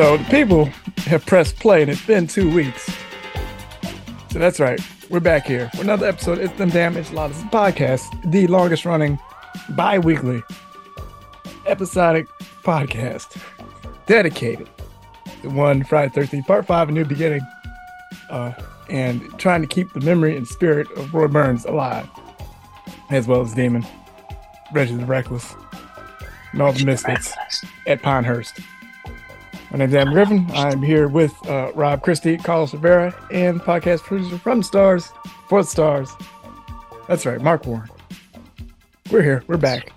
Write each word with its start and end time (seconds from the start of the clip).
So 0.00 0.16
the 0.16 0.24
people 0.30 0.64
have 1.04 1.26
pressed 1.26 1.56
play, 1.56 1.82
and 1.82 1.90
it's 1.90 2.06
been 2.06 2.26
two 2.26 2.50
weeks. 2.50 2.90
So 4.30 4.38
that's 4.38 4.58
right. 4.58 4.80
We're 5.10 5.20
back 5.20 5.44
here 5.44 5.68
for 5.74 5.82
another 5.82 6.06
episode. 6.06 6.38
Of 6.38 6.44
It's 6.44 6.54
them 6.54 6.70
damn 6.70 6.96
enchiladas 6.96 7.36
podcast, 7.50 8.30
the 8.30 8.46
longest 8.46 8.86
running 8.86 9.18
bi-weekly 9.68 10.42
episodic 11.66 12.28
podcast 12.62 13.38
dedicated 14.06 14.70
to 15.42 15.50
one 15.50 15.84
Friday 15.84 16.10
Thirteenth 16.14 16.46
Part 16.46 16.64
Five, 16.64 16.88
a 16.88 16.92
new 16.92 17.04
beginning, 17.04 17.42
uh, 18.30 18.54
and 18.88 19.20
trying 19.38 19.60
to 19.60 19.68
keep 19.68 19.92
the 19.92 20.00
memory 20.00 20.34
and 20.34 20.48
spirit 20.48 20.90
of 20.92 21.12
Roy 21.12 21.28
Burns 21.28 21.66
alive, 21.66 22.08
as 23.10 23.28
well 23.28 23.42
as 23.42 23.52
Demon, 23.52 23.86
Reggie 24.72 24.96
the 24.96 25.04
Reckless, 25.04 25.54
and 26.52 26.62
all 26.62 26.72
the 26.72 26.86
misfits 26.86 27.34
at 27.86 28.00
Pinehurst. 28.00 28.60
My 29.70 29.78
name's 29.78 29.94
Adam 29.94 30.12
Griffin. 30.12 30.50
I'm 30.52 30.82
here 30.82 31.06
with 31.06 31.32
uh, 31.46 31.70
Rob 31.76 32.02
Christie, 32.02 32.36
Carlos 32.36 32.74
Rivera, 32.74 33.14
and 33.30 33.60
podcast 33.60 34.00
producer 34.00 34.36
from 34.36 34.64
stars, 34.64 35.12
for 35.48 35.62
stars. 35.62 36.10
That's 37.06 37.24
right, 37.24 37.40
Mark 37.40 37.64
Warren. 37.66 37.88
We're 39.12 39.22
here. 39.22 39.44
We're 39.46 39.58
back. 39.58 39.92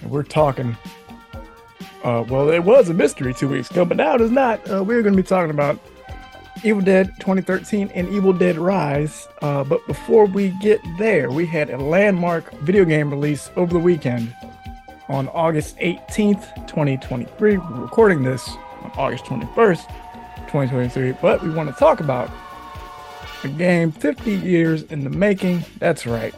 And 0.00 0.10
we're 0.10 0.22
talking. 0.22 0.78
Uh, 2.02 2.24
well, 2.26 2.48
it 2.48 2.60
was 2.64 2.88
a 2.88 2.94
mystery 2.94 3.34
two 3.34 3.48
weeks 3.48 3.70
ago, 3.70 3.84
but 3.84 3.98
now 3.98 4.14
it 4.14 4.22
is 4.22 4.30
not. 4.30 4.66
Uh, 4.70 4.82
we're 4.82 5.02
going 5.02 5.14
to 5.14 5.22
be 5.22 5.26
talking 5.26 5.50
about 5.50 5.78
Evil 6.62 6.80
Dead 6.80 7.08
2013 7.20 7.90
and 7.94 8.08
Evil 8.08 8.32
Dead 8.32 8.56
Rise. 8.56 9.28
Uh, 9.42 9.62
but 9.62 9.86
before 9.86 10.24
we 10.24 10.48
get 10.62 10.80
there, 10.96 11.30
we 11.30 11.44
had 11.44 11.68
a 11.68 11.76
landmark 11.76 12.50
video 12.60 12.86
game 12.86 13.10
release 13.10 13.50
over 13.56 13.74
the 13.74 13.78
weekend 13.78 14.34
on 15.08 15.28
August 15.28 15.76
18th, 15.78 16.66
2023. 16.66 17.58
We're 17.58 17.80
recording 17.80 18.22
this 18.22 18.48
on 18.82 18.90
August 18.96 19.24
21st, 19.24 19.86
2023, 20.46 21.12
but 21.20 21.42
we 21.42 21.50
want 21.50 21.68
to 21.68 21.74
talk 21.78 22.00
about 22.00 22.30
a 23.42 23.48
game 23.48 23.92
50 23.92 24.32
years 24.32 24.84
in 24.84 25.04
the 25.04 25.10
making. 25.10 25.64
That's 25.78 26.06
right. 26.06 26.34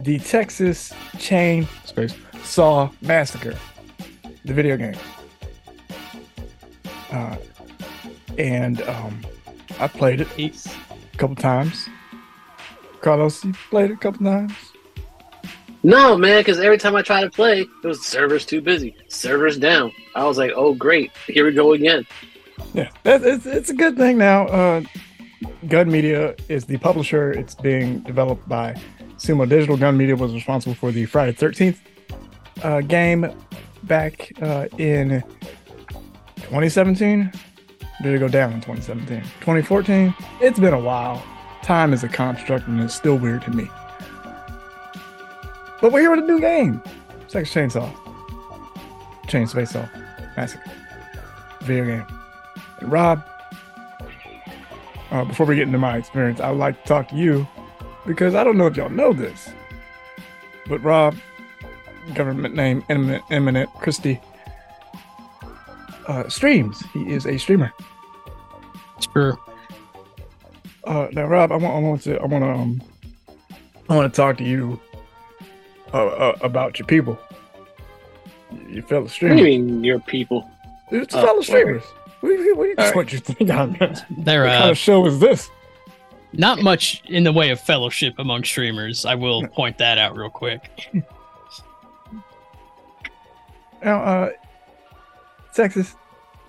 The 0.00 0.18
Texas 0.18 0.92
Chain 1.18 1.66
Space 1.84 2.14
Saw 2.42 2.90
Massacre, 3.00 3.56
the 4.44 4.52
video 4.52 4.76
game. 4.76 4.96
Uh, 7.10 7.36
and 8.38 8.82
um, 8.82 9.20
I 9.78 9.86
played 9.86 10.20
it 10.20 10.28
a 10.38 11.16
couple 11.16 11.36
times. 11.36 11.88
Carlos, 13.00 13.44
you 13.44 13.54
played 13.70 13.90
it 13.90 13.94
a 13.94 13.96
couple 13.96 14.24
times. 14.26 14.52
No, 15.84 16.16
man, 16.16 16.40
because 16.40 16.60
every 16.60 16.78
time 16.78 16.94
I 16.94 17.02
try 17.02 17.22
to 17.22 17.30
play, 17.30 17.62
it 17.62 17.86
was 17.86 18.06
servers 18.06 18.46
too 18.46 18.60
busy, 18.60 18.94
servers 19.08 19.58
down. 19.58 19.92
I 20.14 20.24
was 20.24 20.38
like, 20.38 20.52
oh, 20.54 20.74
great, 20.74 21.10
here 21.26 21.44
we 21.44 21.52
go 21.52 21.72
again. 21.72 22.06
Yeah, 22.72 22.88
it's, 23.04 23.46
it's 23.46 23.70
a 23.70 23.74
good 23.74 23.96
thing 23.96 24.18
now. 24.18 24.46
Uh, 24.46 24.82
Gun 25.68 25.90
Media 25.90 26.36
is 26.48 26.64
the 26.64 26.76
publisher. 26.78 27.32
It's 27.32 27.54
being 27.54 28.00
developed 28.00 28.48
by 28.48 28.74
Sumo 29.16 29.48
Digital. 29.48 29.76
Gun 29.76 29.96
Media 29.96 30.14
was 30.14 30.32
responsible 30.32 30.74
for 30.74 30.92
the 30.92 31.04
Friday 31.06 31.32
13th 31.32 31.78
uh, 32.62 32.80
game 32.82 33.28
back 33.84 34.32
uh, 34.40 34.66
in 34.78 35.22
2017. 36.36 37.32
Did 38.02 38.14
it 38.14 38.18
go 38.18 38.28
down 38.28 38.52
in 38.52 38.60
2017? 38.60 39.20
2014? 39.40 40.14
It's 40.40 40.58
been 40.58 40.74
a 40.74 40.80
while. 40.80 41.24
Time 41.62 41.92
is 41.92 42.04
a 42.04 42.08
construct 42.08 42.66
and 42.68 42.80
it's 42.80 42.94
still 42.94 43.16
weird 43.16 43.42
to 43.42 43.50
me. 43.50 43.68
But 45.82 45.90
we're 45.90 46.00
here 46.02 46.12
with 46.12 46.20
a 46.20 46.26
new 46.28 46.38
game. 46.38 46.80
Texas 47.28 47.52
Chainsaw. 47.52 47.92
Chainsaw 49.26 49.54
Face 49.54 49.74
Off. 49.74 49.90
Massacre. 50.36 50.70
Video 51.62 51.84
game. 51.84 52.06
And 52.78 52.92
Rob, 52.92 53.20
uh, 55.10 55.24
before 55.24 55.44
we 55.44 55.56
get 55.56 55.66
into 55.66 55.78
my 55.78 55.96
experience, 55.96 56.38
I 56.38 56.52
would 56.52 56.60
like 56.60 56.80
to 56.80 56.88
talk 56.88 57.08
to 57.08 57.16
you 57.16 57.48
because 58.06 58.36
I 58.36 58.44
don't 58.44 58.56
know 58.56 58.68
if 58.68 58.76
y'all 58.76 58.90
know 58.90 59.12
this. 59.12 59.50
But 60.68 60.80
Rob, 60.84 61.16
government 62.14 62.54
name 62.54 62.84
Eminent, 62.88 63.24
Eminent 63.32 63.68
Christie, 63.74 64.20
uh, 66.06 66.28
streams. 66.28 66.80
He 66.92 67.12
is 67.12 67.26
a 67.26 67.38
streamer. 67.38 67.72
Sure. 69.12 69.36
Uh, 70.84 71.08
now, 71.10 71.24
Rob, 71.26 71.50
I 71.50 71.56
want, 71.56 71.74
I 71.74 71.78
want 71.80 72.02
to, 72.02 72.20
I 72.20 72.26
want 72.26 72.44
to, 72.44 72.50
um, 72.50 72.82
I 73.88 73.96
want 73.96 74.12
to 74.12 74.16
talk 74.16 74.38
to 74.38 74.44
you 74.44 74.80
uh, 75.92 76.06
uh, 76.06 76.38
about 76.42 76.78
your 76.78 76.86
people, 76.86 77.18
your 78.68 78.82
fellow 78.84 79.06
streamers. 79.06 79.36
What 79.38 79.38
do 79.38 79.38
streamers. 79.38 79.38
you 79.38 79.44
mean, 79.44 79.84
your 79.84 80.00
people? 80.00 80.50
It's 80.90 81.14
Oh, 81.14 81.22
fellow 81.24 81.40
streamers. 81.42 81.82
What 82.20 82.28
do 82.28 82.34
you, 82.42 82.54
what 82.56 82.64
do 82.64 82.68
you, 82.70 82.74
All 82.78 82.84
right. 82.86 82.96
what 82.96 83.12
you 83.12 83.18
think? 83.18 83.50
I'm, 83.50 83.74
what 83.74 84.04
There, 84.10 84.46
kind 84.46 84.64
uh, 84.64 84.70
of 84.70 84.78
show 84.78 85.04
is 85.06 85.18
this? 85.18 85.50
not 86.34 86.62
much 86.62 87.02
in 87.06 87.24
the 87.24 87.32
way 87.32 87.50
of 87.50 87.60
fellowship 87.60 88.14
among 88.18 88.42
streamers. 88.44 89.04
I 89.04 89.14
will 89.14 89.46
point 89.48 89.76
that 89.78 89.98
out 89.98 90.16
real 90.16 90.30
quick. 90.30 90.90
Now, 93.84 94.00
uh, 94.02 94.30
Texas 95.52 95.96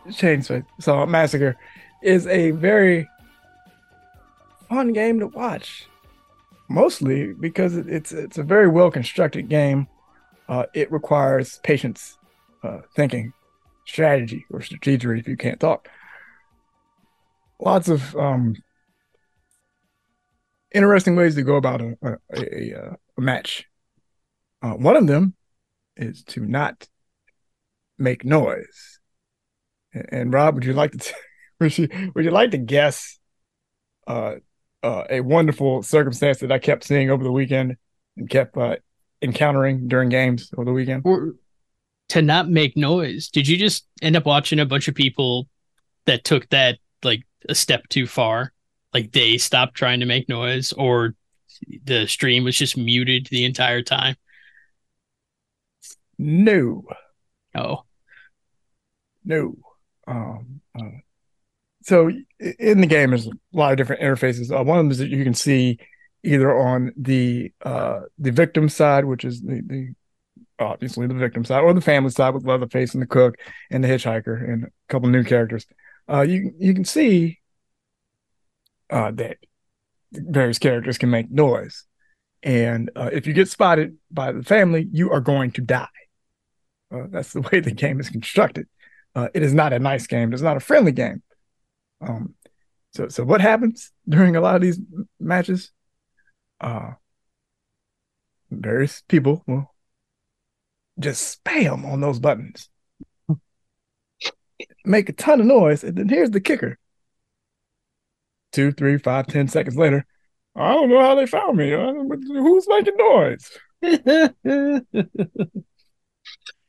Chainsaw 0.08 0.64
Saw 0.80 1.04
Massacre 1.08 1.58
is 2.04 2.28
a 2.28 2.52
very 2.52 3.10
fun 4.70 4.94
game 4.94 5.20
to 5.20 5.28
watch. 5.28 5.88
Mostly 6.74 7.34
because 7.34 7.78
it's 7.78 8.12
it's 8.12 8.40
a 8.40 8.44
very 8.44 8.68
well 8.68 8.90
constructed 8.90 9.48
game. 9.48 9.88
Uh, 10.50 10.66
it 10.74 10.92
requires 10.92 11.60
patience, 11.62 12.18
uh, 12.64 12.80
thinking, 12.96 13.32
strategy, 13.86 14.44
or 14.50 14.60
strategery 14.60 15.20
if 15.20 15.28
you 15.28 15.38
can't 15.38 15.60
talk. 15.60 15.88
Lots 17.60 17.90
of 17.90 18.16
um, 18.16 18.56
interesting 20.74 21.16
ways 21.16 21.36
to 21.36 21.44
go 21.44 21.58
about 21.58 21.80
a 21.80 21.96
a, 22.02 22.18
a, 22.36 22.72
a, 22.72 22.98
a 23.20 23.22
match. 23.22 23.68
Uh, 24.64 24.74
one 24.74 24.96
of 24.96 25.06
them 25.06 25.36
is 25.96 26.24
to 26.24 26.44
not 26.44 26.88
make 28.00 28.26
noise. 28.26 29.00
And, 29.94 30.10
and 30.12 30.34
Rob, 30.34 30.56
would 30.56 30.66
you 30.66 30.74
like 30.74 30.94
to 30.94 30.98
t- 30.98 31.14
would 31.60 31.78
you 31.78 32.12
would 32.16 32.26
you 32.26 32.32
like 32.32 32.50
to 32.50 32.58
guess 32.58 33.20
uh, 34.84 35.04
a 35.10 35.22
wonderful 35.22 35.82
circumstance 35.84 36.40
that 36.40 36.52
I 36.52 36.60
kept 36.60 36.84
seeing 36.84 37.10
over 37.10 37.24
the 37.24 37.32
weekend 37.32 37.78
and 38.18 38.30
kept 38.30 38.58
uh, 38.58 38.76
encountering 39.22 39.88
during 39.88 40.10
games 40.10 40.52
over 40.56 40.66
the 40.66 40.74
weekend? 40.74 41.04
Or 41.06 41.36
to 42.10 42.22
not 42.22 42.50
make 42.50 42.76
noise. 42.78 43.30
Did 43.30 43.48
you 43.48 43.58
just 43.58 43.88
end 44.02 44.16
up 44.16 44.26
watching 44.26 44.60
a 44.60 44.66
bunch 44.66 44.88
of 44.88 44.96
people 44.96 45.48
that 46.06 46.24
took 46.24 46.50
that 46.50 46.78
like 47.04 47.24
a 47.50 47.56
step 47.56 47.88
too 47.90 48.06
far? 48.06 48.54
Like 48.94 49.12
they 49.12 49.38
stopped 49.38 49.76
trying 49.76 50.02
to 50.02 50.06
make 50.06 50.30
noise, 50.30 50.74
or 50.74 51.16
the 51.86 52.06
stream 52.06 52.44
was 52.44 52.58
just 52.58 52.78
muted 52.78 53.28
the 53.32 53.46
entire 53.46 53.82
time? 53.82 54.16
No, 56.20 56.86
Oh, 57.56 57.84
no. 59.24 59.56
Um, 60.08 60.62
uh, 60.78 60.90
so 61.84 62.10
in 62.60 62.82
the 62.82 62.88
game, 62.88 63.10
there's 63.10 63.28
a 63.28 63.32
lot 63.52 63.72
of 63.72 63.78
different 63.78 64.02
interfaces. 64.02 64.52
Uh, 64.52 64.64
one 64.64 64.80
of 64.80 64.86
them 64.86 64.92
is 64.92 65.00
that 65.00 65.10
you 65.10 65.24
can 65.24 65.34
see 65.34 65.80
either 66.24 66.58
on 66.58 66.94
the 66.96 67.52
uh, 67.64 68.02
the 68.18 68.32
victim 68.32 68.70
side, 68.70 69.06
which 69.06 69.26
is 69.26 69.42
the, 69.42 69.62
the 69.66 69.94
obviously 70.60 71.08
the 71.08 71.14
victim 71.14 71.44
side, 71.44 71.62
or 71.62 71.74
the 71.74 71.82
family 71.82 72.10
side 72.10 72.34
with 72.34 72.46
Leatherface 72.46 72.94
and 72.94 73.02
the 73.02 73.08
cook 73.08 73.36
and 73.70 73.84
the 73.84 73.88
hitchhiker 73.88 74.44
and 74.44 74.66
a 74.66 74.68
couple 74.88 75.10
new 75.10 75.24
characters. 75.24 75.66
Uh, 76.10 76.22
you 76.22 76.54
you 76.58 76.74
can 76.74 76.86
see 76.86 77.40
uh, 78.90 79.12
that 79.12 79.38
various 80.12 80.60
characters 80.60 80.98
can 80.98 81.10
make 81.10 81.30
noise, 81.30 81.84
and 82.42 82.92
uh, 82.96 83.10
if 83.12 83.28
you 83.28 83.34
get 83.34 83.50
spotted 83.50 83.98
by 84.10 84.32
the 84.32 84.44
family, 84.44 84.88
you 84.92 85.12
are 85.12 85.22
going 85.22 85.52
to 85.52 85.62
die. 85.62 85.88
Uh, 86.94 87.08
that's 87.10 87.34
the 87.34 87.42
way 87.52 87.60
the 87.60 87.72
game 87.72 88.00
is 88.00 88.10
constructed. 88.10 88.68
Uh, 89.16 89.28
it 89.34 89.44
is 89.44 89.54
not 89.54 89.74
a 89.74 89.80
nice 89.80 90.08
game. 90.08 90.34
It's 90.34 90.42
not 90.42 90.58
a 90.58 90.62
friendly 90.62 90.92
game. 90.92 91.22
Um, 92.08 92.36
so, 92.94 93.08
so 93.08 93.24
what 93.24 93.42
happens 93.42 93.92
during 94.08 94.36
a 94.36 94.42
lot 94.42 94.56
of 94.56 94.62
these 94.62 94.80
matches? 95.20 95.72
Uh, 96.62 96.92
various 98.52 99.04
people 99.08 99.44
will 99.48 99.74
just 101.00 101.44
spam 101.44 101.86
on 101.86 102.02
those 102.02 102.20
buttons, 102.20 102.70
make 104.86 105.10
a 105.10 105.14
ton 105.14 105.40
of 105.40 105.46
noise, 105.46 105.84
and 105.84 105.98
then 105.98 106.10
here's 106.10 106.32
the 106.32 106.40
kicker: 106.40 106.78
two, 108.52 108.72
three, 108.72 108.98
five, 108.98 109.28
ten 109.28 109.48
seconds 109.48 109.76
later, 109.76 110.06
I 110.56 110.74
don't 110.74 110.90
know 110.90 111.02
how 111.02 111.16
they 111.16 111.26
found 111.26 111.58
me. 111.58 111.74
Uh, 111.74 111.94
Who's 111.94 112.68
making 112.68 112.98
noise? 112.98 113.52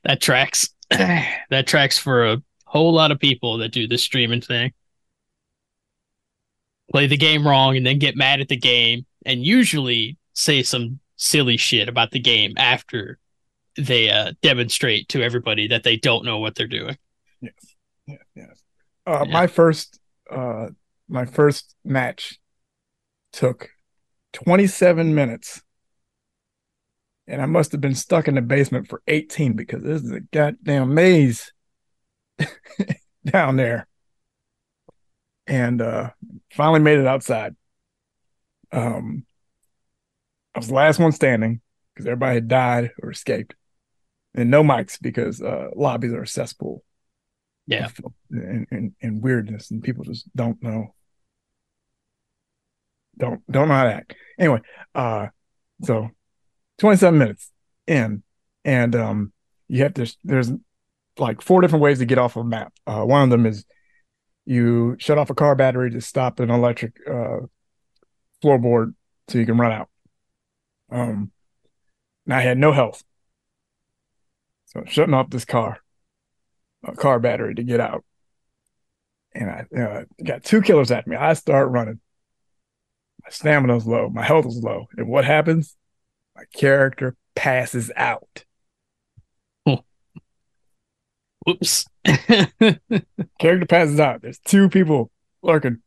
that 0.04 0.20
tracks. 0.20 0.68
that 0.90 1.66
tracks 1.66 1.98
for 1.98 2.26
a 2.26 2.42
whole 2.64 2.92
lot 2.92 3.10
of 3.10 3.18
people 3.18 3.58
that 3.58 3.72
do 3.72 3.86
the 3.86 3.98
streaming 3.98 4.40
thing. 4.40 4.72
Play 6.90 7.06
the 7.06 7.16
game 7.16 7.46
wrong 7.46 7.76
and 7.76 7.86
then 7.86 7.98
get 7.98 8.16
mad 8.16 8.40
at 8.40 8.48
the 8.48 8.56
game 8.56 9.06
and 9.24 9.44
usually 9.44 10.18
say 10.34 10.62
some 10.62 11.00
silly 11.16 11.56
shit 11.56 11.88
about 11.88 12.10
the 12.10 12.20
game 12.20 12.54
after 12.56 13.18
they 13.76 14.10
uh, 14.10 14.32
demonstrate 14.42 15.08
to 15.08 15.22
everybody 15.22 15.68
that 15.68 15.82
they 15.82 15.96
don't 15.96 16.24
know 16.24 16.38
what 16.38 16.54
they're 16.54 16.66
doing. 16.66 16.96
Yes, 17.40 17.52
yes, 18.06 18.18
yes. 18.34 18.62
Uh, 19.06 19.24
Yeah. 19.26 19.32
My 19.32 19.46
first, 19.46 19.98
uh, 20.30 20.68
my 21.08 21.24
first 21.24 21.74
match 21.84 22.38
took 23.32 23.70
27 24.32 25.14
minutes, 25.14 25.62
and 27.26 27.42
I 27.42 27.46
must 27.46 27.72
have 27.72 27.80
been 27.80 27.94
stuck 27.94 28.28
in 28.28 28.34
the 28.34 28.42
basement 28.42 28.88
for 28.88 29.02
18 29.08 29.54
because 29.54 29.82
this 29.82 30.02
is 30.02 30.12
a 30.12 30.20
goddamn 30.20 30.94
maze 30.94 31.52
down 33.24 33.56
there. 33.56 33.86
And 35.46 35.82
uh, 35.82 36.10
finally 36.52 36.80
made 36.80 36.98
it 36.98 37.06
outside. 37.06 37.54
Um, 38.72 39.26
I 40.54 40.58
was 40.58 40.68
the 40.68 40.74
last 40.74 40.98
one 40.98 41.12
standing 41.12 41.60
because 41.94 42.06
everybody 42.06 42.36
had 42.36 42.48
died 42.48 42.90
or 43.02 43.10
escaped, 43.10 43.54
and 44.34 44.50
no 44.50 44.62
mics 44.62 44.98
because 45.00 45.42
uh, 45.42 45.68
lobbies 45.76 46.12
are 46.12 46.22
a 46.22 46.26
cesspool. 46.26 46.82
Yeah. 47.66 47.88
and, 48.30 48.66
and, 48.70 48.92
and 49.00 49.22
weirdness 49.22 49.70
and 49.70 49.82
people 49.82 50.04
just 50.04 50.24
don't 50.36 50.62
know. 50.62 50.94
Don't 53.16 53.40
don't 53.50 53.68
know 53.68 53.74
how 53.74 53.84
to 53.84 53.94
act. 53.94 54.14
Anyway 54.38 54.60
uh 54.94 55.28
so 55.82 56.10
27 56.78 57.18
minutes 57.18 57.50
in 57.86 58.22
and 58.64 58.94
um 58.96 59.32
you 59.68 59.82
have 59.82 59.94
to 59.94 60.14
there's 60.24 60.50
like 61.16 61.40
four 61.40 61.60
different 61.60 61.82
ways 61.82 62.00
to 62.00 62.06
get 62.06 62.18
off 62.18 62.36
a 62.36 62.44
map. 62.44 62.72
Uh 62.86 63.02
one 63.02 63.22
of 63.22 63.30
them 63.30 63.46
is 63.46 63.64
you 64.46 64.96
shut 64.98 65.18
off 65.18 65.30
a 65.30 65.34
car 65.34 65.54
battery 65.54 65.90
to 65.90 66.00
stop 66.00 66.40
an 66.40 66.50
electric 66.50 66.96
uh 67.08 67.40
floorboard 68.42 68.94
so 69.28 69.38
you 69.38 69.46
can 69.46 69.56
run 69.56 69.72
out 69.72 69.88
um 70.90 71.30
and 72.26 72.34
i 72.34 72.40
had 72.40 72.58
no 72.58 72.72
health 72.72 73.02
so 74.66 74.80
I'm 74.80 74.86
shutting 74.86 75.14
off 75.14 75.30
this 75.30 75.44
car 75.44 75.78
a 76.84 76.94
car 76.94 77.18
battery 77.18 77.54
to 77.54 77.62
get 77.62 77.80
out. 77.80 78.04
And 79.34 79.50
I 79.50 79.64
uh, 79.76 80.04
got 80.22 80.44
two 80.44 80.62
killers 80.62 80.90
at 80.90 81.06
me. 81.06 81.16
I 81.16 81.32
start 81.32 81.70
running. 81.70 82.00
My 83.22 83.30
stamina's 83.30 83.86
low. 83.86 84.10
My 84.10 84.22
health 84.22 84.46
is 84.46 84.62
low. 84.62 84.86
And 84.96 85.08
what 85.08 85.24
happens? 85.24 85.76
My 86.36 86.44
character 86.54 87.16
passes 87.34 87.90
out. 87.96 88.44
Whoops. 91.46 91.86
Character 93.38 93.66
passes 93.66 93.98
out. 93.98 94.22
There's 94.22 94.38
two 94.38 94.68
people 94.68 95.10
lurking. 95.42 95.78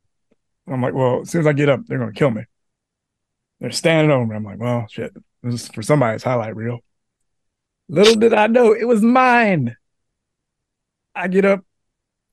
I'm 0.68 0.82
like, 0.82 0.94
well, 0.94 1.22
as 1.22 1.30
soon 1.30 1.42
as 1.42 1.48
I 1.48 1.54
get 1.54 1.70
up, 1.70 1.82
they're 1.86 1.98
to 1.98 2.12
kill 2.12 2.32
me. 2.32 2.44
They're 3.60 3.72
standing 3.72 4.12
over. 4.12 4.34
I'm 4.34 4.44
like, 4.44 4.60
well, 4.60 4.86
shit. 4.90 5.14
This 5.44 5.64
is 5.64 5.68
for 5.70 5.82
somebody's 5.82 6.24
highlight 6.24 6.56
reel. 6.56 6.80
Little 7.90 8.16
did 8.16 8.34
I 8.34 8.48
know 8.48 8.74
it 8.74 8.86
was 8.86 9.02
mine. 9.02 9.78
I 11.16 11.28
get 11.28 11.46
up, 11.46 11.64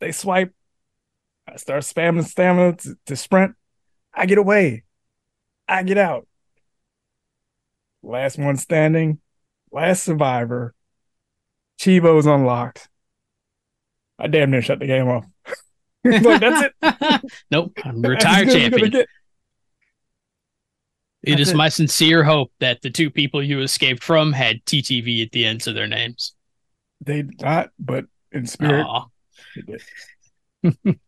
they 0.00 0.12
swipe. 0.12 0.52
I 1.46 1.56
start 1.56 1.82
spamming 1.84 2.24
stamina 2.24 2.76
to, 2.76 2.96
to 3.06 3.16
sprint. 3.16 3.54
I 4.12 4.26
get 4.26 4.38
away. 4.38 4.84
I 5.68 5.82
get 5.82 5.98
out. 5.98 6.26
Last 8.02 8.38
one 8.38 8.56
standing, 8.56 9.20
last 9.70 10.02
survivor. 10.02 10.74
Chivo's 11.80 12.26
unlocked. 12.26 12.88
I 14.18 14.26
damn 14.28 14.50
near 14.50 14.62
shut 14.62 14.78
the 14.78 14.86
game 14.86 15.08
off. 15.08 15.26
like, 16.04 16.40
that's 16.40 16.70
it. 16.82 17.32
nope. 17.50 17.72
I'm 17.84 18.02
retired 18.02 18.48
as 18.48 18.54
good 18.54 18.62
as 18.62 18.70
you're 18.70 18.70
gonna 18.70 18.90
champion. 18.90 19.06
It 21.22 21.40
is 21.40 21.50
it. 21.50 21.56
my 21.56 21.70
sincere 21.70 22.22
hope 22.22 22.52
that 22.60 22.82
the 22.82 22.90
two 22.90 23.10
people 23.10 23.42
you 23.42 23.60
escaped 23.60 24.02
from 24.02 24.32
had 24.32 24.64
TTV 24.66 25.24
at 25.24 25.32
the 25.32 25.46
ends 25.46 25.66
of 25.66 25.74
their 25.74 25.86
names. 25.86 26.34
They 27.00 27.22
did 27.22 27.40
not, 27.40 27.70
but 27.78 28.04
in 28.30 28.46
spirit, 28.46 28.86
they 29.56 29.78
did. 30.62 30.98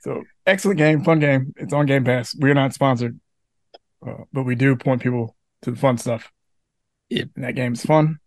so 0.00 0.22
excellent 0.46 0.78
game, 0.78 1.04
fun 1.04 1.18
game. 1.18 1.52
It's 1.56 1.74
on 1.74 1.84
Game 1.84 2.04
Pass. 2.04 2.34
We're 2.34 2.54
not 2.54 2.72
sponsored, 2.72 3.20
uh, 4.06 4.24
but 4.32 4.44
we 4.44 4.54
do 4.54 4.74
point 4.74 5.02
people 5.02 5.36
to 5.62 5.70
the 5.70 5.76
fun 5.76 5.98
stuff. 5.98 6.32
Yep. 7.10 7.28
And 7.36 7.44
that 7.44 7.54
game's 7.54 7.84
fun. 7.84 8.18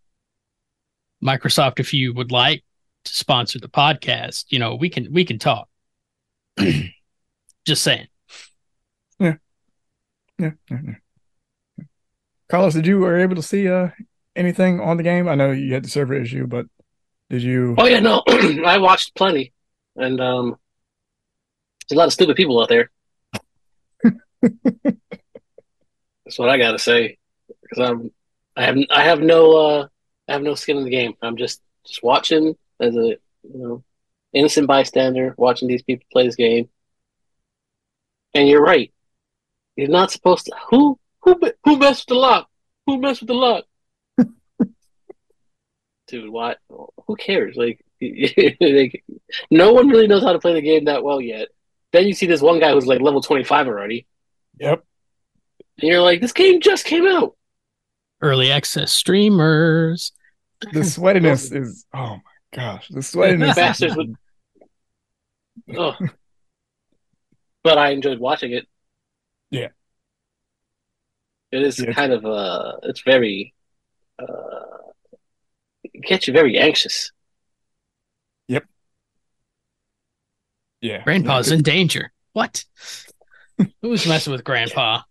Microsoft, 1.24 1.80
if 1.80 1.92
you 1.92 2.14
would 2.14 2.30
like 2.30 2.62
to 3.04 3.14
sponsor 3.14 3.58
the 3.58 3.68
podcast, 3.68 4.46
you 4.48 4.58
know, 4.58 4.74
we 4.74 4.88
can 4.88 5.12
we 5.12 5.24
can 5.24 5.38
talk. 5.38 5.68
Just 7.66 7.82
saying. 7.82 8.08
Yeah, 9.18 9.36
yeah, 10.38 10.50
yeah. 10.70 10.78
Carlos, 12.48 12.74
did 12.74 12.86
you 12.86 12.98
were 12.98 13.18
able 13.18 13.36
to 13.36 13.42
see 13.42 13.68
uh 13.68 13.88
anything 14.36 14.80
on 14.80 14.96
the 14.96 15.02
game? 15.02 15.28
I 15.28 15.34
know 15.34 15.50
you 15.50 15.74
had 15.74 15.84
the 15.84 15.88
server 15.88 16.14
issue, 16.14 16.46
but 16.46 16.66
did 17.30 17.42
you? 17.42 17.74
Oh 17.78 17.86
yeah, 17.86 18.00
no, 18.00 18.22
I 18.28 18.78
watched 18.78 19.14
plenty, 19.14 19.52
and 19.96 20.20
um, 20.20 20.56
there's 21.88 21.96
a 21.96 21.98
lot 21.98 22.06
of 22.06 22.12
stupid 22.12 22.36
people 22.36 22.60
out 22.60 22.68
there. 22.68 22.90
That's 24.42 26.38
what 26.38 26.48
I 26.48 26.58
gotta 26.58 26.78
say, 26.78 27.18
because 27.62 27.78
I'm, 27.78 28.10
I 28.56 28.64
have, 28.64 28.76
I 28.90 29.04
have 29.04 29.20
no, 29.20 29.56
uh, 29.56 29.88
I 30.28 30.32
have 30.32 30.42
no 30.42 30.54
skin 30.54 30.76
in 30.76 30.84
the 30.84 30.90
game. 30.90 31.14
I'm 31.22 31.36
just, 31.36 31.60
just 31.86 32.02
watching 32.02 32.56
as 32.80 32.94
a, 32.96 33.00
you 33.08 33.18
know, 33.44 33.84
innocent 34.32 34.66
bystander, 34.66 35.34
watching 35.36 35.68
these 35.68 35.82
people 35.82 36.06
play 36.12 36.26
this 36.26 36.36
game. 36.36 36.68
And 38.34 38.48
you're 38.48 38.62
right, 38.62 38.92
you're 39.76 39.88
not 39.88 40.10
supposed 40.10 40.46
to. 40.46 40.52
Who, 40.70 40.98
who, 41.22 41.40
who 41.64 41.78
messed 41.78 42.02
with 42.08 42.14
the 42.16 42.20
lock? 42.20 42.48
Who 42.86 43.00
messed 43.00 43.20
with 43.20 43.28
the 43.28 43.34
lock? 43.34 43.64
Dude, 46.08 46.28
what? 46.30 46.58
Who 46.68 47.16
cares? 47.16 47.56
Like, 47.56 47.84
like, 48.60 49.04
no 49.50 49.72
one 49.72 49.88
really 49.88 50.06
knows 50.06 50.22
how 50.22 50.32
to 50.32 50.38
play 50.38 50.52
the 50.52 50.60
game 50.60 50.84
that 50.86 51.02
well 51.04 51.20
yet. 51.20 51.48
Then 51.92 52.06
you 52.06 52.12
see 52.12 52.26
this 52.26 52.42
one 52.42 52.58
guy 52.60 52.72
who's 52.72 52.86
like 52.86 53.00
level 53.00 53.22
25 53.22 53.68
already, 53.68 54.06
Yep. 54.58 54.84
and 55.80 55.88
you're 55.88 56.02
like, 56.02 56.20
this 56.20 56.32
game 56.32 56.60
just 56.60 56.84
came 56.84 57.06
out. 57.06 57.36
Early 58.20 58.50
access 58.50 58.90
streamers. 58.90 60.12
The 60.72 60.80
sweatiness 60.80 61.54
is. 61.56 61.86
Oh 61.94 62.16
my 62.16 62.20
gosh, 62.54 62.88
the 62.88 63.00
sweatiness. 63.00 63.50
is- 63.50 63.56
Bastards 63.56 63.96
would- 63.96 64.14
Ugh. 65.78 66.10
But 67.62 67.78
I 67.78 67.90
enjoyed 67.90 68.18
watching 68.18 68.52
it. 68.52 68.66
Yeah. 69.50 69.68
It 71.52 71.62
is 71.62 71.78
Yeah. 71.78 71.92
kind 71.92 72.12
of 72.12 72.24
uh 72.26 72.72
it's 72.82 73.02
very 73.02 73.54
uh 74.18 74.26
it 75.84 76.02
gets 76.02 76.26
you 76.26 76.32
very 76.34 76.58
anxious. 76.58 77.10
Yep. 78.48 78.64
Yeah. 80.80 81.02
Grandpa's 81.04 81.50
in 81.50 81.62
danger. 81.62 82.12
What? 82.32 82.64
Who's 83.82 84.06
messing 84.06 84.32
with 84.32 84.44
Grandpa? 84.44 85.02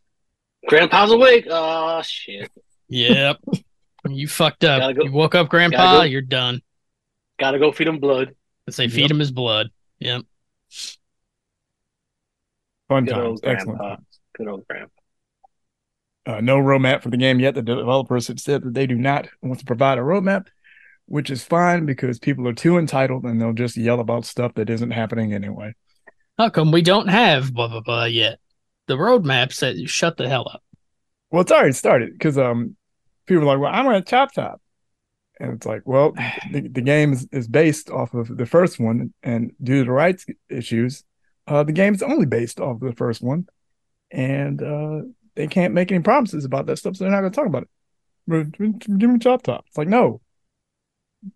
Grandpa's 0.67 1.11
awake. 1.11 1.47
Oh 1.49 2.01
shit. 2.03 2.51
Yep. 2.89 3.37
you 4.09 4.27
fucked 4.27 4.63
up. 4.65 4.95
Go- 4.95 5.03
You 5.05 5.11
woke 5.11 5.33
up, 5.35 5.49
Grandpa. 5.49 5.99
go. 5.99 6.03
You're 6.03 6.21
done. 6.21 6.61
Gotta 7.43 7.59
go 7.59 7.73
feed 7.73 7.89
him 7.89 7.99
blood. 7.99 8.33
Let's 8.65 8.77
say 8.77 8.85
Yep. 8.85 8.91
feed 8.93 9.11
him 9.11 9.19
his 9.19 9.29
blood. 9.29 9.67
Yep. 9.99 10.21
Fun 12.87 13.03
Good 13.03 13.11
times. 13.11 13.25
old 13.25 13.41
Excellent. 13.43 13.79
grandpa. 13.79 14.01
Good 14.37 14.47
old 14.47 14.65
grandpa. 14.69 14.93
Uh, 16.25 16.39
no 16.39 16.55
roadmap 16.55 17.01
for 17.01 17.09
the 17.09 17.17
game 17.17 17.41
yet. 17.41 17.53
The 17.53 17.61
developers 17.61 18.29
have 18.29 18.39
said 18.39 18.63
that 18.63 18.73
they 18.73 18.87
do 18.87 18.95
not 18.95 19.27
want 19.41 19.59
to 19.59 19.65
provide 19.65 19.97
a 19.97 20.01
roadmap, 20.01 20.47
which 21.05 21.29
is 21.29 21.43
fine 21.43 21.85
because 21.85 22.17
people 22.17 22.47
are 22.47 22.53
too 22.53 22.77
entitled 22.77 23.25
and 23.25 23.41
they'll 23.41 23.51
just 23.51 23.75
yell 23.75 23.99
about 23.99 24.23
stuff 24.23 24.53
that 24.53 24.69
isn't 24.69 24.91
happening 24.91 25.33
anyway. 25.33 25.73
How 26.37 26.49
come 26.49 26.71
we 26.71 26.81
don't 26.81 27.09
have 27.09 27.53
blah 27.53 27.67
blah 27.67 27.81
blah 27.81 28.05
yet? 28.05 28.39
The 28.87 28.95
roadmap 28.95 29.51
said 29.51 29.89
shut 29.89 30.15
the 30.15 30.29
hell 30.29 30.49
up. 30.49 30.63
Well, 31.29 31.41
it's 31.41 31.51
already 31.51 31.73
started 31.73 32.13
because 32.13 32.37
um, 32.37 32.77
people 33.25 33.43
are 33.43 33.47
like, 33.47 33.59
well, 33.59 33.73
I'm 33.73 33.83
going 33.83 34.01
to 34.01 34.09
chop 34.09 34.31
top, 34.31 34.61
and 35.43 35.51
it's 35.53 35.65
like, 35.65 35.81
well, 35.85 36.13
the, 36.51 36.61
the 36.71 36.81
game 36.81 37.11
is, 37.11 37.27
is 37.33 37.47
based 37.49 37.89
off 37.89 38.13
of 38.13 38.35
the 38.37 38.45
first 38.45 38.79
one, 38.79 39.13
and 39.23 39.51
due 39.61 39.79
to 39.79 39.85
the 39.85 39.91
rights 39.91 40.25
issues, 40.49 41.03
uh, 41.47 41.63
the 41.63 41.73
game 41.73 41.93
is 41.93 42.01
only 42.01 42.25
based 42.25 42.61
off 42.61 42.81
of 42.81 42.87
the 42.87 42.95
first 42.95 43.21
one, 43.21 43.47
and 44.09 44.63
uh, 44.63 45.01
they 45.35 45.47
can't 45.47 45.73
make 45.73 45.91
any 45.91 46.01
promises 46.01 46.45
about 46.45 46.65
that 46.67 46.77
stuff, 46.77 46.95
so 46.95 47.03
they're 47.03 47.11
not 47.11 47.19
going 47.19 47.31
to 47.33 47.35
talk 47.35 47.47
about 47.47 47.63
it. 47.63 47.69
Give 48.97 49.09
me 49.09 49.19
chop 49.19 49.43
top. 49.43 49.65
It's 49.67 49.77
like, 49.77 49.89
no, 49.89 50.21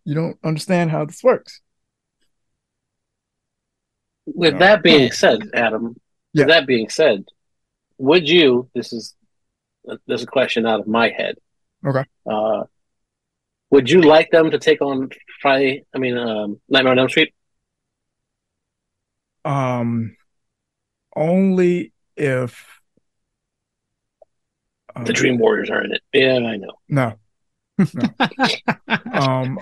you 0.05 0.15
don't 0.15 0.37
understand 0.41 0.89
how 0.89 1.03
this 1.03 1.21
works. 1.21 1.59
With 4.25 4.53
No. 4.53 4.59
that 4.59 4.83
being 4.83 5.11
said, 5.11 5.49
Adam. 5.53 5.95
Yeah. 6.31 6.43
With 6.43 6.47
that 6.49 6.65
being 6.67 6.87
said, 6.89 7.25
would 7.97 8.27
you? 8.29 8.69
This 8.73 8.93
is 8.93 9.15
this 9.83 10.21
is 10.21 10.23
a 10.23 10.27
question 10.27 10.65
out 10.65 10.79
of 10.79 10.87
my 10.87 11.09
head. 11.09 11.35
Okay. 11.85 12.03
Uh, 12.29 12.63
would 13.69 13.89
you 13.89 14.01
like 14.01 14.29
them 14.31 14.51
to 14.51 14.59
take 14.59 14.81
on 14.81 15.09
Friday? 15.41 15.85
I 15.93 15.97
mean, 15.97 16.17
um, 16.17 16.59
Nightmare 16.69 16.93
on 16.93 16.99
Elm 16.99 17.09
Street. 17.09 17.33
Um, 19.43 20.15
only 21.15 21.93
if 22.15 22.65
The 24.95 24.99
um, 25.01 25.05
Dream 25.05 25.37
Warriors 25.37 25.69
are 25.69 25.83
in 25.83 25.93
it. 25.93 26.01
Yeah, 26.13 26.35
I 26.35 26.57
know. 26.57 26.73
No, 26.89 27.13
no. 27.93 28.09
um, 29.11 29.59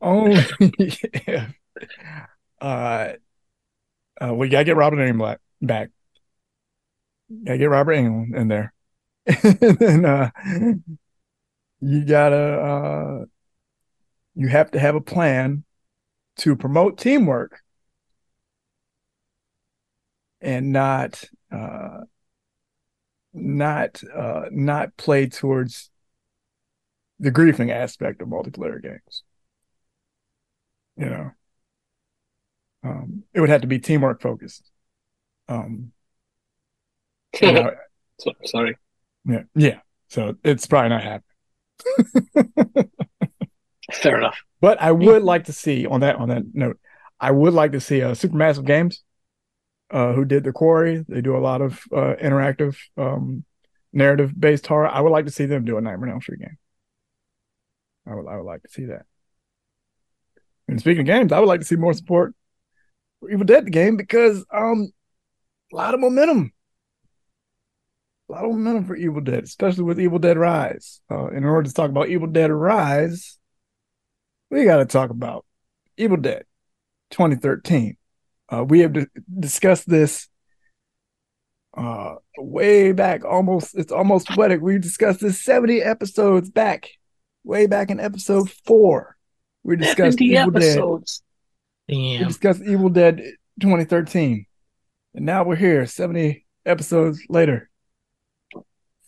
only 0.00 0.44
if 0.60 1.54
uh, 2.60 3.12
uh, 4.20 4.34
we 4.34 4.48
gotta 4.48 4.64
get 4.64 4.76
Robert 4.76 4.98
Englund 4.98 5.38
back. 5.62 5.90
Gotta 7.44 7.58
get 7.58 7.70
Robert 7.70 7.92
Englund 7.92 8.36
in 8.36 8.48
there, 8.48 8.72
and 9.26 9.78
then 9.78 10.04
uh, 10.04 10.30
you 11.80 12.04
gotta 12.04 12.36
uh, 12.36 13.24
you 14.34 14.48
have 14.48 14.70
to 14.72 14.78
have 14.78 14.94
a 14.94 15.00
plan 15.00 15.64
to 16.36 16.56
promote 16.56 16.98
teamwork 16.98 17.60
and 20.40 20.72
not 20.72 21.24
uh, 21.50 22.00
not 23.32 24.02
uh, 24.14 24.42
not 24.50 24.96
play 24.96 25.26
towards 25.26 25.90
the 27.20 27.30
griefing 27.32 27.70
aspect 27.70 28.22
of 28.22 28.28
multiplayer 28.28 28.80
games. 28.82 29.24
You 30.96 31.06
know, 31.06 31.30
um, 32.82 33.24
it 33.34 33.40
would 33.40 33.50
have 33.50 33.62
to 33.62 33.66
be 33.66 33.78
teamwork 33.78 34.20
focused. 34.20 34.70
Um, 35.48 35.92
you 37.40 37.52
know, 37.52 37.70
Sorry. 38.44 38.76
yeah, 39.24 39.42
yeah. 39.54 39.80
So 40.08 40.36
it's 40.42 40.66
probably 40.66 40.90
not 40.90 41.02
happening. 41.02 41.27
Fair 43.92 44.18
enough. 44.18 44.38
But 44.60 44.80
I 44.80 44.92
would 44.92 45.22
like 45.22 45.44
to 45.44 45.52
see 45.52 45.86
on 45.86 46.00
that 46.00 46.16
on 46.16 46.28
that 46.28 46.42
note, 46.52 46.78
I 47.20 47.30
would 47.30 47.54
like 47.54 47.72
to 47.72 47.80
see 47.80 48.02
uh, 48.02 48.12
Supermassive 48.12 48.64
Games, 48.64 49.02
uh, 49.90 50.12
who 50.12 50.24
did 50.24 50.44
the 50.44 50.52
Quarry. 50.52 51.04
They 51.08 51.20
do 51.20 51.36
a 51.36 51.38
lot 51.38 51.62
of 51.62 51.80
uh, 51.92 52.14
interactive, 52.22 52.76
um, 52.96 53.44
narrative 53.92 54.38
based 54.38 54.66
horror. 54.66 54.88
I 54.88 55.00
would 55.00 55.12
like 55.12 55.26
to 55.26 55.32
see 55.32 55.46
them 55.46 55.64
do 55.64 55.78
a 55.78 55.80
Nightmare 55.80 56.08
on 56.08 56.14
Elm 56.14 56.20
Street 56.20 56.40
game. 56.40 56.58
I 58.06 58.14
would 58.14 58.26
I 58.26 58.36
would 58.36 58.46
like 58.46 58.62
to 58.62 58.68
see 58.68 58.86
that. 58.86 59.06
And 60.66 60.78
speaking 60.78 61.00
of 61.00 61.06
games, 61.06 61.32
I 61.32 61.40
would 61.40 61.48
like 61.48 61.60
to 61.60 61.66
see 61.66 61.76
more 61.76 61.94
support 61.94 62.34
for 63.20 63.30
Evil 63.30 63.46
Dead 63.46 63.64
the 63.64 63.70
game 63.70 63.96
because 63.96 64.44
um, 64.52 64.92
a 65.72 65.76
lot 65.76 65.94
of 65.94 66.00
momentum. 66.00 66.52
A 68.28 68.32
lot 68.32 68.44
of 68.44 68.50
momentum 68.50 68.84
for 68.84 68.96
Evil 68.96 69.22
Dead, 69.22 69.44
especially 69.44 69.84
with 69.84 70.00
Evil 70.00 70.18
Dead 70.18 70.36
Rise. 70.36 71.00
Uh, 71.10 71.28
in 71.28 71.44
order 71.44 71.66
to 71.66 71.74
talk 71.74 71.88
about 71.88 72.08
Evil 72.08 72.26
Dead 72.28 72.50
Rise, 72.50 73.38
we 74.50 74.64
got 74.64 74.78
to 74.78 74.84
talk 74.84 75.10
about 75.10 75.46
Evil 75.96 76.18
Dead 76.18 76.44
2013. 77.10 77.96
Uh, 78.50 78.64
we 78.64 78.80
have 78.80 78.92
di- 78.92 79.06
discussed 79.38 79.88
this 79.88 80.28
uh, 81.76 82.16
way 82.36 82.92
back, 82.92 83.24
almost, 83.24 83.76
it's 83.76 83.92
almost 83.92 84.28
poetic. 84.28 84.60
We 84.60 84.78
discussed 84.78 85.20
this 85.20 85.42
70 85.42 85.82
episodes 85.82 86.50
back, 86.50 86.90
way 87.44 87.66
back 87.66 87.90
in 87.90 88.00
episode 88.00 88.50
four. 88.66 89.16
We 89.62 89.76
discussed 89.76 90.18
70 90.18 90.24
Evil 90.24 90.50
Dead. 90.50 90.62
episodes. 90.62 91.22
We 91.88 92.18
discussed 92.18 92.62
Evil 92.62 92.90
Dead 92.90 93.22
2013. 93.60 94.44
And 95.14 95.24
now 95.26 95.44
we're 95.44 95.56
here, 95.56 95.86
70 95.86 96.44
episodes 96.66 97.20
later, 97.28 97.70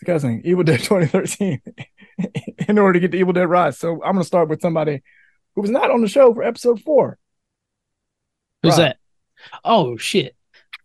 discussing 0.01 0.43
Evil 0.45 0.65
Dead 0.65 0.81
2013 0.81 1.61
in 2.69 2.79
order 2.79 2.95
to 2.95 3.01
get 3.01 3.13
to 3.13 3.19
Evil 3.19 3.33
Dead 3.33 3.49
Rise. 3.49 3.79
So 3.79 3.95
I'm 4.03 4.15
going 4.15 4.19
to 4.19 4.25
start 4.25 4.49
with 4.49 4.61
somebody 4.61 5.03
who 5.55 5.63
was 5.63 5.71
not 5.71 5.91
on 5.91 6.01
the 6.01 6.09
show 6.09 6.35
for 6.35 6.43
episode 6.43 6.81
four. 6.81 7.19
Who's 8.63 8.73
Rob. 8.73 8.79
that? 8.79 8.97
Oh 9.65 9.97
shit. 9.97 10.37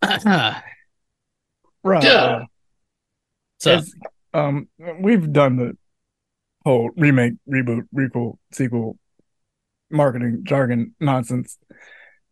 Right. 1.86 2.04
Yeah. 2.04 2.46
As, 3.64 3.94
um, 4.34 4.68
we've 5.00 5.32
done 5.32 5.58
the 5.58 5.78
whole 6.64 6.90
remake, 6.98 7.34
reboot, 7.48 7.84
requel, 7.96 8.40
sequel, 8.52 8.98
marketing 9.92 10.42
jargon 10.46 10.96
nonsense 11.00 11.60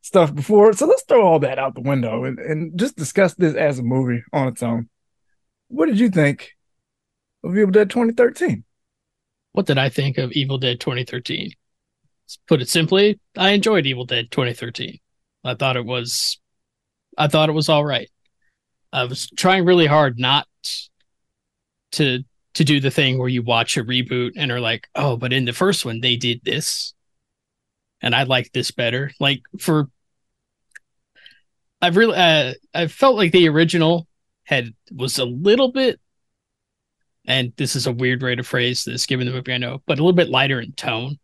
stuff 0.01 0.33
before. 0.33 0.73
So 0.73 0.87
let's 0.87 1.03
throw 1.03 1.21
all 1.21 1.37
that 1.39 1.59
out 1.59 1.75
the 1.75 1.81
window 1.81 2.23
and, 2.23 2.39
and 2.39 2.79
just 2.79 2.95
discuss 2.95 3.35
this 3.35 3.53
as 3.53 3.77
a 3.77 3.83
movie 3.83 4.23
on 4.33 4.47
its 4.47 4.63
own. 4.63 4.89
What 5.67 5.85
did 5.85 5.99
you 5.99 6.09
think 6.09 6.53
of 7.43 7.57
Evil 7.57 7.71
Dead 7.71 7.89
2013? 7.89 8.63
What 9.51 9.65
did 9.65 9.77
I 9.77 9.89
think 9.89 10.17
of 10.17 10.31
Evil 10.31 10.57
Dead 10.57 10.79
2013? 10.79 11.51
Let's 12.25 12.39
put 12.47 12.61
it 12.61 12.69
simply, 12.69 13.19
I 13.37 13.51
enjoyed 13.51 13.85
Evil 13.85 14.05
Dead 14.05 14.31
2013. 14.31 14.99
I 15.43 15.55
thought 15.55 15.77
it 15.77 15.85
was 15.85 16.39
I 17.17 17.27
thought 17.27 17.49
it 17.49 17.53
was 17.53 17.69
all 17.69 17.85
right. 17.85 18.09
I 18.91 19.03
was 19.05 19.29
trying 19.31 19.65
really 19.65 19.85
hard 19.85 20.19
not 20.19 20.47
to 21.93 22.23
to 22.55 22.63
do 22.63 22.79
the 22.79 22.91
thing 22.91 23.17
where 23.17 23.29
you 23.29 23.41
watch 23.41 23.77
a 23.77 23.83
reboot 23.83 24.33
and 24.35 24.51
are 24.51 24.59
like, 24.59 24.87
"Oh, 24.95 25.17
but 25.17 25.33
in 25.33 25.45
the 25.45 25.53
first 25.53 25.85
one 25.85 26.01
they 26.01 26.15
did 26.15 26.41
this." 26.43 26.93
And 28.01 28.15
I 28.15 28.23
like 28.23 28.51
this 28.51 28.71
better. 28.71 29.11
Like 29.19 29.41
for 29.59 29.89
I've 31.81 31.97
really 31.97 32.15
uh, 32.15 32.53
I 32.73 32.87
felt 32.87 33.17
like 33.17 33.31
the 33.31 33.49
original 33.49 34.07
had 34.45 34.73
was 34.91 35.19
a 35.19 35.25
little 35.25 35.71
bit 35.71 35.99
and 37.25 37.53
this 37.55 37.75
is 37.75 37.87
a 37.87 37.91
weird 37.91 38.21
way 38.21 38.35
to 38.35 38.43
phrase 38.43 38.83
this 38.83 39.05
given 39.05 39.27
the 39.27 39.33
movie 39.33 39.53
I 39.53 39.57
know, 39.57 39.81
but 39.85 39.99
a 39.99 40.01
little 40.01 40.13
bit 40.13 40.29
lighter 40.29 40.59
in 40.59 40.73
tone. 40.73 41.19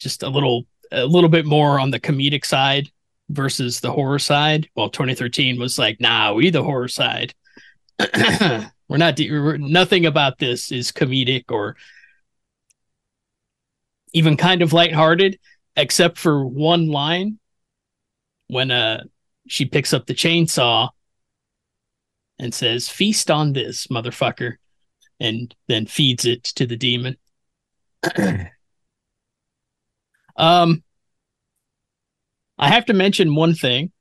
Just 0.00 0.22
a 0.22 0.28
little 0.28 0.66
a 0.92 1.06
little 1.06 1.28
bit 1.28 1.46
more 1.46 1.78
on 1.78 1.90
the 1.90 2.00
comedic 2.00 2.44
side 2.44 2.90
versus 3.28 3.80
the 3.80 3.92
horror 3.92 4.18
side. 4.18 4.68
While 4.74 4.90
2013 4.90 5.58
was 5.58 5.78
like, 5.78 6.00
nah, 6.00 6.32
we 6.32 6.50
the 6.50 6.64
horror 6.64 6.88
side. 6.88 7.34
we're 8.88 8.96
not 8.96 9.14
de- 9.14 9.30
we're, 9.30 9.58
nothing 9.58 10.06
about 10.06 10.38
this 10.38 10.72
is 10.72 10.90
comedic 10.90 11.44
or 11.50 11.76
even 14.12 14.36
kind 14.36 14.62
of 14.62 14.72
lighthearted, 14.72 15.38
except 15.76 16.18
for 16.18 16.44
one 16.44 16.88
line 16.88 17.38
when 18.48 18.72
uh 18.72 19.04
she 19.46 19.64
picks 19.64 19.92
up 19.92 20.06
the 20.06 20.14
chainsaw 20.14 20.88
and 22.40 22.54
says, 22.54 22.88
Feast 22.88 23.30
on 23.30 23.52
this, 23.52 23.86
motherfucker, 23.88 24.54
and 25.20 25.54
then 25.68 25.86
feeds 25.86 26.24
it 26.24 26.42
to 26.42 26.66
the 26.66 26.76
demon. 26.76 27.16
um, 30.36 30.82
I 32.58 32.68
have 32.68 32.86
to 32.86 32.94
mention 32.94 33.34
one 33.34 33.54
thing. 33.54 33.92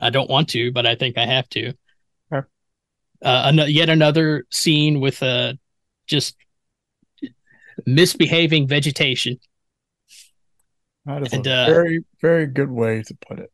I 0.00 0.10
don't 0.10 0.30
want 0.30 0.50
to, 0.50 0.70
but 0.70 0.86
I 0.86 0.94
think 0.94 1.16
I 1.16 1.24
have 1.26 1.48
to. 1.50 1.72
Uh, 3.22 3.42
an- 3.52 3.70
yet 3.70 3.88
another 3.88 4.44
scene 4.50 5.00
with 5.00 5.22
uh, 5.22 5.54
just 6.06 6.36
misbehaving 7.86 8.68
vegetation. 8.68 9.38
That 11.06 11.26
is 11.26 11.32
And, 11.32 11.46
a 11.46 11.54
uh, 11.54 11.66
very, 11.66 12.04
very 12.20 12.46
good 12.46 12.70
way 12.70 13.02
to 13.02 13.16
put 13.26 13.38
it. 13.38 13.50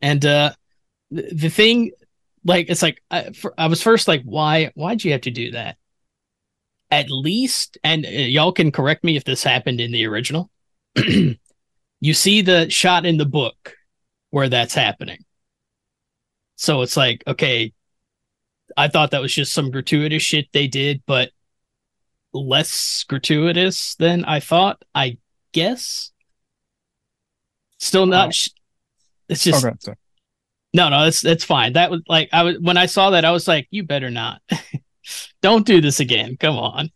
And 0.00 0.24
uh, 0.24 0.52
the, 1.10 1.22
the 1.32 1.48
thing, 1.48 1.92
like, 2.44 2.68
it's 2.68 2.82
like 2.82 3.02
I, 3.10 3.30
for, 3.32 3.54
I 3.58 3.66
was 3.68 3.82
first 3.82 4.08
like, 4.08 4.22
why? 4.24 4.70
Why'd 4.74 5.04
you 5.04 5.12
have 5.12 5.22
to 5.22 5.30
do 5.30 5.52
that? 5.52 5.76
At 6.90 7.10
least, 7.10 7.78
and 7.82 8.04
uh, 8.04 8.08
y'all 8.08 8.52
can 8.52 8.70
correct 8.70 9.04
me 9.04 9.16
if 9.16 9.24
this 9.24 9.42
happened 9.42 9.80
in 9.80 9.90
the 9.92 10.06
original. 10.06 10.50
you 10.96 12.14
see 12.14 12.42
the 12.42 12.70
shot 12.70 13.06
in 13.06 13.16
the 13.16 13.24
book 13.24 13.74
where 14.30 14.48
that's 14.48 14.74
happening. 14.74 15.24
So 16.56 16.82
it's 16.82 16.96
like, 16.96 17.24
okay, 17.26 17.72
I 18.76 18.88
thought 18.88 19.10
that 19.12 19.22
was 19.22 19.34
just 19.34 19.52
some 19.52 19.70
gratuitous 19.70 20.22
shit 20.22 20.46
they 20.52 20.66
did, 20.66 21.02
but 21.06 21.30
less 22.32 23.04
gratuitous 23.08 23.94
than 23.96 24.24
I 24.24 24.40
thought. 24.40 24.82
I 24.94 25.18
guess. 25.52 26.12
Still 27.78 28.06
not. 28.06 28.28
Oh. 28.28 28.30
sh- 28.32 28.50
It's 29.28 29.44
just 29.44 29.64
Okay, 29.64 29.94
no, 30.74 30.88
no, 30.90 31.04
that's 31.04 31.20
that's 31.22 31.44
fine. 31.44 31.72
That 31.74 31.90
was 31.90 32.02
like 32.08 32.28
I 32.32 32.42
was 32.42 32.58
when 32.60 32.76
I 32.76 32.86
saw 32.86 33.10
that, 33.10 33.24
I 33.24 33.30
was 33.30 33.48
like, 33.48 33.66
you 33.70 33.84
better 33.84 34.10
not. 34.10 34.42
Don't 35.42 35.64
do 35.66 35.80
this 35.80 36.00
again. 36.00 36.36
Come 36.38 36.56
on. 36.58 36.90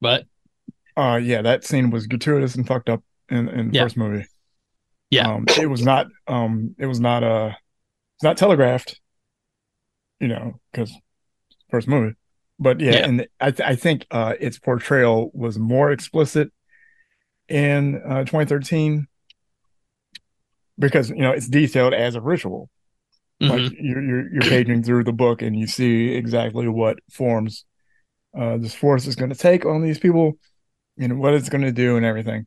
But 0.00 0.24
Uh, 0.96 1.20
yeah, 1.22 1.42
that 1.42 1.64
scene 1.64 1.90
was 1.90 2.06
gratuitous 2.06 2.54
and 2.56 2.66
fucked 2.66 2.88
up 2.88 3.02
in 3.28 3.48
in 3.48 3.70
the 3.70 3.76
Yeah. 3.76 3.84
first 3.84 3.96
movie. 3.96 4.26
Yeah. 5.10 5.28
um, 5.32 5.44
it 5.60 5.66
was 5.68 5.84
not. 5.84 6.06
Um, 6.26 6.74
it 6.78 6.86
was 6.86 7.00
not. 7.00 7.22
Uh, 7.22 7.52
it's 8.16 8.24
not 8.24 8.36
telegraphed. 8.36 9.00
You 10.20 10.28
know, 10.28 10.60
because 10.72 10.92
first 11.70 11.88
movie, 11.88 12.14
but 12.58 12.78
yeah, 12.80 12.92
Yeah. 12.92 13.04
and 13.08 13.26
I 13.40 13.50
th- 13.52 13.68
I 13.68 13.74
think 13.76 14.06
uh, 14.10 14.34
its 14.38 14.58
portrayal 14.58 15.30
was 15.34 15.58
more 15.58 15.90
explicit 15.90 16.52
in 17.48 17.96
uh, 18.04 18.20
2013 18.24 19.06
because 20.80 21.10
you 21.10 21.18
know 21.18 21.32
it's 21.32 21.48
detailed 21.48 21.94
as 21.94 22.16
a 22.16 22.22
ritual. 22.22 22.70
mhm. 23.42 23.50
like 23.50 23.72
you're, 23.80 24.02
you're 24.02 24.34
you're 24.34 24.44
paging 24.44 24.82
through 24.84 25.04
the 25.04 25.12
book 25.12 25.42
and 25.42 25.56
you 25.58 25.66
see 25.68 26.10
exactly 26.14 26.68
what 26.68 26.98
forms 27.10 27.66
uh 28.38 28.58
this 28.58 28.74
force 28.74 29.06
is 29.06 29.16
going 29.16 29.30
to 29.30 29.36
take 29.36 29.66
on 29.66 29.82
these 29.82 29.98
people 29.98 30.34
and 30.98 31.20
what 31.20 31.34
it's 31.34 31.48
going 31.50 31.62
to 31.64 31.72
do 31.72 31.96
and 31.96 32.06
everything 32.06 32.46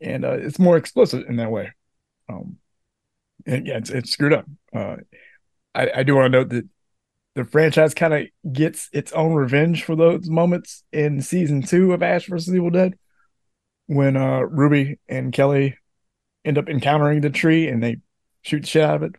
and 0.00 0.24
uh 0.24 0.32
it's 0.32 0.58
more 0.58 0.76
explicit 0.76 1.26
in 1.28 1.36
that 1.36 1.50
way 1.50 1.72
um 2.30 2.58
and 3.46 3.66
yeah 3.66 3.78
it's, 3.78 3.90
it's 3.90 4.10
screwed 4.10 4.32
up 4.34 4.46
uh 4.74 4.96
i 5.74 5.90
i 5.96 6.02
do 6.04 6.16
want 6.16 6.32
to 6.32 6.38
note 6.38 6.50
that 6.50 6.68
the 7.36 7.44
franchise 7.44 7.94
kind 7.94 8.14
of 8.14 8.26
gets 8.52 8.88
its 8.92 9.12
own 9.12 9.34
revenge 9.34 9.84
for 9.84 9.96
those 9.96 10.30
moments 10.30 10.84
in 10.92 11.20
season 11.22 11.62
two 11.62 11.92
of 11.92 12.02
ash 12.02 12.26
versus 12.26 12.54
evil 12.54 12.70
dead 12.70 12.96
when 13.86 14.16
uh 14.16 14.40
ruby 14.40 14.98
and 15.08 15.32
kelly 15.32 15.76
end 16.46 16.58
up 16.58 16.68
encountering 16.68 17.20
the 17.20 17.30
tree 17.30 17.68
and 17.68 17.82
they 17.82 17.98
shoot 18.42 18.66
shit 18.66 18.82
out 18.82 18.96
of 18.96 19.02
it 19.02 19.16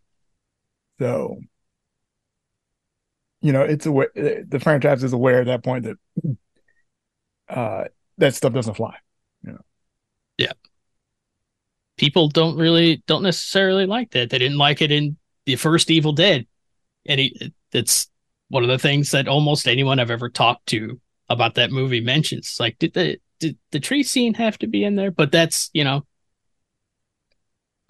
so, 1.00 1.40
you 3.42 3.52
know, 3.54 3.62
it's 3.62 3.86
aware 3.86 4.10
the 4.16 4.60
franchise 4.62 5.04
is 5.04 5.14
aware 5.14 5.42
at 5.42 5.48
that 5.48 5.64
point 5.64 5.86
that 5.86 6.38
uh 7.50 7.86
that 8.18 8.36
stuff 8.36 8.54
doesn't 8.54 8.74
fly. 8.74 8.96
Yeah. 9.44 9.58
Yeah. 10.38 10.54
People 11.98 12.30
don't 12.30 12.58
really 12.58 13.04
don't 13.08 13.24
necessarily 13.24 13.86
like 13.86 14.12
that. 14.12 14.30
They 14.30 14.38
didn't 14.38 14.58
like 14.58 14.82
it 14.82 14.92
in 14.92 15.18
the 15.46 15.56
first 15.56 15.90
Evil 15.90 16.14
Dead, 16.14 16.46
and 17.08 17.20
it, 17.20 17.54
it's 17.72 18.10
one 18.50 18.64
of 18.64 18.70
the 18.70 18.78
things 18.78 19.12
that 19.12 19.28
almost 19.28 19.68
anyone 19.68 20.00
I've 20.00 20.12
ever 20.12 20.30
talked 20.30 20.68
to 20.68 21.00
about 21.30 21.56
that 21.56 21.72
movie 21.72 22.02
mentions. 22.02 22.58
Like, 22.60 22.78
did 22.80 22.94
the 22.94 23.20
did 23.40 23.58
the 23.72 23.80
tree 23.80 24.04
scene 24.04 24.36
have 24.36 24.60
to 24.60 24.68
be 24.68 24.84
in 24.84 24.96
there? 24.96 25.12
But 25.12 25.32
that's 25.32 25.72
you 25.74 25.84
know, 25.84 26.06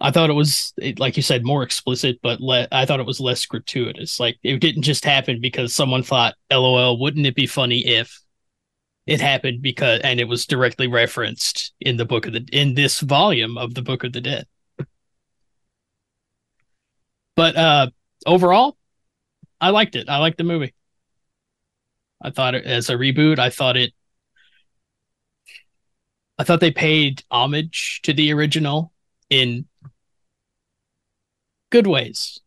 I 0.00 0.10
thought 0.12 0.30
it 0.30 0.34
was 0.34 0.72
like 0.98 1.16
you 1.16 1.22
said 1.22 1.44
more 1.44 1.62
explicit, 1.62 2.20
but 2.22 2.40
le- 2.40 2.68
I 2.70 2.86
thought 2.86 3.00
it 3.00 3.06
was 3.06 3.20
less 3.20 3.44
gratuitous. 3.46 4.20
Like 4.20 4.38
it 4.44 4.58
didn't 4.60 4.82
just 4.82 5.04
happen 5.04 5.40
because 5.40 5.74
someone 5.74 6.02
thought, 6.04 6.34
"LOL, 6.52 6.98
wouldn't 6.98 7.26
it 7.26 7.34
be 7.34 7.46
funny 7.46 7.86
if." 7.86 8.20
It 9.06 9.20
happened 9.20 9.62
because, 9.62 10.00
and 10.04 10.20
it 10.20 10.28
was 10.28 10.46
directly 10.46 10.86
referenced 10.86 11.72
in 11.80 11.96
the 11.96 12.04
book 12.04 12.26
of 12.26 12.34
the 12.34 12.46
in 12.52 12.74
this 12.74 13.00
volume 13.00 13.58
of 13.58 13.74
the 13.74 13.82
Book 13.82 14.04
of 14.04 14.12
the 14.12 14.20
Dead. 14.20 14.46
But 17.36 17.56
uh 17.56 17.90
overall, 18.26 18.76
I 19.60 19.70
liked 19.70 19.96
it. 19.96 20.08
I 20.08 20.18
liked 20.18 20.38
the 20.38 20.44
movie. 20.44 20.74
I 22.22 22.30
thought 22.30 22.54
it 22.54 22.64
as 22.64 22.90
a 22.90 22.94
reboot, 22.94 23.38
I 23.38 23.50
thought 23.50 23.76
it 23.76 23.92
I 26.38 26.44
thought 26.44 26.60
they 26.60 26.70
paid 26.70 27.22
homage 27.30 28.00
to 28.02 28.12
the 28.12 28.32
original 28.32 28.92
in 29.28 29.66
good 31.70 31.86
ways. 31.86 32.40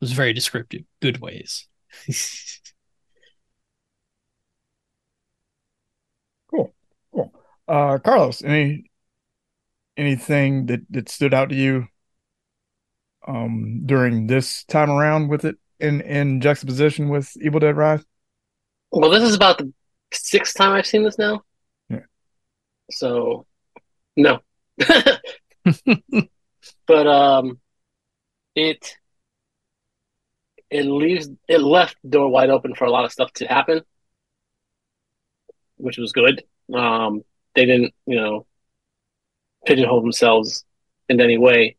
It 0.00 0.04
was 0.04 0.12
very 0.12 0.32
descriptive. 0.32 0.82
Good 1.00 1.20
ways. 1.20 1.66
Cool. 6.50 6.74
Cool. 7.12 7.32
Uh 7.66 7.98
Carlos, 7.98 8.42
any 8.42 8.90
anything 9.96 10.66
that 10.66 10.80
that 10.90 11.08
stood 11.08 11.34
out 11.34 11.50
to 11.50 11.54
you 11.54 11.88
um 13.26 13.82
during 13.84 14.26
this 14.26 14.64
time 14.64 14.90
around 14.90 15.28
with 15.28 15.44
it 15.44 15.56
in 15.80 16.00
in 16.00 16.40
juxtaposition 16.40 17.08
with 17.08 17.36
Evil 17.40 17.60
Dead 17.60 17.76
Rise? 17.76 18.04
Well, 18.90 19.10
this 19.10 19.22
is 19.22 19.34
about 19.34 19.58
the 19.58 19.72
sixth 20.12 20.56
time 20.56 20.72
I've 20.72 20.86
seen 20.86 21.02
this 21.02 21.18
now. 21.18 21.42
Yeah. 21.90 22.00
So, 22.90 23.46
no. 24.16 24.40
but 26.86 27.06
um, 27.06 27.60
it 28.54 28.96
it 30.70 30.84
leaves 30.84 31.28
it 31.48 31.60
left 31.60 31.96
the 32.02 32.10
door 32.10 32.28
wide 32.28 32.50
open 32.50 32.74
for 32.74 32.84
a 32.84 32.90
lot 32.90 33.04
of 33.04 33.12
stuff 33.12 33.32
to 33.34 33.46
happen, 33.46 33.82
which 35.76 35.98
was 35.98 36.12
good. 36.12 36.42
Um, 36.72 37.22
they 37.54 37.64
didn't, 37.64 37.94
you 38.06 38.16
know, 38.16 38.46
pigeonhole 39.66 40.02
themselves 40.02 40.64
in 41.08 41.20
any 41.20 41.38
way. 41.38 41.76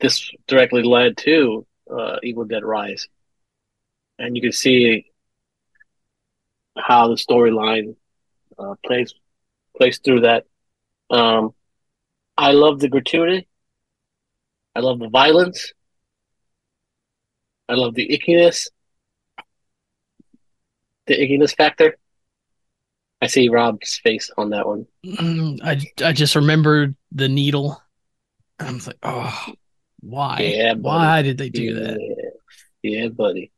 This 0.00 0.30
directly 0.46 0.82
led 0.82 1.16
to 1.18 1.66
uh, 1.90 2.16
Evil 2.22 2.44
Dead 2.44 2.64
Rise, 2.64 3.08
and 4.18 4.36
you 4.36 4.42
can 4.42 4.52
see 4.52 5.06
how 6.76 7.08
the 7.08 7.14
storyline 7.14 7.96
uh, 8.58 8.74
plays 8.84 9.14
plays 9.76 9.98
through 9.98 10.20
that. 10.20 10.46
Um, 11.10 11.54
I 12.36 12.52
love 12.52 12.80
the 12.80 12.88
gratuity. 12.88 13.48
I 14.74 14.80
love 14.80 14.98
the 14.98 15.08
violence. 15.08 15.72
I 17.68 17.74
love 17.74 17.94
the 17.94 18.08
ickiness. 18.08 18.68
The 21.06 21.14
ickiness 21.14 21.54
factor. 21.54 21.96
I 23.22 23.26
see 23.26 23.48
Rob's 23.48 23.96
face 23.98 24.30
on 24.36 24.50
that 24.50 24.66
one. 24.66 24.86
Mm, 25.04 25.60
I 25.62 25.80
I 26.06 26.12
just 26.12 26.36
remembered 26.36 26.94
the 27.12 27.28
needle. 27.28 27.80
I 28.60 28.70
was 28.70 28.86
like, 28.86 28.98
oh, 29.02 29.46
why? 30.00 30.40
Yeah, 30.40 30.74
buddy. 30.74 30.82
why 30.82 31.22
did 31.22 31.38
they 31.38 31.48
do 31.48 31.74
that? 31.74 32.32
Yeah, 32.82 33.08
buddy. 33.08 33.50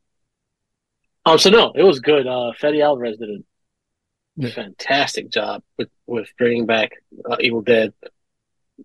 Um, 1.24 1.38
so 1.38 1.50
no, 1.50 1.72
it 1.74 1.82
was 1.82 1.98
good. 1.98 2.28
Uh, 2.28 2.52
Fede 2.52 2.80
Alvarez 2.80 3.18
did 3.18 3.42
a 4.40 4.50
fantastic 4.50 5.30
job 5.30 5.62
with 5.76 5.88
with 6.06 6.28
bringing 6.38 6.66
back 6.66 6.92
uh, 7.28 7.36
Evil 7.40 7.62
Dead 7.62 7.92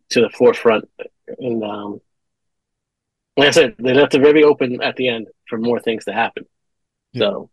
to 0.09 0.21
the 0.21 0.29
forefront, 0.31 0.89
and 1.37 1.63
um, 1.63 2.01
like 3.37 3.47
I 3.47 3.51
said, 3.51 3.75
they 3.79 3.93
left 3.93 4.15
it 4.15 4.21
very 4.21 4.43
open 4.43 4.81
at 4.81 4.95
the 4.95 5.07
end 5.07 5.27
for 5.47 5.57
more 5.57 5.79
things 5.79 6.05
to 6.05 6.13
happen. 6.13 6.45
Yeah. 7.13 7.19
So, 7.19 7.49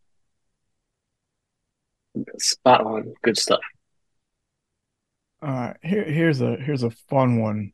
spot 2.38 2.80
on, 2.82 3.14
good 3.22 3.38
stuff. 3.38 3.60
Uh, 5.40 5.74
here, 5.82 6.04
here's 6.04 6.40
a 6.40 6.56
here's 6.56 6.82
a 6.82 6.90
fun 6.90 7.40
one. 7.40 7.72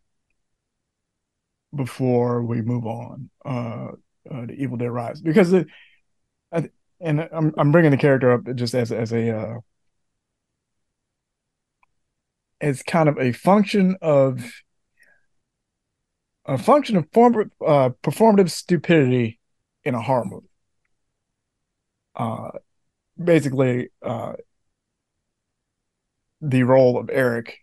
Before 1.74 2.42
we 2.44 2.62
move 2.62 2.86
on, 2.86 3.30
uh, 3.44 3.88
uh 4.30 4.46
the 4.46 4.54
Evil 4.56 4.76
Dead 4.76 4.90
Rise, 4.90 5.20
because 5.20 5.52
it, 5.52 5.66
I, 6.52 6.70
and 7.00 7.28
I'm 7.32 7.52
I'm 7.58 7.72
bringing 7.72 7.90
the 7.90 7.96
character 7.96 8.30
up 8.30 8.54
just 8.54 8.74
as 8.74 8.92
as 8.92 9.12
a 9.12 9.36
uh, 9.36 9.58
as 12.60 12.82
kind 12.82 13.08
of 13.08 13.18
a 13.18 13.32
function 13.32 13.96
of 14.00 14.62
a 16.46 16.58
function 16.58 16.96
of 16.96 17.06
form, 17.12 17.50
uh, 17.66 17.90
performative 18.02 18.50
stupidity 18.50 19.40
in 19.84 19.94
a 19.94 20.00
horror 20.00 20.24
movie. 20.24 20.46
Uh, 22.14 22.50
basically, 23.22 23.90
uh, 24.02 24.34
the 26.40 26.62
role 26.62 26.98
of 26.98 27.10
Eric 27.10 27.58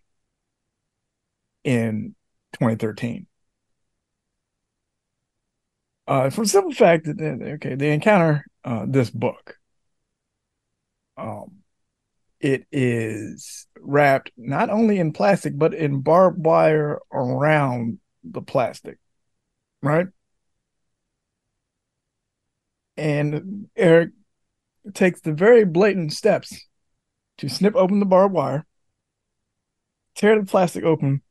in 1.64 2.14
2013. 2.54 3.26
Uh, 6.06 6.30
for 6.30 6.42
the 6.42 6.48
simple 6.48 6.72
fact 6.72 7.06
that 7.06 7.40
okay, 7.54 7.74
they 7.76 7.92
encounter 7.92 8.44
uh, 8.64 8.84
this 8.88 9.08
book. 9.08 9.56
Um, 11.16 11.62
it 12.40 12.66
is 12.72 13.68
wrapped 13.78 14.32
not 14.36 14.68
only 14.68 14.98
in 14.98 15.12
plastic 15.12 15.56
but 15.56 15.74
in 15.74 16.00
barbed 16.00 16.44
wire 16.44 17.00
around 17.12 17.98
the 18.24 18.42
plastic, 18.42 18.98
right? 19.82 20.06
And 22.96 23.68
Eric 23.76 24.10
takes 24.94 25.20
the 25.20 25.32
very 25.32 25.64
blatant 25.64 26.12
steps 26.12 26.66
to 27.38 27.48
snip 27.48 27.74
open 27.74 28.00
the 28.00 28.06
barbed 28.06 28.34
wire, 28.34 28.66
tear 30.14 30.38
the 30.38 30.46
plastic 30.46 30.84
open, 30.84 31.22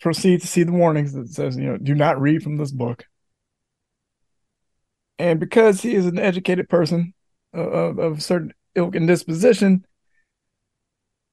proceed 0.00 0.40
to 0.40 0.46
see 0.46 0.62
the 0.62 0.72
warnings 0.72 1.12
that 1.14 1.28
says, 1.28 1.56
you 1.56 1.64
know, 1.64 1.76
do 1.76 1.94
not 1.94 2.20
read 2.20 2.42
from 2.42 2.56
this 2.56 2.72
book. 2.72 3.04
And 5.18 5.40
because 5.40 5.80
he 5.80 5.94
is 5.94 6.06
an 6.06 6.18
educated 6.18 6.68
person 6.68 7.14
of, 7.52 7.98
of 7.98 8.22
certain 8.22 8.52
ilk 8.74 8.94
and 8.94 9.08
disposition, 9.08 9.86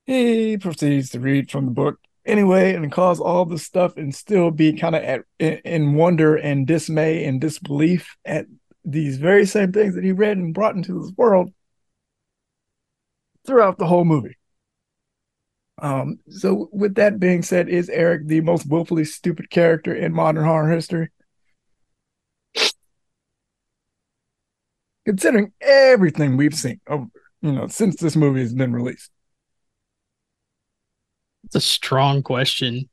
he 0.06 0.58
proceeds 0.58 1.10
to 1.12 1.20
read 1.20 1.52
from 1.52 1.66
the 1.66 1.72
book 1.72 2.00
anyway 2.26 2.74
and 2.74 2.92
cause 2.92 3.20
all 3.20 3.46
this 3.46 3.64
stuff 3.64 3.98
and 3.98 4.14
still 4.14 4.52
be 4.52 4.74
kind 4.74 4.96
of 4.96 5.04
at 5.04 5.22
in, 5.40 5.94
wonder 5.96 6.36
and 6.36 6.68
dismay 6.68 7.26
and 7.26 7.42
disbelief 7.42 8.16
at 8.26 8.46
these 8.86 9.18
very 9.18 9.46
same 9.46 9.72
things 9.72 9.96
that 9.96 10.04
he 10.04 10.12
read 10.12 10.38
and 10.38 10.54
brought 10.54 10.76
into 10.76 11.02
this 11.02 11.12
world 11.18 11.52
throughout 13.46 13.78
the 13.78 13.88
whole 13.88 14.06
movie. 14.06 14.38
Um, 15.82 16.20
so 16.30 16.70
with 16.72 16.96
that 16.96 17.20
being 17.20 17.42
said, 17.42 17.68
is 17.68 17.90
Eric 17.90 18.28
the 18.28 18.42
most 18.42 18.68
willfully 18.68 19.06
stupid 19.06 19.50
character 19.50 19.94
in 19.94 20.14
modern 20.14 20.46
horror 20.46 20.70
history? 20.70 21.10
Considering 25.06 25.52
everything 25.60 26.38
we've 26.38 26.54
seen 26.54 26.80
over, 26.88 27.08
you 27.42 27.52
know, 27.52 27.68
since 27.68 27.98
this 27.98 28.16
movie 28.16 28.40
has 28.40 28.54
been 28.54 28.72
released. 28.72 29.12
It's 31.44 31.56
a 31.56 31.62
strong 31.62 32.24
question. 32.24 32.90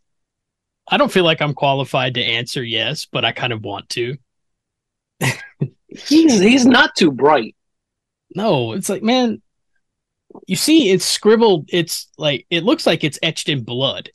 I 0.88 0.96
don't 0.96 1.12
feel 1.12 1.24
like 1.24 1.40
I'm 1.40 1.54
qualified 1.54 2.14
to 2.14 2.22
answer 2.22 2.62
yes, 2.62 3.06
but 3.06 3.24
I 3.24 3.32
kind 3.32 3.52
of 3.52 3.62
want 3.62 3.88
to. 3.90 4.16
He's 5.88 6.40
he's 6.40 6.66
not 6.66 6.94
too 6.96 7.12
bright. 7.12 7.56
No, 8.34 8.72
it's 8.72 8.88
like, 8.88 9.02
man, 9.02 9.42
you 10.46 10.56
see, 10.56 10.90
it's 10.90 11.04
scribbled. 11.04 11.68
It's 11.72 12.08
like 12.16 12.46
it 12.50 12.64
looks 12.64 12.86
like 12.86 13.04
it's 13.04 13.18
etched 13.22 13.48
in 13.48 13.64
blood. 13.64 14.10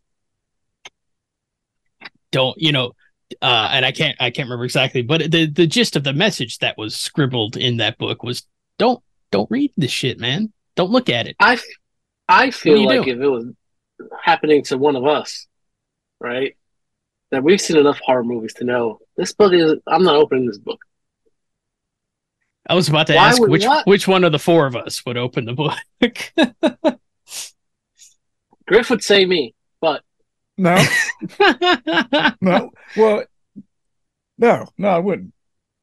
Don't 2.32 2.58
you 2.58 2.72
know? 2.72 2.94
Uh, 3.42 3.70
and 3.72 3.86
I 3.86 3.92
can't 3.92 4.16
I 4.20 4.30
can't 4.30 4.48
remember 4.48 4.66
exactly, 4.66 5.02
but 5.02 5.32
the 5.32 5.48
the 5.48 5.68
gist 5.68 5.96
of 5.96 6.04
the 6.04 6.14
message 6.14 6.60
that 6.60 6.78
was 6.78 6.96
scribbled 6.96 7.58
in 7.58 7.78
that 7.78 7.98
book 7.98 8.24
was 8.24 8.44
don't 8.78 9.02
don't 9.32 9.50
read 9.50 9.72
this 9.78 9.92
shit, 9.92 10.20
man. 10.20 10.52
Don't 10.76 10.92
look 10.92 11.10
at 11.10 11.28
it. 11.28 11.36
I 11.40 11.60
I 12.28 12.52
feel 12.52 12.86
like 12.86 13.04
doing? 13.04 13.18
if 13.18 13.24
it 13.24 13.28
was 13.28 13.46
happening 14.22 14.64
to 14.66 14.78
one 14.78 14.96
of 14.96 15.06
us, 15.06 15.48
right? 16.20 16.56
That 17.32 17.44
we've 17.44 17.60
seen 17.62 17.78
enough 17.78 18.00
horror 18.00 18.24
movies 18.24 18.54
to 18.56 18.64
know 18.66 19.00
this 19.18 19.34
book 19.34 19.54
is. 19.54 19.76
I'm 19.88 20.04
not 20.04 20.16
opening 20.16 20.46
this 20.48 20.58
book. 20.60 20.80
I 22.68 22.74
was 22.76 22.88
about 22.90 23.08
to 23.08 23.16
Why 23.16 23.28
ask 23.30 23.40
would- 23.40 23.52
which 23.52 23.66
what? 23.66 23.86
which 23.88 24.08
one 24.08 24.24
of 24.24 24.32
the 24.32 24.40
four 24.40 24.66
of 24.68 24.76
us 24.76 25.06
would 25.06 25.18
open 25.18 25.46
the 25.46 25.54
book. 25.54 25.78
Griff 28.68 28.90
would 28.90 29.04
say 29.04 29.26
me, 29.26 29.54
but 29.82 30.02
No, 30.58 30.84
no. 32.42 32.72
Well, 32.98 33.24
no, 34.38 34.66
no, 34.78 34.88
I 34.90 34.98
wouldn't, 35.00 35.34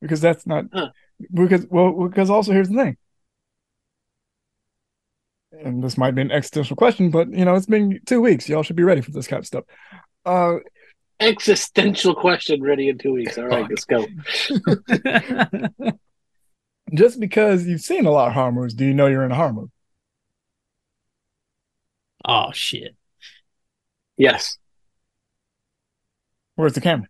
because 0.01 0.21
that's 0.21 0.47
not 0.47 0.65
Huh. 0.73 0.91
because 1.33 1.67
well, 1.71 2.09
because 2.09 2.29
also 2.31 2.53
here's 2.53 2.69
the 2.69 2.75
thing, 2.77 2.97
and 5.61 5.83
this 5.83 5.99
might 5.99 6.15
be 6.15 6.23
an 6.23 6.31
existential 6.31 6.77
question, 6.77 7.11
but 7.11 7.33
you 7.33 7.45
know, 7.45 7.55
it's 7.55 7.67
been 7.67 8.01
two 8.07 8.21
weeks. 8.21 8.49
Y'all 8.49 8.63
should 8.63 8.77
be 8.77 8.83
ready 8.83 9.01
for 9.01 9.11
this 9.11 9.27
kind 9.27 9.41
of 9.41 9.47
stuff. 9.47 9.65
Uh, 10.25 10.57
existential 11.21 12.15
question 12.15 12.63
ready 12.63 12.89
in 12.89 12.99
two 12.99 13.13
weeks. 13.13 13.39
All 13.39 13.47
right, 13.47 13.69
let's 13.69 13.85
go. 13.85 14.07
just 16.95 17.21
because 17.21 17.67
you've 17.67 17.81
seen 17.81 18.07
a 18.07 18.11
lot 18.11 18.29
of 18.29 18.35
horror 18.35 18.53
movies, 18.53 18.75
do 18.75 18.85
you 18.85 18.95
know 18.95 19.07
you're 19.07 19.25
in 19.25 19.33
a 19.33 19.37
horror 19.37 19.53
movie? 19.53 19.71
oh 22.25 22.53
shit. 22.53 22.95
Yes, 24.17 24.57
Where's 26.55 26.75
the 26.75 26.81
camera? 26.81 27.09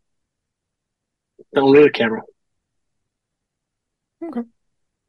don't 1.54 1.70
look 1.70 1.86
at 1.86 1.92
the 1.92 1.98
camera. 1.98 2.22
Okay. 4.24 4.40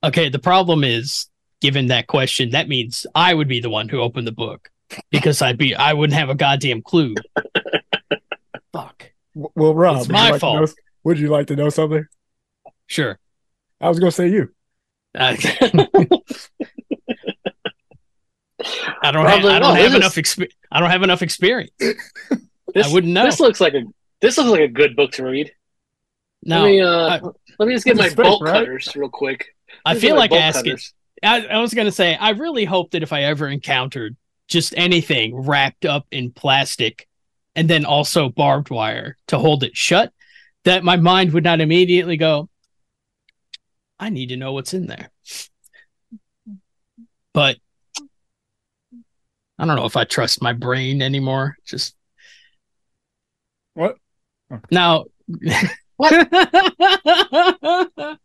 Okay, 0.04 0.30
the 0.30 0.40
problem 0.40 0.84
is 0.84 1.28
given 1.64 1.88
that 1.88 2.06
question, 2.08 2.52
that 2.52 2.68
means 2.68 3.08
I 3.16 3.34
would 3.34 3.48
be 3.48 3.60
the 3.62 3.70
one 3.72 3.90
who 3.90 4.00
opened 4.02 4.28
the 4.28 4.32
book 4.34 4.70
because 5.10 5.42
I'd 5.42 5.58
be 5.58 5.74
I 5.74 5.94
wouldn't 5.94 6.20
have 6.20 6.30
a 6.30 6.36
goddamn 6.36 6.82
clue. 6.84 7.16
Fuck. 8.74 9.12
Well, 9.34 9.74
Rob, 9.74 9.98
It's 9.98 10.08
would 10.08 10.16
you 10.16 10.22
my 10.22 10.26
like 10.30 10.34
to 10.36 10.40
fault. 10.40 10.60
know- 10.62 10.74
would 11.06 11.18
you 11.20 11.30
like 11.30 11.48
to 11.48 11.56
know 11.56 11.70
something? 11.70 12.06
Sure. 12.88 13.18
I 13.82 13.90
was 13.90 14.00
going 14.00 14.12
to 14.12 14.16
say 14.16 14.28
you. 14.30 14.52
I, 15.16 15.32
I 19.02 19.12
don't 19.12 19.26
Rob's 19.26 19.36
have, 19.36 19.44
like, 19.44 19.54
I 19.56 19.60
don't 19.60 19.72
"Oh, 19.72 19.74
have 19.74 19.92
this 19.92 19.96
enough 19.96 20.18
is- 20.18 20.24
exp- 20.24 20.52
I 20.72 20.80
don't 20.80 20.90
have 20.90 21.04
enough 21.04 21.22
experience. 21.22 21.72
This, 21.80 22.88
I 22.88 22.92
wouldn't 22.94 23.14
know. 23.14 23.26
This 23.26 23.40
looks 23.40 23.60
like 23.62 23.74
a 23.74 23.84
this 24.22 24.38
looks 24.38 24.50
like 24.50 24.62
a 24.62 24.68
good 24.68 24.96
book 24.96 25.12
to 25.14 25.24
read. 25.26 25.52
No, 26.44 26.62
let 26.64 26.66
me 26.72 26.82
uh, 26.82 26.88
I- 27.10 27.22
let 27.60 27.68
me 27.68 27.74
just 27.74 27.86
get 27.86 27.98
my 27.98 28.08
fake, 28.10 28.18
bolt 28.18 28.42
right? 28.44 28.54
cutters 28.66 28.96
real 28.96 29.10
quick. 29.10 29.56
I 29.86 29.90
Let 29.92 29.96
me 29.96 30.02
feel 30.02 30.16
like 30.16 30.32
asking. 30.32 30.72
cutters. 30.72 30.94
I, 31.24 31.46
I 31.46 31.60
was 31.60 31.74
gonna 31.74 31.92
say 31.92 32.16
I 32.16 32.32
really 32.32 32.66
hope 32.66 32.92
that 32.92 33.04
if 33.04 33.14
I 33.14 33.24
ever 33.24 33.48
encountered 33.48 34.16
just 34.48 34.74
anything 34.78 35.36
wrapped 35.36 35.86
up 35.86 36.06
in 36.12 36.32
plastic 36.32 37.08
and 37.56 37.70
then 37.70 37.86
also 37.86 38.30
barbed 38.30 38.70
wire 38.70 39.18
to 39.28 39.40
hold 39.40 39.64
it 39.64 39.76
shut, 39.76 40.12
that 40.66 40.84
my 40.84 40.98
mind 40.98 41.34
would 41.34 41.44
not 41.44 41.62
immediately 41.62 42.18
go, 42.18 42.50
I 44.00 44.10
need 44.10 44.30
to 44.30 44.38
know 44.38 44.54
what's 44.54 44.74
in 44.74 44.88
there. 44.88 45.12
But 47.34 47.58
I 49.58 49.66
don't 49.66 49.76
know 49.76 49.86
if 49.86 49.96
I 49.98 50.04
trust 50.04 50.42
my 50.42 50.54
brain 50.54 51.02
anymore. 51.02 51.58
Just 51.66 51.96
What? 53.74 53.98
now 54.72 55.06
What? 55.98 56.28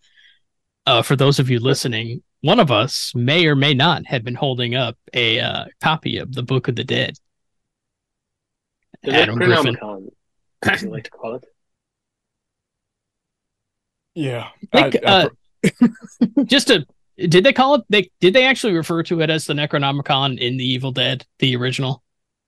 uh, 0.86 1.02
for 1.02 1.16
those 1.16 1.38
of 1.38 1.50
you 1.50 1.60
listening, 1.60 2.22
one 2.40 2.60
of 2.60 2.70
us 2.70 3.14
may 3.14 3.46
or 3.46 3.56
may 3.56 3.74
not 3.74 4.06
have 4.06 4.24
been 4.24 4.34
holding 4.34 4.74
up 4.74 4.96
a 5.14 5.40
uh, 5.40 5.64
copy 5.82 6.18
of 6.18 6.34
the 6.34 6.42
Book 6.42 6.68
of 6.68 6.76
the 6.76 6.84
Dead. 6.84 7.18
The 9.02 9.12
Adam 9.12 9.36
Griffin. 9.36 9.74
Necronomicon, 9.76 10.08
as 10.62 10.82
you 10.82 10.90
like 10.90 11.04
to 11.04 11.10
call 11.10 11.36
it. 11.36 11.44
Yeah. 14.14 14.48
Like, 14.72 14.96
I- 15.04 15.08
I- 15.22 15.24
uh, 15.24 15.88
Just 16.44 16.68
to 16.68 16.86
did 17.16 17.42
they 17.44 17.52
call 17.52 17.74
it? 17.74 17.82
They 17.88 18.10
did 18.20 18.32
they 18.32 18.44
actually 18.44 18.74
refer 18.74 19.02
to 19.04 19.20
it 19.22 19.30
as 19.30 19.44
the 19.46 19.54
Necronomicon 19.54 20.38
in 20.38 20.56
the 20.56 20.64
Evil 20.64 20.92
Dead, 20.92 21.26
the 21.40 21.56
original? 21.56 22.02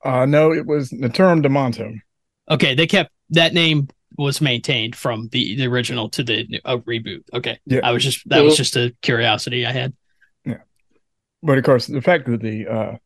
uh, 0.05 0.25
no, 0.27 0.53
it 0.53 0.65
was 0.65 0.91
Naturom 0.91 1.45
Demonto. 1.45 1.93
Okay, 2.49 2.75
they 2.77 2.87
kept 2.87 3.11
that 3.31 3.53
name 3.53 3.89
was 4.17 4.41
maintained 4.41 4.97
from 4.97 5.29
the, 5.33 5.57
the 5.57 5.67
original 5.67 6.09
to 6.11 6.23
the 6.23 6.61
uh, 6.65 6.79
reboot. 6.79 7.23
Okay, 7.33 7.59
Yeah. 7.67 7.81
I 7.83 7.93
was 7.93 8.03
just 8.03 8.29
that 8.29 8.43
was 8.43 8.57
just 8.57 8.77
a 8.77 8.95
curiosity 9.03 9.67
I 9.67 9.73
had. 9.73 9.95
Yeah. 10.45 10.59
But 11.43 11.59
of 11.59 11.65
course, 11.65 11.87
the 11.87 12.03
fact 12.03 12.27
that 12.27 12.41
the 12.41 12.67
uh, 12.67 12.97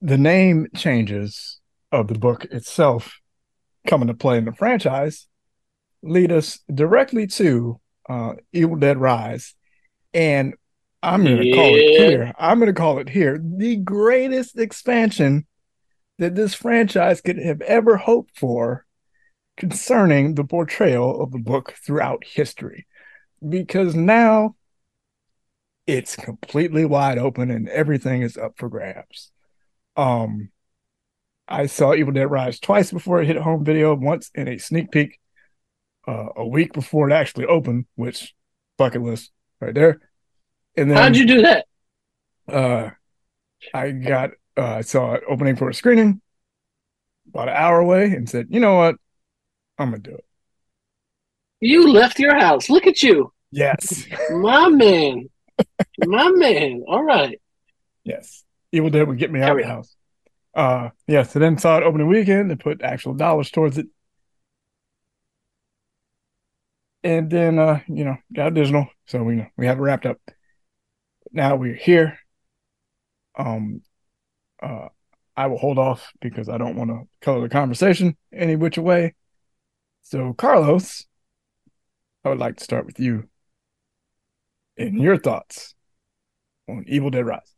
the 0.00 0.18
name 0.18 0.68
changes 0.74 1.60
of 1.92 2.08
the 2.08 2.18
book 2.18 2.44
itself 2.46 3.20
come 3.86 4.02
into 4.02 4.14
play 4.14 4.38
in 4.38 4.44
the 4.44 4.52
franchise 4.52 5.28
lead 6.02 6.32
us 6.32 6.60
directly 6.72 7.26
to 7.26 7.80
uh, 8.08 8.34
Evil 8.52 8.76
Dead 8.76 8.98
Rise, 8.98 9.54
and 10.14 10.54
I'm 11.02 11.24
going 11.24 11.38
to 11.38 11.52
call 11.52 11.74
it 11.74 12.08
here. 12.08 12.32
I'm 12.38 12.58
going 12.58 12.72
to 12.72 12.78
call 12.78 12.98
it 12.98 13.08
here 13.08 13.40
the 13.42 13.76
greatest 13.76 14.58
expansion 14.58 15.46
that 16.18 16.34
this 16.34 16.54
franchise 16.54 17.20
could 17.20 17.38
have 17.38 17.60
ever 17.62 17.96
hoped 17.96 18.38
for 18.38 18.85
concerning 19.56 20.34
the 20.34 20.44
portrayal 20.44 21.22
of 21.22 21.32
the 21.32 21.38
book 21.38 21.74
throughout 21.84 22.24
history, 22.24 22.86
because 23.46 23.94
now 23.94 24.54
it's 25.86 26.16
completely 26.16 26.84
wide 26.84 27.18
open 27.18 27.50
and 27.50 27.68
everything 27.68 28.22
is 28.22 28.36
up 28.36 28.54
for 28.56 28.68
grabs. 28.68 29.30
Um, 29.96 30.50
I 31.48 31.66
saw 31.66 31.94
Evil 31.94 32.12
Dead 32.12 32.30
Rise 32.30 32.58
twice 32.58 32.90
before 32.90 33.22
it 33.22 33.26
hit 33.26 33.36
home 33.36 33.64
video, 33.64 33.94
once 33.94 34.30
in 34.34 34.48
a 34.48 34.58
sneak 34.58 34.90
peek, 34.90 35.20
uh, 36.08 36.26
a 36.36 36.46
week 36.46 36.72
before 36.72 37.08
it 37.08 37.12
actually 37.12 37.46
opened, 37.46 37.86
which 37.94 38.34
bucket 38.76 39.02
list 39.02 39.30
right 39.60 39.74
there. 39.74 40.00
And 40.76 40.90
then 40.90 40.96
How'd 40.96 41.16
you 41.16 41.26
do 41.26 41.42
that? 41.42 41.66
uh, 42.48 42.90
I 43.72 43.92
got 43.92 44.30
uh, 44.56 44.76
I 44.76 44.80
saw 44.82 45.14
it 45.14 45.22
opening 45.28 45.56
for 45.56 45.68
a 45.68 45.74
screening 45.74 46.20
about 47.28 47.48
an 47.48 47.54
hour 47.54 47.78
away 47.78 48.06
and 48.06 48.28
said, 48.28 48.48
you 48.50 48.60
know 48.60 48.74
what, 48.74 48.96
I'm 49.78 49.90
gonna 49.90 49.98
do 50.02 50.12
it. 50.14 50.24
You 51.60 51.90
left 51.92 52.18
your 52.18 52.36
house. 52.38 52.68
Look 52.68 52.86
at 52.86 53.02
you, 53.02 53.32
Yes, 53.50 54.06
my 54.30 54.68
man, 54.68 55.28
my 56.04 56.28
man. 56.30 56.84
All 56.86 57.02
right. 57.02 57.40
yes. 58.04 58.44
Evil 58.72 58.90
Dead 58.90 59.06
would 59.08 59.18
get 59.18 59.30
me 59.30 59.40
out 59.40 59.52
of 59.52 59.58
the 59.62 59.66
house. 59.68 59.96
Uh, 60.54 60.90
yes. 61.06 61.32
So 61.32 61.38
then 61.38 61.56
saw 61.56 61.78
it 61.78 61.82
opening 61.84 62.08
weekend 62.08 62.50
and 62.50 62.60
put 62.60 62.82
actual 62.82 63.14
dollars 63.14 63.50
towards 63.50 63.78
it. 63.78 63.86
And 67.02 67.30
then, 67.30 67.58
uh, 67.58 67.80
you 67.88 68.04
know, 68.04 68.16
got 68.34 68.54
digital, 68.54 68.88
so 69.06 69.22
we 69.22 69.46
we 69.56 69.66
have 69.66 69.78
it 69.78 69.82
wrapped 69.82 70.06
up. 70.06 70.18
Now 71.32 71.56
we're 71.56 71.74
here. 71.74 72.18
Um, 73.38 73.82
uh, 74.62 74.88
I 75.36 75.46
will 75.46 75.58
hold 75.58 75.78
off 75.78 76.10
because 76.20 76.48
I 76.48 76.58
don't 76.58 76.76
want 76.76 76.90
to 76.90 77.02
color 77.20 77.42
the 77.42 77.48
conversation 77.48 78.16
any 78.32 78.56
which 78.56 78.76
way. 78.78 79.14
So, 80.08 80.34
Carlos, 80.34 81.04
I 82.24 82.28
would 82.28 82.38
like 82.38 82.58
to 82.58 82.64
start 82.64 82.86
with 82.86 83.00
you. 83.00 83.28
And 84.78 85.02
your 85.02 85.18
thoughts 85.18 85.74
on 86.68 86.84
Evil 86.86 87.10
Dead 87.10 87.26
Rise? 87.26 87.56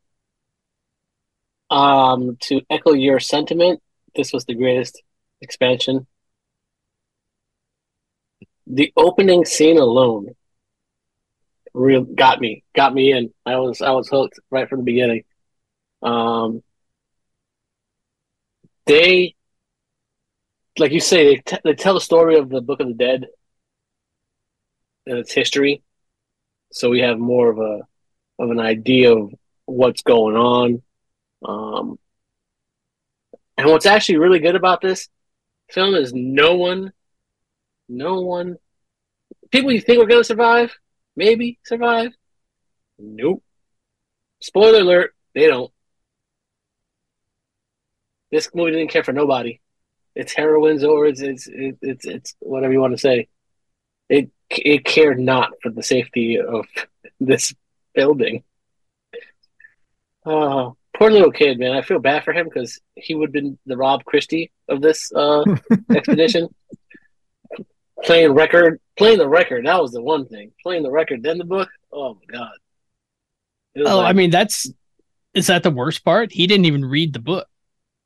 Um, 1.69 2.39
to 2.45 2.63
echo 2.71 2.95
your 2.95 3.21
sentiment, 3.21 3.83
this 4.17 4.33
was 4.33 4.47
the 4.47 4.55
greatest 4.55 5.03
expansion. 5.43 6.07
The 8.67 8.95
opening 8.97 9.45
scene 9.45 9.77
alone 9.77 10.35
real 11.75 12.05
got 12.05 12.41
me, 12.41 12.65
got 12.75 12.95
me 12.95 13.13
in. 13.13 13.31
I 13.45 13.57
was 13.57 13.83
I 13.83 13.91
was 13.91 14.09
hooked 14.09 14.41
right 14.51 14.67
from 14.67 14.79
the 14.79 14.85
beginning. 14.85 15.25
Um, 16.03 16.63
they, 18.87 19.35
like 20.79 20.93
you 20.93 21.01
say, 21.01 21.25
they, 21.25 21.37
t- 21.37 21.59
they 21.65 21.75
tell 21.75 21.95
the 21.95 22.01
story 22.01 22.37
of 22.37 22.49
the 22.49 22.61
Book 22.61 22.81
of 22.81 22.89
the 22.89 22.95
Dead 22.95 23.27
and 25.07 25.19
its 25.19 25.33
history, 25.33 25.83
so 26.73 26.91
we 26.91 27.01
have 27.01 27.19
more 27.19 27.51
of 27.51 27.59
a 27.59 27.81
of 28.39 28.51
an 28.51 28.61
idea 28.61 29.13
of 29.13 29.35
what's 29.67 30.03
going 30.03 30.37
on. 30.37 30.83
Um, 31.45 31.99
and 33.57 33.69
what's 33.69 33.87
actually 33.87 34.19
really 34.19 34.39
good 34.39 34.55
about 34.55 34.81
this 34.81 35.09
film 35.71 35.95
is 35.95 36.13
no 36.15 36.55
one, 36.55 36.93
no 37.89 38.21
one, 38.21 38.57
people 39.51 39.73
you 39.73 39.81
think 39.81 40.01
are 40.01 40.07
going 40.07 40.21
to 40.21 40.25
survive, 40.25 40.73
maybe 41.17 41.59
survive. 41.65 42.13
Nope. 42.99 43.43
Spoiler 44.41 44.81
alert, 44.81 45.15
they 45.35 45.47
don't. 45.47 45.73
This 48.31 48.49
movie 48.55 48.73
didn't 48.73 48.91
care 48.91 49.05
for 49.05 49.13
nobody. 49.13 49.61
It's 50.15 50.33
heroines 50.33 50.85
or 50.85 51.07
it's 51.07 51.21
it's 51.21 51.49
it's 51.51 52.05
it's 52.05 52.35
whatever 52.41 52.73
you 52.73 52.81
want 52.81 52.95
to 52.95 52.99
say. 52.99 53.29
It 54.09 54.31
it 54.51 54.85
cared 54.85 55.19
not 55.19 55.53
for 55.63 55.71
the 55.71 55.83
safety 55.83 56.39
of 56.39 56.67
this 57.21 57.55
building. 57.95 58.45
Oh, 60.25 60.77
poor 60.97 61.11
little 61.11 61.31
kid, 61.31 61.59
man. 61.59 61.73
I 61.73 61.83
feel 61.83 62.01
bad 62.01 62.25
for 62.25 62.33
him 62.33 62.47
because 62.47 62.81
he 62.97 63.15
would 63.15 63.29
have 63.29 63.33
been 63.33 63.59
the 63.67 63.77
Rob 63.77 64.05
Christie 64.05 64.51
of 64.69 64.83
this 64.83 65.11
uh, 65.15 65.45
expedition. 65.95 66.49
playing 68.05 68.33
record, 68.33 68.81
playing 68.97 69.19
the 69.19 69.29
record. 69.29 69.67
That 69.67 69.81
was 69.81 69.93
the 69.93 70.03
one 70.03 70.27
thing. 70.27 70.53
Playing 70.63 70.83
the 70.83 70.91
record, 70.91 71.23
then 71.23 71.39
the 71.39 71.45
book. 71.45 71.69
Oh 71.93 72.15
my 72.15 72.39
god. 72.39 72.53
Oh, 73.77 73.99
like, 73.99 74.11
I 74.11 74.13
mean, 74.13 74.31
that's 74.31 74.71
is 75.35 75.47
that 75.47 75.63
the 75.63 75.71
worst 75.71 76.05
part? 76.05 76.33
He 76.33 76.47
didn't 76.47 76.67
even 76.67 76.85
read 76.85 77.13
the 77.13 77.21
book. 77.21 77.47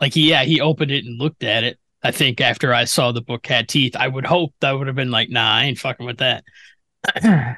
Like, 0.00 0.14
he, 0.14 0.30
yeah, 0.30 0.44
he 0.44 0.60
opened 0.60 0.90
it 0.90 1.04
and 1.04 1.18
looked 1.18 1.44
at 1.44 1.64
it. 1.64 1.78
I 2.02 2.10
think 2.10 2.40
after 2.40 2.74
I 2.74 2.84
saw 2.84 3.12
the 3.12 3.22
book 3.22 3.46
had 3.46 3.68
teeth, 3.68 3.94
I 3.96 4.08
would 4.08 4.26
hope 4.26 4.54
that 4.60 4.72
would 4.72 4.88
have 4.88 4.96
been 4.96 5.10
like, 5.10 5.30
nah, 5.30 5.54
I 5.54 5.64
ain't 5.64 5.78
fucking 5.78 6.04
with 6.04 6.18
that. 6.18 6.44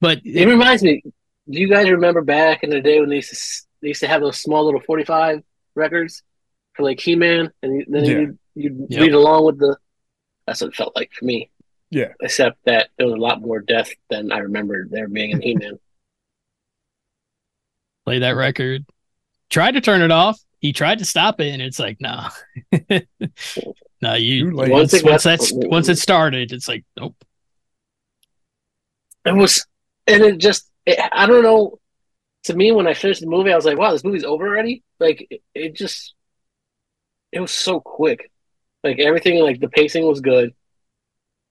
but 0.00 0.18
it, 0.24 0.42
it, 0.42 0.46
reminds 0.46 0.82
me. 0.82 1.02
Do 1.50 1.58
you 1.58 1.68
guys 1.68 1.90
remember 1.90 2.22
back 2.22 2.62
in 2.62 2.70
the 2.70 2.80
day 2.80 3.00
when 3.00 3.08
they 3.08 3.16
used 3.16 3.30
to, 3.30 3.66
they 3.80 3.88
used 3.88 4.00
to 4.00 4.08
have 4.08 4.20
those 4.20 4.38
small 4.40 4.64
little 4.64 4.80
forty-five 4.80 5.42
records 5.74 6.22
for 6.74 6.84
like 6.84 7.00
He-Man, 7.00 7.50
and 7.62 7.84
then 7.88 8.04
yeah. 8.04 8.10
you'd, 8.10 8.38
you'd 8.54 8.86
yep. 8.88 9.00
read 9.00 9.14
along 9.14 9.46
with 9.46 9.58
the. 9.58 9.76
That's 10.46 10.60
what 10.60 10.68
it 10.68 10.76
felt 10.76 10.96
like 10.96 11.12
for 11.12 11.24
me. 11.24 11.50
Yeah. 11.90 12.08
Except 12.20 12.58
that 12.64 12.88
there 12.96 13.06
was 13.06 13.14
a 13.14 13.18
lot 13.18 13.40
more 13.40 13.60
death 13.60 13.90
than 14.10 14.32
I 14.32 14.38
remembered 14.38 14.90
there 14.90 15.08
being 15.08 15.30
in 15.30 15.40
He-Man. 15.42 15.78
Play 18.04 18.20
that 18.20 18.34
record. 18.36 18.84
Tried 19.50 19.72
to 19.72 19.80
turn 19.80 20.02
it 20.02 20.10
off 20.10 20.40
he 20.62 20.72
tried 20.72 21.00
to 21.00 21.04
stop 21.04 21.40
it, 21.40 21.52
and 21.52 21.60
it's 21.60 21.80
like, 21.80 22.00
no, 22.00 22.28
no, 24.00 24.14
you 24.14 24.54
once, 24.54 25.02
once 25.02 25.24
that's 25.24 25.50
once 25.52 25.88
it 25.88 25.98
started, 25.98 26.52
it's 26.52 26.68
like, 26.68 26.84
nope. 26.96 27.16
It 29.24 29.34
was, 29.34 29.66
and 30.06 30.22
it 30.22 30.38
just, 30.38 30.70
it, 30.86 30.98
I 31.12 31.26
don't 31.26 31.42
know. 31.42 31.80
To 32.44 32.54
me, 32.54 32.72
when 32.72 32.86
I 32.86 32.94
finished 32.94 33.20
the 33.20 33.26
movie, 33.26 33.52
I 33.52 33.56
was 33.56 33.64
like, 33.64 33.78
wow, 33.78 33.92
this 33.92 34.04
movie's 34.04 34.24
over 34.24 34.46
already. 34.46 34.82
Like, 34.98 35.26
it, 35.30 35.42
it 35.54 35.74
just, 35.74 36.14
it 37.32 37.40
was 37.40 37.52
so 37.52 37.80
quick. 37.80 38.30
Like 38.84 39.00
everything, 39.00 39.40
like 39.40 39.60
the 39.60 39.68
pacing 39.68 40.06
was 40.06 40.20
good. 40.20 40.54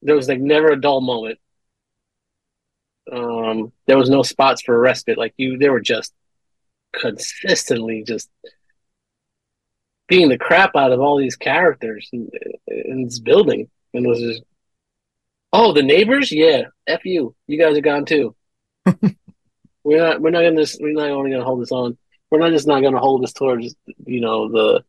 There 0.01 0.15
was 0.15 0.27
like 0.27 0.39
never 0.39 0.69
a 0.69 0.79
dull 0.79 1.01
moment. 1.01 1.37
Um, 3.11 3.73
there 3.87 3.97
was 3.97 4.09
no 4.09 4.23
spots 4.23 4.61
for 4.61 4.73
a 4.73 4.79
respite. 4.79 5.17
Like 5.17 5.33
you, 5.35 5.57
they 5.57 5.69
were 5.69 5.81
just 5.81 6.13
consistently 6.93 8.03
just 8.05 8.29
being 10.11 10.27
the 10.27 10.37
crap 10.37 10.75
out 10.75 10.91
of 10.91 10.99
all 10.99 11.17
these 11.17 11.37
characters 11.37 12.09
in, 12.11 12.29
in 12.67 13.05
this 13.05 13.17
building, 13.17 13.69
and 13.93 14.05
was 14.05 14.19
just, 14.19 14.43
oh, 15.53 15.71
the 15.71 15.81
neighbors, 15.81 16.33
yeah, 16.33 16.63
f 16.85 17.05
you, 17.05 17.33
you 17.47 17.57
guys 17.57 17.77
are 17.77 17.81
gone 17.81 18.03
too. 18.03 18.35
we're 19.85 19.99
not, 19.99 20.19
we're 20.19 20.31
not 20.31 20.41
gonna, 20.41 20.65
we're 20.81 20.91
not 20.91 21.11
only 21.11 21.31
gonna 21.31 21.45
hold 21.45 21.61
this 21.61 21.71
on. 21.71 21.97
We're 22.29 22.39
not 22.39 22.51
just 22.51 22.67
not 22.67 22.83
gonna 22.83 22.99
hold 22.99 23.23
this 23.23 23.31
towards, 23.31 23.73
you 24.05 24.19
know, 24.19 24.51
the 24.51 24.83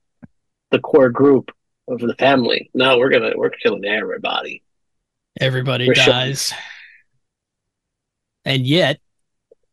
the 0.72 0.80
core 0.80 1.11
group 1.11 1.52
of 1.87 2.00
the 2.00 2.16
family. 2.16 2.68
No, 2.74 2.98
we're 2.98 3.11
gonna, 3.11 3.30
we're 3.37 3.50
killing 3.50 3.85
everybody. 3.85 4.64
Everybody 5.40 5.87
we're 5.87 5.94
dies, 5.94 6.52
and 8.44 8.66
yet 8.66 8.98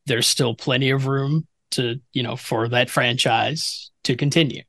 there's 0.05 0.27
still 0.27 0.53
plenty 0.53 0.91
of 0.91 1.07
room 1.07 1.47
to, 1.71 1.99
you 2.13 2.21
know, 2.21 2.35
for 2.35 2.69
that 2.69 2.91
franchise 2.91 3.89
to 4.03 4.15
continue 4.15 4.61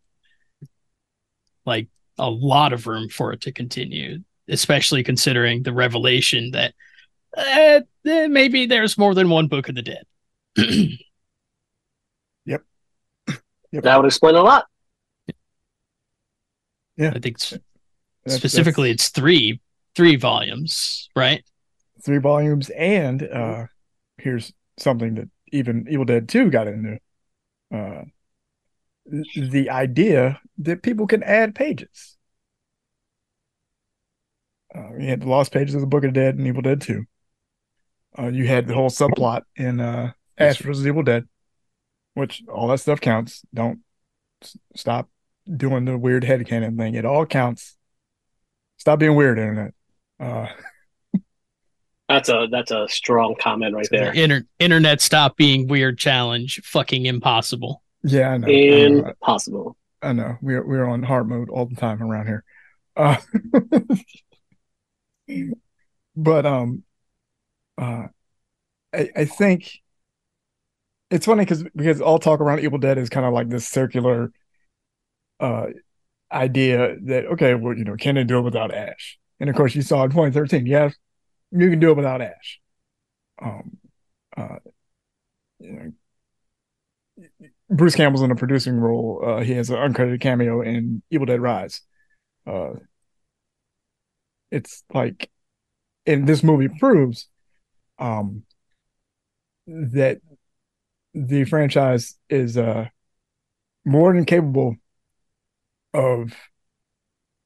like 1.67 1.89
a 2.19 2.31
lot 2.31 2.73
of 2.73 2.87
room 2.87 3.09
for 3.09 3.33
it 3.33 3.41
to 3.43 3.53
continue, 3.53 4.19
especially 4.49 5.03
considering 5.03 5.63
the 5.63 5.73
revelation 5.73 6.51
that 6.53 6.75
uh, 7.37 7.81
maybe 8.05 8.67
there's 8.67 8.99
more 8.99 9.15
than 9.15 9.31
one 9.31 9.49
Book 9.49 9.69
of 9.69 9.75
the 9.75 9.83
Dead. 9.83 10.05
yep. 12.45 12.63
yep. 13.73 13.83
That 13.83 13.97
would 13.97 14.07
explain 14.07 14.35
a 14.35 14.43
lot. 14.43 14.67
Yeah. 16.97 17.13
I 17.15 17.19
think 17.19 17.39
that's, 17.39 17.59
specifically 18.29 18.91
that's... 18.91 19.07
it's 19.07 19.11
three 19.11 19.61
three 19.95 20.17
volumes, 20.17 21.09
right? 21.17 21.43
Three 22.05 22.19
volumes, 22.19 22.71
and 22.71 23.23
uh 23.23 23.67
here's 24.19 24.53
something 24.79 25.15
that 25.15 25.31
even 25.53 25.87
Evil 25.91 26.05
Dead 26.05 26.29
2 26.29 26.51
got 26.51 26.69
into. 26.69 26.99
Uh 27.73 28.03
the 29.37 29.71
idea 29.71 30.41
that 30.59 30.83
people 30.83 31.07
can 31.07 31.23
add 31.23 31.55
pages. 31.55 32.17
Uh, 34.75 34.95
you 34.99 35.09
had 35.09 35.23
the 35.23 35.29
lost 35.29 35.53
pages 35.53 35.75
of 35.75 35.81
the 35.81 35.87
Book 35.87 36.05
of 36.05 36.15
the 36.15 36.21
Dead 36.21 36.37
and 36.37 36.47
Evil 36.47 36.63
Dead 36.63 36.81
2. 36.81 37.05
Uh, 38.19 38.29
you 38.29 38.47
had 38.47 38.67
the 38.67 38.75
whole 38.75 38.91
subplot 38.91 39.43
in 39.57 39.81
uh, 39.81 40.13
Ash 40.39 40.59
vs. 40.59 40.87
Evil 40.87 41.03
Dead, 41.03 41.27
which 42.15 42.43
all 42.53 42.69
that 42.69 42.79
stuff 42.79 43.01
counts. 43.01 43.43
Don't 43.53 43.81
s- 44.43 44.57
stop 44.77 45.09
doing 45.57 45.85
the 45.85 45.97
weird 45.99 46.25
headcanon 46.25 46.77
thing. 46.77 46.95
It 46.95 47.05
all 47.05 47.27
counts. 47.27 47.77
Stop 48.79 48.99
being 48.99 49.15
weird, 49.15 49.39
internet. 49.39 49.75
Uh, 50.19 50.47
that's 52.09 52.29
a 52.29 52.49
that's 52.51 52.73
a 52.73 52.89
strong 52.89 53.37
comment 53.41 53.75
right 53.75 53.87
there. 53.91 54.13
Inter- 54.13 54.47
internet 54.59 55.01
stop 55.01 55.37
being 55.37 55.69
weird 55.69 55.99
challenge. 55.99 56.61
Fucking 56.65 57.07
impossible. 57.07 57.83
Yeah, 58.03 58.31
I 58.31 58.39
know. 58.39 58.49
Impossible. 58.49 59.77
I 60.03 60.13
know. 60.13 60.37
We're 60.41 60.67
we're 60.67 60.87
on 60.87 61.03
hard 61.03 61.29
mode 61.29 61.51
all 61.51 61.67
the 61.67 61.77
time 61.77 62.03
around 62.03 62.27
here. 62.27 62.45
Uh, 62.97 63.17
but 66.17 66.47
um 66.47 66.83
uh 67.79 68.07
I, 68.95 69.11
I 69.17 69.25
think 69.27 69.81
it's 71.11 71.27
funny 71.27 71.43
because 71.45 71.65
because 71.75 72.01
all 72.01 72.19
talk 72.19 72.41
around 72.41 72.61
Evil 72.61 72.79
Dead 72.79 72.99
is 72.99 73.09
kind 73.09 73.27
of 73.27 73.33
like 73.33 73.49
this 73.49 73.67
circular 73.69 74.31
uh 75.41 75.67
idea 76.33 76.97
that 77.05 77.27
okay, 77.27 77.55
well, 77.55 77.77
you 77.77 77.85
know, 77.85 77.97
can 77.97 78.17
they 78.17 78.25
do 78.25 78.39
it 78.39 78.43
without 78.43 78.75
Ash? 78.75 79.19
And 79.41 79.51
of 79.51 79.57
course 79.57 79.75
you 79.75 79.83
saw 79.83 80.05
in 80.05 80.11
2013, 80.11 80.67
yes, 80.67 80.95
you 81.53 81.71
can 81.71 81.81
do 81.81 81.91
it 81.91 81.97
without 81.97 82.23
Ash. 82.23 82.61
Um 83.43 83.79
uh 84.37 84.57
you 85.61 85.73
know, 85.73 85.93
Bruce 87.71 87.95
Campbell's 87.95 88.23
in 88.23 88.31
a 88.31 88.37
producing 88.37 88.77
role. 88.77 89.23
Uh, 89.25 89.41
he 89.43 89.53
has 89.53 89.71
an 89.71 89.77
uncredited 89.77 90.21
cameo 90.21 90.61
in 90.61 91.03
Evil 91.11 91.27
Dead 91.27 91.41
Rise. 91.41 91.83
Uh, 92.47 92.71
it's 94.51 94.85
like, 94.93 95.31
and 96.07 96.27
this 96.27 96.43
movie 96.43 96.69
proves 96.69 97.29
um, 97.99 98.45
that 99.67 100.19
the 101.15 101.45
franchise 101.45 102.17
is 102.29 102.57
uh, 102.57 102.87
more 103.85 104.13
than 104.15 104.25
capable 104.25 104.77
of 105.95 106.33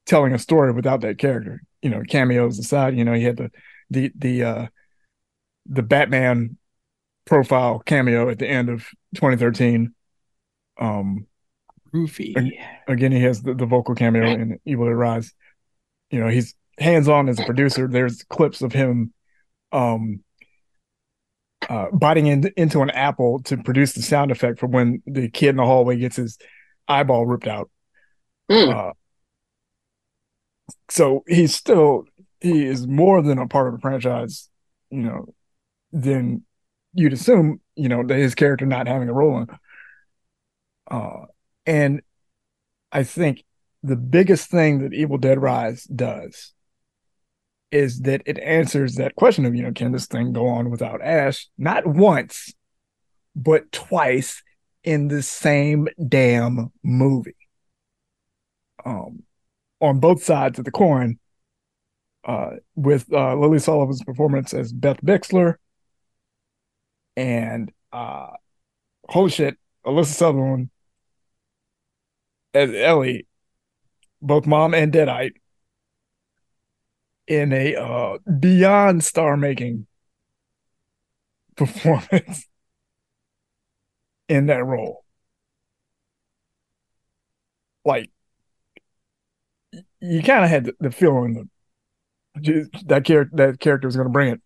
telling 0.05 0.33
a 0.33 0.39
story 0.39 0.71
without 0.71 1.01
that 1.01 1.17
character. 1.17 1.61
You 1.81 1.89
know, 1.89 2.01
cameos 2.07 2.59
aside, 2.59 2.97
you 2.97 3.05
know, 3.05 3.13
he 3.13 3.23
had 3.23 3.37
the 3.37 3.51
the 3.89 4.11
the 4.15 4.43
uh, 4.43 4.67
the 5.65 5.83
Batman 5.83 6.57
profile 7.25 7.79
cameo 7.79 8.29
at 8.29 8.39
the 8.39 8.47
end 8.49 8.69
of 8.69 8.87
2013 9.15 9.94
um, 10.79 11.27
Roofy. 11.91 12.35
Again, 12.87 13.11
he 13.11 13.21
has 13.21 13.41
the, 13.41 13.53
the 13.53 13.65
vocal 13.65 13.95
cameo 13.95 14.25
in 14.25 14.59
Evil 14.65 14.85
Dead 14.85 14.95
Rise. 14.95 15.33
You 16.11 16.19
know, 16.19 16.27
he's 16.27 16.55
hands 16.77 17.07
on 17.07 17.29
as 17.29 17.39
a 17.39 17.45
producer. 17.45 17.87
There's 17.87 18.23
clips 18.23 18.61
of 18.61 18.73
him 18.73 19.13
um, 19.71 20.21
uh, 21.69 21.87
biting 21.91 22.27
in, 22.27 22.51
into 22.57 22.81
an 22.81 22.89
apple 22.91 23.41
to 23.43 23.57
produce 23.57 23.93
the 23.93 24.01
sound 24.01 24.31
effect 24.31 24.59
for 24.59 24.67
when 24.67 25.01
the 25.05 25.29
kid 25.29 25.49
in 25.49 25.55
the 25.57 25.65
hallway 25.65 25.97
gets 25.97 26.17
his 26.17 26.37
eyeball 26.87 27.25
ripped 27.25 27.47
out. 27.47 27.69
Mm. 28.51 28.73
Uh, 28.73 28.93
so 30.89 31.23
he's 31.27 31.55
still 31.55 32.05
he 32.41 32.65
is 32.65 32.85
more 32.87 33.21
than 33.21 33.39
a 33.39 33.47
part 33.47 33.67
of 33.67 33.73
the 33.73 33.79
franchise, 33.79 34.49
you 34.89 35.01
know, 35.01 35.33
than 35.91 36.43
you'd 36.93 37.13
assume, 37.13 37.59
you 37.75 37.89
know, 37.89 38.03
that 38.03 38.17
his 38.17 38.35
character 38.35 38.65
not 38.65 38.87
having 38.87 39.09
a 39.09 39.13
role 39.13 39.39
in. 39.39 39.47
Uh, 40.89 41.25
and 41.65 42.01
I 42.91 43.03
think 43.03 43.43
the 43.83 43.95
biggest 43.95 44.49
thing 44.49 44.79
that 44.79 44.93
Evil 44.93 45.17
Dead 45.17 45.41
Rise 45.41 45.83
does 45.83 46.53
is 47.71 48.01
that 48.01 48.21
it 48.25 48.39
answers 48.39 48.95
that 48.95 49.15
question 49.15 49.45
of, 49.45 49.55
you 49.55 49.63
know, 49.63 49.71
can 49.71 49.91
this 49.91 50.05
thing 50.05 50.31
go 50.33 50.47
on 50.47 50.69
without 50.69 51.01
Ash? 51.01 51.47
Not 51.57 51.85
once, 51.85 52.53
but 53.35 53.71
twice 53.71 54.41
in 54.83 55.07
the 55.07 55.21
same 55.21 55.87
damn 56.07 56.71
movie. 56.83 57.35
Um, 58.85 59.23
on 59.81 59.99
both 59.99 60.23
sides 60.23 60.59
of 60.59 60.65
the 60.65 60.71
coin, 60.71 61.19
uh, 62.23 62.51
with 62.75 63.11
uh, 63.11 63.35
Lily 63.35 63.59
Sullivan's 63.59 64.03
performance 64.03 64.53
as 64.53 64.73
Beth 64.73 65.01
Bixler 65.01 65.55
and 67.15 67.71
uh, 67.91 68.27
holy 69.07 69.29
shit, 69.29 69.57
Alyssa 69.85 70.05
Sutherland 70.05 70.69
as 72.55 72.73
Ellie, 72.73 73.27
both 74.21 74.47
mom 74.47 74.73
and 74.73 74.91
deadite, 74.91 75.33
in 77.27 77.51
a 77.53 77.75
uh, 77.75 78.17
beyond 78.39 79.03
star 79.03 79.35
making 79.35 79.87
performance 81.55 82.47
in 84.29 84.47
that 84.47 84.63
role. 84.63 85.03
Like, 87.83 88.09
you 89.99 90.23
kind 90.23 90.43
of 90.43 90.49
had 90.49 90.71
the, 90.79 90.91
feeling 90.91 91.33
that 92.35 92.69
that 92.85 93.05
character 93.05 93.35
that 93.35 93.59
character 93.59 93.87
was 93.87 93.95
going 93.95 94.07
to 94.07 94.11
bring 94.11 94.31
it 94.31 94.41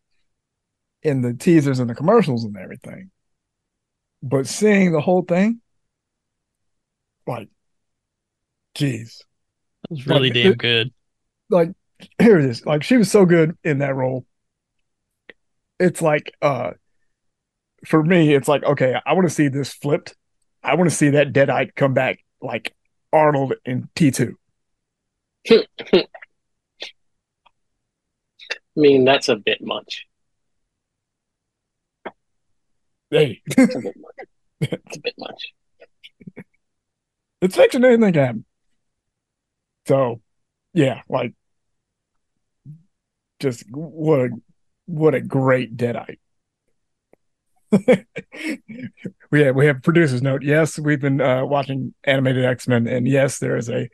in 1.01 1.21
the 1.21 1.33
teasers 1.33 1.79
and 1.79 1.89
the 1.89 1.95
commercials 1.95 2.43
and 2.43 2.57
everything. 2.57 3.11
But 4.21 4.47
seeing 4.47 4.91
the 4.91 5.01
whole 5.01 5.21
thing, 5.21 5.61
like, 7.25 7.49
geez, 8.75 9.23
that 9.83 9.91
was 9.91 10.07
really 10.07 10.29
Like, 10.29 10.33
damn 10.33 10.51
it- 10.53 10.57
good. 10.57 10.93
like 11.49 11.69
here 12.19 12.39
it 12.39 12.45
is. 12.45 12.65
Like 12.65 12.83
she 12.83 12.97
was 12.97 13.11
so 13.11 13.25
good 13.25 13.57
in 13.63 13.79
that 13.79 13.95
role. 13.95 14.25
It's 15.79 16.01
like 16.01 16.33
uh 16.41 16.71
for 17.85 18.03
me, 18.03 18.33
it's 18.33 18.47
like, 18.47 18.63
okay, 18.63 18.95
I 19.05 19.13
want 19.13 19.27
to 19.27 19.33
see 19.33 19.47
this 19.47 19.73
flipped. 19.73 20.15
I 20.63 20.75
want 20.75 20.89
to 20.89 20.95
see 20.95 21.09
that 21.11 21.31
deadite 21.31 21.75
come 21.75 21.93
back 21.93 22.19
like 22.41 22.75
Arnold 23.13 23.53
in 23.65 23.87
T2. 23.95 24.33
I 25.51 26.05
mean, 28.75 29.05
that's 29.05 29.29
a 29.29 29.35
bit 29.37 29.59
much. 29.61 30.05
Hey, 33.09 33.41
It's 33.45 33.75
a 33.75 33.79
bit 33.79 33.95
much. 33.97 34.27
It's 34.61 34.97
a 34.97 35.01
bit 35.01 35.13
much. 35.17 35.53
it's 37.41 37.55
fiction, 37.55 37.83
anything 37.83 38.13
can 38.13 38.23
happen. 38.25 38.45
So 39.89 40.21
yeah, 40.75 41.01
like 41.09 41.33
just 43.39 43.63
what 43.71 44.19
a 44.19 44.29
what 44.85 45.15
a 45.15 45.19
great 45.19 45.75
deadite. 45.75 46.19
we 49.31 49.41
have 49.41 49.55
we 49.55 49.65
have 49.65 49.81
producer's 49.81 50.21
note. 50.21 50.43
Yes, 50.43 50.77
we've 50.77 51.01
been 51.01 51.19
uh, 51.19 51.43
watching 51.43 51.95
animated 52.03 52.45
X 52.45 52.67
Men, 52.67 52.85
and 52.85 53.07
yes, 53.07 53.39
there 53.39 53.57
is 53.57 53.67
a 53.67 53.89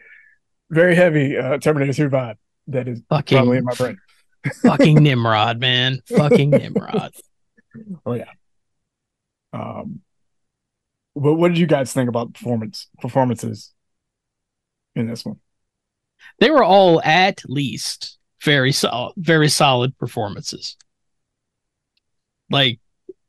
very 0.69 0.95
heavy 0.95 1.37
uh, 1.37 1.59
Terminator 1.59 1.93
2 1.93 2.09
vibe 2.09 2.35
that 2.67 2.89
is 2.89 3.01
Fucking 3.07 3.37
probably 3.37 3.59
in 3.59 3.63
my 3.63 3.73
brain. 3.75 3.97
fucking 4.63 4.95
Nimrod, 5.01 5.61
man. 5.61 6.01
Fucking 6.09 6.49
Nimrod. 6.49 7.13
Oh 8.05 8.15
yeah. 8.15 8.31
Um, 9.53 10.01
but 11.15 11.35
what 11.35 11.47
did 11.47 11.57
you 11.57 11.67
guys 11.67 11.93
think 11.93 12.09
about 12.09 12.33
performance 12.33 12.89
performances 12.99 13.73
in 14.93 15.07
this 15.07 15.23
one? 15.23 15.39
They 16.39 16.49
were 16.49 16.63
all 16.63 17.01
at 17.01 17.41
least 17.47 18.17
very 18.41 18.71
solid, 18.71 19.13
very 19.17 19.49
solid 19.49 19.97
performances. 19.97 20.77
Like, 22.49 22.79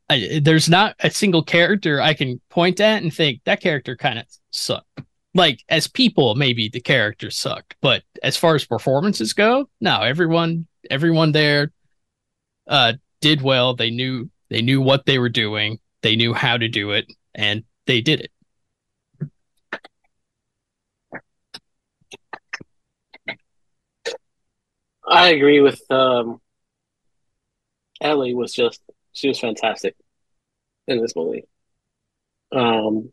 I, 0.09 0.39
there's 0.41 0.69
not 0.69 0.95
a 0.99 1.09
single 1.09 1.43
character 1.43 1.99
I 2.01 2.13
can 2.13 2.39
point 2.49 2.79
at 2.79 3.01
and 3.01 3.13
think 3.13 3.41
that 3.43 3.61
character 3.61 3.95
kind 3.95 4.19
of 4.19 4.25
sucked. 4.51 5.01
Like, 5.33 5.63
as 5.69 5.87
people, 5.87 6.35
maybe 6.35 6.69
the 6.69 6.79
character 6.79 7.29
sucked, 7.29 7.75
but 7.81 8.03
as 8.23 8.37
far 8.37 8.55
as 8.55 8.65
performances 8.65 9.33
go, 9.33 9.69
no, 9.81 10.01
everyone, 10.01 10.67
everyone 10.89 11.31
there, 11.31 11.71
uh, 12.67 12.93
did 13.21 13.41
well. 13.41 13.75
They 13.75 13.89
knew 13.89 14.29
they 14.49 14.61
knew 14.61 14.81
what 14.81 15.05
they 15.05 15.19
were 15.19 15.29
doing. 15.29 15.79
They 16.01 16.15
knew 16.15 16.33
how 16.33 16.57
to 16.57 16.67
do 16.67 16.91
it, 16.91 17.11
and 17.33 17.63
they 17.85 18.01
did 18.01 18.21
it. 18.21 18.31
I 25.07 25.29
agree 25.29 25.61
with 25.61 25.79
um, 25.89 26.41
Ellie 28.01 28.33
was 28.33 28.53
just 28.53 28.81
she 29.13 29.29
was 29.29 29.39
fantastic 29.39 29.95
in 30.87 31.01
this 31.01 31.15
movie. 31.15 31.47
Um, 32.51 33.11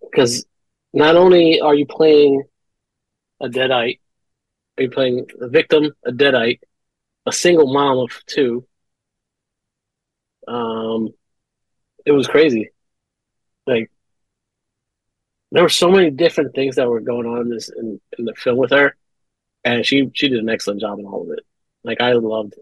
because 0.00 0.46
not 0.92 1.16
only 1.16 1.60
are 1.60 1.74
you 1.74 1.86
playing 1.86 2.42
a 3.40 3.48
deadite, 3.48 4.00
are 4.78 4.82
you 4.82 4.90
playing 4.90 5.26
a 5.40 5.48
victim, 5.48 5.92
a 6.04 6.10
deadite, 6.10 6.60
a 7.26 7.32
single 7.32 7.72
mom 7.72 7.98
of 7.98 8.10
two. 8.26 8.66
Um, 10.46 11.10
it 12.06 12.12
was 12.12 12.26
crazy. 12.26 12.70
Like 13.66 13.90
there 15.52 15.62
were 15.62 15.68
so 15.68 15.90
many 15.90 16.10
different 16.10 16.54
things 16.54 16.76
that 16.76 16.88
were 16.88 17.00
going 17.00 17.26
on 17.26 17.42
in 17.42 17.50
this 17.50 17.68
in, 17.68 18.00
in 18.18 18.24
the 18.24 18.34
film 18.34 18.56
with 18.56 18.70
her 18.70 18.96
and 19.74 19.86
she 19.86 20.10
she 20.14 20.28
did 20.28 20.38
an 20.38 20.48
excellent 20.48 20.80
job 20.80 20.98
in 20.98 21.06
all 21.06 21.22
of 21.22 21.30
it. 21.36 21.44
Like 21.84 22.00
I 22.00 22.12
loved, 22.12 22.54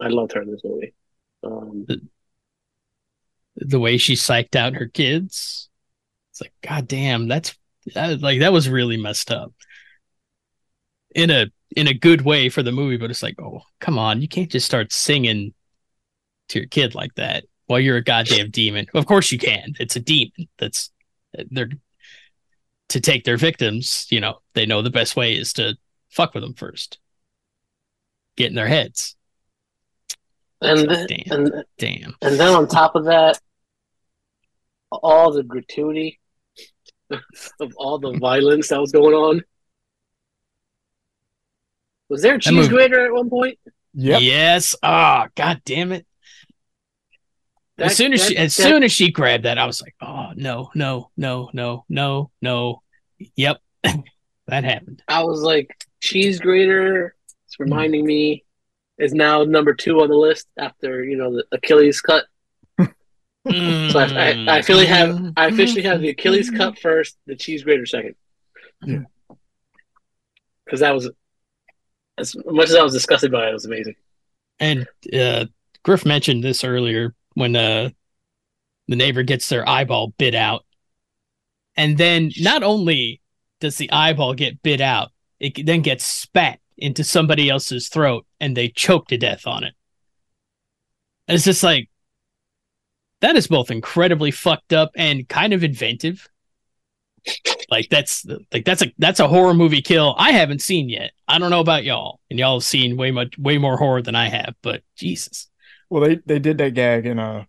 I 0.00 0.08
loved 0.08 0.32
her 0.32 0.42
in 0.42 0.50
this 0.50 0.62
movie. 0.64 0.94
Um, 1.42 1.86
the 3.56 3.80
way 3.80 3.96
she 3.96 4.14
psyched 4.14 4.56
out 4.56 4.74
her 4.74 4.86
kids. 4.86 5.68
It's 6.30 6.40
like, 6.40 6.52
God 6.62 6.88
damn, 6.88 7.28
that's 7.28 7.56
that, 7.94 8.20
like 8.20 8.40
that 8.40 8.52
was 8.52 8.68
really 8.68 8.96
messed 8.96 9.30
up. 9.30 9.52
In 11.14 11.30
a 11.30 11.46
in 11.76 11.88
a 11.88 11.94
good 11.94 12.22
way 12.22 12.48
for 12.48 12.62
the 12.62 12.72
movie, 12.72 12.96
but 12.96 13.10
it's 13.10 13.22
like, 13.22 13.40
oh, 13.40 13.62
come 13.80 13.98
on, 13.98 14.22
you 14.22 14.28
can't 14.28 14.50
just 14.50 14.66
start 14.66 14.92
singing 14.92 15.54
to 16.48 16.60
your 16.60 16.68
kid 16.68 16.94
like 16.94 17.14
that 17.14 17.44
while 17.66 17.80
you're 17.80 17.98
a 17.98 18.04
goddamn 18.04 18.50
demon. 18.50 18.86
Of 18.94 19.06
course 19.06 19.30
you 19.30 19.38
can. 19.38 19.74
It's 19.78 19.96
a 19.96 20.00
demon. 20.00 20.48
That's 20.58 20.90
they're 21.50 21.70
to 22.92 23.00
take 23.00 23.24
their 23.24 23.38
victims, 23.38 24.06
you 24.10 24.20
know, 24.20 24.38
they 24.52 24.66
know 24.66 24.82
the 24.82 24.90
best 24.90 25.16
way 25.16 25.32
is 25.32 25.54
to 25.54 25.76
fuck 26.12 26.34
with 26.34 26.42
them 26.44 26.54
first. 26.54 26.98
Get 28.36 28.50
in 28.50 28.54
their 28.54 28.68
heads. 28.68 29.16
and 30.60 30.86
like, 30.86 30.88
then, 30.88 31.06
damn. 31.26 31.32
and 31.46 31.64
Damn. 31.78 32.14
and 32.22 32.38
then 32.38 32.54
on 32.54 32.68
top 32.68 32.94
of 32.94 33.06
that, 33.06 33.40
all 34.90 35.32
the 35.32 35.42
gratuity 35.42 36.20
of 37.10 37.72
all 37.76 37.98
the 37.98 38.12
violence 38.18 38.68
that 38.68 38.80
was 38.80 38.92
going 38.92 39.14
on. 39.14 39.42
Was 42.08 42.22
there 42.22 42.34
a 42.34 42.38
cheese 42.38 42.52
movie- 42.54 42.68
grater 42.68 43.04
at 43.06 43.12
one 43.12 43.30
point? 43.30 43.58
Yep. 43.94 44.20
Yes. 44.22 44.74
Ah, 44.82 45.28
god 45.34 45.60
damn 45.64 45.92
it. 45.92 46.06
as 47.78 47.96
soon 47.96 48.12
as 48.12 48.20
that- 48.20 48.28
she 48.28 48.36
as 48.36 48.56
that- 48.56 48.62
soon 48.62 48.82
as 48.82 48.92
she 48.92 49.10
grabbed 49.10 49.44
that, 49.44 49.58
I 49.58 49.66
was 49.66 49.80
like, 49.82 49.94
oh 50.00 50.30
no, 50.36 50.70
no, 50.74 51.10
no, 51.16 51.50
no, 51.52 51.84
no, 51.88 52.30
no. 52.40 52.82
Yep. 53.36 53.60
that 53.82 54.64
happened. 54.64 55.02
I 55.08 55.24
was 55.24 55.40
like, 55.42 55.74
cheese 56.02 56.40
grater. 56.40 57.14
It's 57.46 57.58
reminding 57.58 58.04
me 58.04 58.44
is 58.98 59.14
now 59.14 59.44
number 59.44 59.72
two 59.72 60.02
on 60.02 60.08
the 60.08 60.16
list 60.16 60.48
after 60.58 61.02
you 61.02 61.16
know 61.16 61.36
the 61.36 61.44
Achilles 61.52 62.00
cut. 62.00 62.24
So 62.78 63.98
I, 63.98 64.04
I, 64.04 64.46
I 64.48 64.58
officially 64.58 64.86
have 64.86 65.32
I 65.36 65.46
officially 65.46 65.82
have 65.82 66.00
the 66.00 66.10
Achilles 66.10 66.50
cut 66.50 66.78
first, 66.78 67.16
the 67.26 67.34
cheese 67.34 67.64
grater 67.64 67.86
second. 67.86 68.14
Yeah. 68.84 69.00
Because 70.64 70.80
that 70.80 70.94
was 70.94 71.10
as 72.18 72.36
much 72.46 72.68
as 72.68 72.76
I 72.76 72.82
was 72.82 72.92
disgusted 72.92 73.32
by 73.32 73.46
it, 73.46 73.50
it 73.50 73.54
was 73.54 73.64
amazing. 73.64 73.96
And 74.60 74.86
uh 75.12 75.46
Griff 75.82 76.04
mentioned 76.04 76.44
this 76.44 76.62
earlier 76.62 77.14
when 77.34 77.56
uh 77.56 77.90
the 78.86 78.96
neighbor 78.96 79.22
gets 79.22 79.48
their 79.48 79.68
eyeball 79.68 80.14
bit 80.18 80.34
out. 80.34 80.64
And 81.76 81.96
then 81.98 82.30
not 82.40 82.62
only 82.62 83.20
does 83.60 83.76
the 83.76 83.90
eyeball 83.90 84.34
get 84.34 84.62
bit 84.62 84.80
out, 84.80 85.10
it 85.42 85.66
then 85.66 85.82
gets 85.82 86.06
spat 86.06 86.60
into 86.78 87.04
somebody 87.04 87.50
else's 87.50 87.88
throat 87.88 88.24
and 88.40 88.56
they 88.56 88.68
choke 88.68 89.08
to 89.08 89.18
death 89.18 89.46
on 89.46 89.64
it. 89.64 89.74
And 91.28 91.34
it's 91.34 91.44
just 91.44 91.62
like 91.62 91.90
that 93.20 93.36
is 93.36 93.46
both 93.48 93.70
incredibly 93.70 94.30
fucked 94.30 94.72
up 94.72 94.92
and 94.96 95.28
kind 95.28 95.52
of 95.52 95.64
inventive. 95.64 96.28
Like 97.70 97.88
that's 97.88 98.24
like 98.52 98.64
that's 98.64 98.82
a 98.82 98.92
that's 98.98 99.20
a 99.20 99.28
horror 99.28 99.54
movie 99.54 99.82
kill 99.82 100.14
I 100.18 100.32
haven't 100.32 100.60
seen 100.62 100.88
yet. 100.88 101.12
I 101.26 101.38
don't 101.38 101.50
know 101.50 101.60
about 101.60 101.84
y'all, 101.84 102.20
and 102.30 102.38
y'all 102.38 102.58
have 102.58 102.64
seen 102.64 102.96
way 102.96 103.10
much 103.10 103.36
way 103.38 103.58
more 103.58 103.76
horror 103.76 104.02
than 104.02 104.14
I 104.14 104.28
have. 104.28 104.54
But 104.62 104.82
Jesus, 104.96 105.48
Well, 105.90 106.02
they 106.02 106.16
they 106.26 106.38
did 106.38 106.58
that 106.58 106.74
gag 106.74 107.06
in 107.06 107.18
uh 107.18 107.44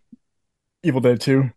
Evil 0.82 1.00
Dead 1.00 1.20
2, 1.20 1.50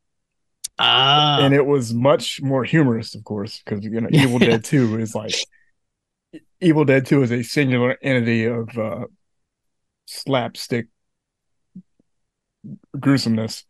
Ah, 0.79 1.39
and 1.41 1.53
it 1.53 1.65
was 1.65 1.93
much 1.93 2.41
more 2.41 2.63
humorous, 2.63 3.15
of 3.15 3.23
course, 3.23 3.61
because 3.63 3.83
you 3.83 3.99
know 4.01 4.09
Evil 4.11 4.39
Dead 4.43 4.63
2 4.63 4.99
is 4.99 5.15
like 5.15 5.35
Evil 6.61 6.85
Dead 6.85 7.05
2 7.05 7.21
is 7.23 7.31
a 7.31 7.43
singular 7.43 7.97
entity 8.01 8.45
of 8.45 8.77
uh 8.77 9.05
slapstick 10.05 10.87
gruesomeness. 12.99 13.65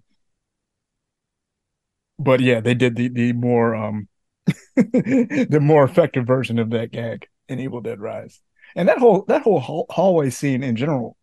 But 2.20 2.40
yeah, 2.40 2.60
they 2.62 2.74
did 2.74 2.96
the 2.96 3.10
the 3.10 3.34
more 3.34 3.76
um 3.76 4.08
the 4.76 5.60
more 5.62 5.84
effective 5.84 6.26
version 6.28 6.60
of 6.60 6.70
that 6.72 6.92
gag 6.92 7.28
in 7.50 7.60
Evil 7.60 7.82
Dead 7.82 8.00
Rise. 8.00 8.42
And 8.76 8.88
that 8.90 9.00
whole 9.00 9.24
that 9.28 9.44
whole 9.44 9.60
hall- 9.60 9.88
hallway 9.90 10.30
scene 10.30 10.64
in 10.64 10.76
general 10.76 11.18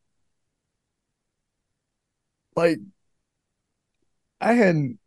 like 2.57 2.79
I 4.41 4.53
hadn't 4.55 4.99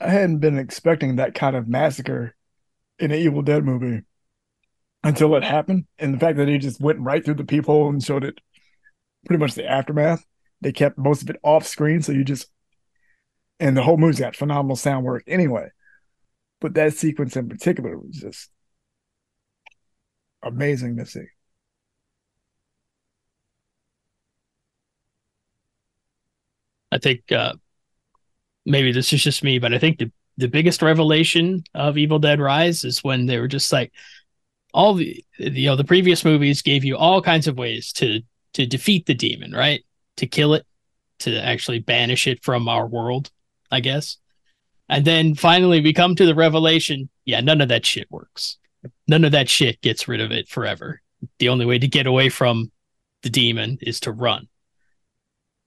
I 0.00 0.10
hadn't 0.10 0.38
been 0.40 0.58
expecting 0.58 1.16
that 1.16 1.34
kind 1.34 1.56
of 1.56 1.68
massacre 1.68 2.36
in 2.98 3.12
an 3.12 3.18
Evil 3.18 3.42
Dead 3.42 3.64
movie 3.64 4.04
until 5.06 5.36
it 5.36 5.44
happened. 5.44 5.86
And 5.98 6.12
the 6.12 6.18
fact 6.18 6.36
that 6.36 6.48
he 6.48 6.58
just 6.58 6.80
went 6.80 7.00
right 7.00 7.24
through 7.24 7.34
the 7.34 7.44
peephole 7.44 7.88
and 7.88 8.02
showed 8.02 8.24
it 8.24 8.40
pretty 9.24 9.40
much 9.40 9.54
the 9.54 9.64
aftermath. 9.64 10.24
They 10.60 10.72
kept 10.72 10.98
most 10.98 11.22
of 11.22 11.30
it 11.30 11.36
off 11.42 11.66
screen, 11.66 12.02
so 12.02 12.12
you 12.12 12.24
just 12.24 12.48
and 13.60 13.76
the 13.76 13.82
whole 13.82 13.96
movie's 13.96 14.20
got 14.20 14.36
phenomenal 14.36 14.76
sound 14.76 15.04
work 15.04 15.22
anyway. 15.26 15.68
But 16.60 16.74
that 16.74 16.94
sequence 16.94 17.36
in 17.36 17.48
particular 17.48 17.96
was 17.98 18.16
just 18.16 18.50
amazing 20.42 20.96
to 20.96 21.06
see. 21.06 21.24
I 26.90 26.98
think 26.98 27.30
uh, 27.30 27.54
maybe 28.64 28.92
this 28.92 29.12
is 29.12 29.22
just 29.22 29.44
me, 29.44 29.58
but 29.58 29.74
I 29.74 29.78
think 29.78 29.98
the, 29.98 30.10
the 30.38 30.48
biggest 30.48 30.82
revelation 30.82 31.64
of 31.74 31.98
Evil 31.98 32.18
Dead 32.18 32.40
Rise 32.40 32.84
is 32.84 33.04
when 33.04 33.26
they 33.26 33.38
were 33.38 33.48
just 33.48 33.72
like 33.72 33.92
all 34.76 34.92
the 34.92 35.24
you 35.38 35.66
know 35.66 35.74
the 35.74 35.84
previous 35.84 36.22
movies 36.22 36.60
gave 36.60 36.84
you 36.84 36.98
all 36.98 37.22
kinds 37.22 37.48
of 37.48 37.56
ways 37.56 37.92
to 37.94 38.20
to 38.52 38.66
defeat 38.66 39.06
the 39.06 39.14
demon, 39.14 39.52
right? 39.52 39.82
To 40.18 40.26
kill 40.26 40.52
it, 40.52 40.66
to 41.20 41.42
actually 41.42 41.78
banish 41.78 42.26
it 42.26 42.44
from 42.44 42.68
our 42.68 42.86
world, 42.86 43.30
I 43.70 43.80
guess. 43.80 44.18
And 44.88 45.04
then 45.04 45.34
finally 45.34 45.80
we 45.80 45.94
come 45.94 46.14
to 46.14 46.26
the 46.26 46.34
revelation, 46.34 47.08
yeah, 47.24 47.40
none 47.40 47.62
of 47.62 47.70
that 47.70 47.86
shit 47.86 48.06
works. 48.10 48.58
None 49.08 49.24
of 49.24 49.32
that 49.32 49.48
shit 49.48 49.80
gets 49.80 50.08
rid 50.08 50.20
of 50.20 50.30
it 50.30 50.48
forever. 50.48 51.00
The 51.38 51.48
only 51.48 51.64
way 51.64 51.78
to 51.78 51.88
get 51.88 52.06
away 52.06 52.28
from 52.28 52.70
the 53.22 53.30
demon 53.30 53.78
is 53.80 54.00
to 54.00 54.12
run. 54.12 54.46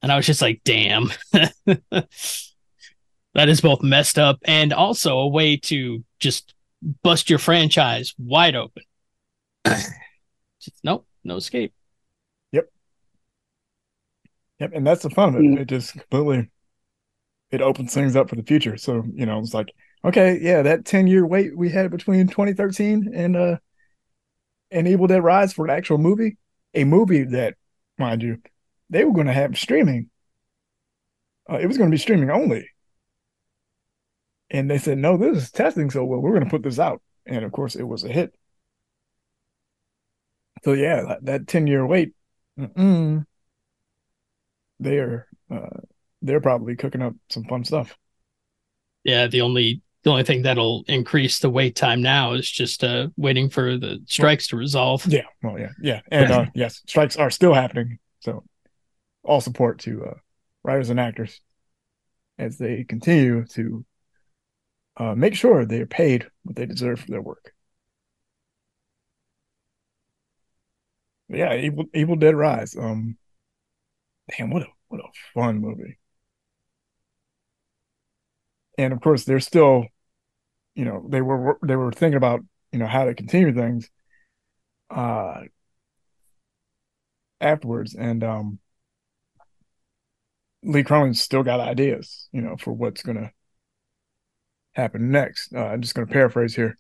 And 0.02 0.12
I 0.12 0.18
was 0.18 0.26
just 0.26 0.42
like, 0.42 0.62
damn. 0.64 1.12
that 1.32 2.08
is 3.36 3.60
both 3.60 3.82
messed 3.82 4.20
up 4.20 4.40
and 4.46 4.72
also 4.72 5.18
a 5.18 5.28
way 5.28 5.58
to 5.58 6.04
just 6.20 6.54
bust 7.04 7.30
your 7.30 7.40
franchise 7.40 8.14
wide 8.18 8.56
open. 8.56 8.84
Just- 9.66 10.84
nope, 10.84 11.08
no 11.24 11.38
escape. 11.38 11.74
Yep. 12.52 12.70
Yep, 14.60 14.72
and 14.74 14.86
that's 14.86 15.04
the 15.04 15.10
fun 15.10 15.30
of 15.30 15.36
it. 15.36 15.44
Mm. 15.44 15.60
It 15.60 15.66
just 15.66 15.94
completely 15.94 16.50
it 17.52 17.62
opens 17.62 17.94
things 17.94 18.16
up 18.16 18.30
for 18.30 18.36
the 18.36 18.44
future. 18.44 18.78
So, 18.78 19.04
you 19.14 19.26
know, 19.26 19.40
it's 19.40 19.54
like, 19.54 19.70
okay, 20.06 20.38
yeah, 20.42 20.62
that 20.62 20.86
10 20.86 21.08
year 21.08 21.26
wait 21.26 21.58
we 21.58 21.70
had 21.70 21.90
between 21.92 22.28
2013 22.28 23.12
and 23.14 23.36
uh 23.36 23.58
and 24.72 24.88
Evil 24.88 25.08
Dead 25.08 25.24
Rise 25.24 25.54
for 25.54 25.66
an 25.66 25.72
actual 25.72 25.98
movie, 25.98 26.38
a 26.76 26.84
movie 26.84 27.24
that, 27.24 27.56
mind 27.98 28.22
you, 28.22 28.38
they 28.90 29.04
were 29.04 29.14
going 29.14 29.28
to 29.28 29.34
have 29.34 29.58
streaming. 29.58 30.10
Uh, 31.50 31.58
it 31.58 31.66
was 31.66 31.78
going 31.78 31.90
to 31.90 31.94
be 31.94 32.00
streaming 32.00 32.30
only. 32.30 32.70
And 34.52 34.70
they 34.70 34.78
said, 34.78 35.00
no, 35.00 35.18
this 35.18 35.38
is 35.38 35.52
testing 35.52 35.90
so 35.90 36.04
well. 36.06 36.20
We're 36.20 36.34
going 36.34 36.44
to 36.44 36.50
put 36.50 36.62
this 36.62 36.78
out. 36.78 37.02
And 37.26 37.44
of 37.44 37.52
course, 37.52 37.76
it 37.76 37.84
was 37.84 38.04
a 38.04 38.10
hit. 38.10 38.34
So, 40.64 40.74
yeah, 40.74 41.02
that, 41.08 41.26
that 41.26 41.48
10 41.48 41.68
year 41.68 41.86
wait, 41.86 42.14
mm-mm, 42.60 43.26
they're 44.80 45.28
uh, 45.52 45.80
they're 46.22 46.42
probably 46.42 46.76
cooking 46.76 47.02
up 47.02 47.16
some 47.30 47.44
fun 47.46 47.64
stuff. 47.64 47.98
Yeah, 49.04 49.28
the 49.28 49.42
only 49.42 49.82
the 50.04 50.12
only 50.12 50.24
thing 50.24 50.44
that'll 50.44 50.84
increase 50.88 51.40
the 51.40 51.50
wait 51.50 51.76
time 51.76 52.02
now 52.02 52.34
is 52.34 52.50
just 52.50 52.84
uh 52.84 53.08
waiting 53.18 53.50
for 53.50 53.78
the 53.78 54.00
strikes 54.06 54.48
to 54.48 54.58
resolve. 54.58 55.06
Yeah, 55.08 55.24
well, 55.44 55.60
yeah, 55.60 55.72
yeah, 55.82 56.02
and 56.12 56.32
uh, 56.32 56.46
yes, 56.54 56.82
strikes 56.88 57.18
are 57.18 57.30
still 57.30 57.54
happening. 57.54 58.00
So, 58.20 58.44
all 59.24 59.42
support 59.42 59.80
to 59.80 60.06
uh, 60.06 60.14
writers 60.64 60.90
and 60.90 61.00
actors 61.00 61.42
as 62.38 62.58
they 62.58 62.86
continue 62.86 63.46
to 63.46 63.86
uh, 64.98 65.16
make 65.16 65.36
sure 65.36 65.66
they 65.66 65.82
are 65.82 65.86
paid 65.86 66.28
what 66.44 66.56
they 66.56 66.66
deserve 66.66 67.02
for 67.02 67.12
their 67.12 67.22
work. 67.22 67.54
Yeah, 71.30 71.56
Evil 71.56 71.86
Evil 71.94 72.16
Dead 72.16 72.36
Rise. 72.36 72.76
Um, 72.76 73.18
damn, 74.38 74.50
what 74.50 74.64
a 74.64 74.68
what 74.88 75.02
a 75.02 75.08
fun 75.34 75.60
movie. 75.60 75.98
And 78.78 78.94
of 78.94 79.02
course, 79.02 79.26
they're 79.26 79.40
still, 79.40 79.86
you 80.76 80.86
know, 80.86 81.06
they 81.10 81.22
were 81.22 81.60
they 81.64 81.76
were 81.76 81.92
thinking 81.92 82.18
about 82.18 82.42
you 82.72 82.80
know 82.80 82.88
how 82.88 83.06
to 83.06 83.14
continue 83.14 83.54
things. 83.54 83.90
Uh, 84.90 85.44
afterwards, 87.42 87.96
and 87.96 88.24
um, 88.24 88.60
Lee 90.64 90.84
Cronin's 90.84 91.22
still 91.22 91.44
got 91.44 91.60
ideas, 91.60 92.28
you 92.32 92.42
know, 92.42 92.58
for 92.58 92.74
what's 92.74 93.02
gonna 93.04 93.32
happen 94.74 95.12
next. 95.12 95.54
Uh, 95.54 95.60
I'm 95.60 95.82
just 95.82 95.96
gonna 95.96 96.08
paraphrase 96.08 96.56
here. 96.56 96.78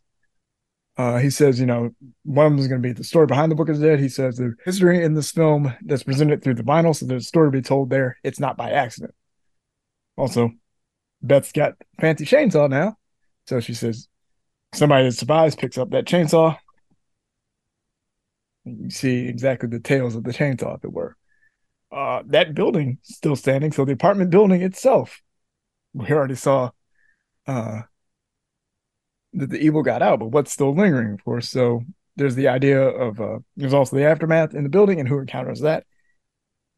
Uh, 1.00 1.18
he 1.18 1.30
says, 1.30 1.62
you 1.62 1.66
know, 1.66 1.90
one 2.24 2.46
of 2.46 2.52
them 2.52 2.60
is 2.60 2.68
going 2.68 2.82
to 2.82 2.86
be 2.86 2.92
the 2.92 3.06
story 3.06 3.26
behind 3.26 3.50
the 3.50 3.56
Book 3.56 3.68
the 3.68 3.76
Dead. 3.76 4.02
He 4.02 4.10
says 4.10 4.36
the 4.36 4.54
history 4.66 5.02
in 5.02 5.14
this 5.14 5.32
film 5.32 5.74
that's 5.82 6.04
presented 6.04 6.44
through 6.44 6.56
the 6.56 6.64
vinyl, 6.64 6.94
so 6.94 7.06
there's 7.06 7.24
a 7.24 7.26
story 7.26 7.48
to 7.48 7.58
be 7.58 7.62
told 7.62 7.90
there. 7.90 8.18
It's 8.22 8.42
not 8.42 8.58
by 8.58 8.72
accident. 8.72 9.16
Also, 10.18 10.52
Beth's 11.22 11.54
got 11.54 11.76
fancy 12.02 12.26
chainsaw 12.26 12.70
now, 12.70 12.98
so 13.48 13.62
she 13.62 13.74
says 13.74 14.10
somebody 14.74 15.06
that 15.06 15.14
survives 15.14 15.56
picks 15.56 15.78
up 15.78 15.90
that 15.92 16.04
chainsaw. 16.04 16.58
You 18.66 18.90
see 18.90 19.26
exactly 19.26 19.70
the 19.70 19.80
tails 19.80 20.16
of 20.16 20.26
the 20.26 20.34
chainsaw, 20.34 20.76
if 20.76 20.84
it 20.84 20.92
were. 20.92 21.16
Uh, 21.90 22.24
that 22.26 22.54
building 22.54 22.98
still 23.04 23.38
standing, 23.38 23.72
so 23.72 23.86
the 23.86 23.94
apartment 23.94 24.32
building 24.32 24.62
itself, 24.62 25.22
we 25.94 26.12
already 26.12 26.36
saw 26.36 26.72
uh, 27.48 27.84
that 29.34 29.50
the 29.50 29.60
evil 29.60 29.84
got 29.84 30.02
out, 30.02 30.20
but 30.20 30.28
what's 30.28 30.52
still 30.52 30.74
lingering, 30.74 31.14
of 31.14 31.24
course. 31.24 31.50
So 31.50 31.82
there's 32.16 32.36
the 32.36 32.48
idea 32.48 32.82
of 32.82 33.22
uh, 33.22 33.40
there's 33.56 33.74
also 33.74 33.96
the 33.96 34.06
aftermath 34.06 34.54
in 34.54 34.64
the 34.64 34.70
building 34.70 35.00
and 35.00 35.08
who 35.08 35.20
encounters 35.20 35.62
that. 35.62 35.86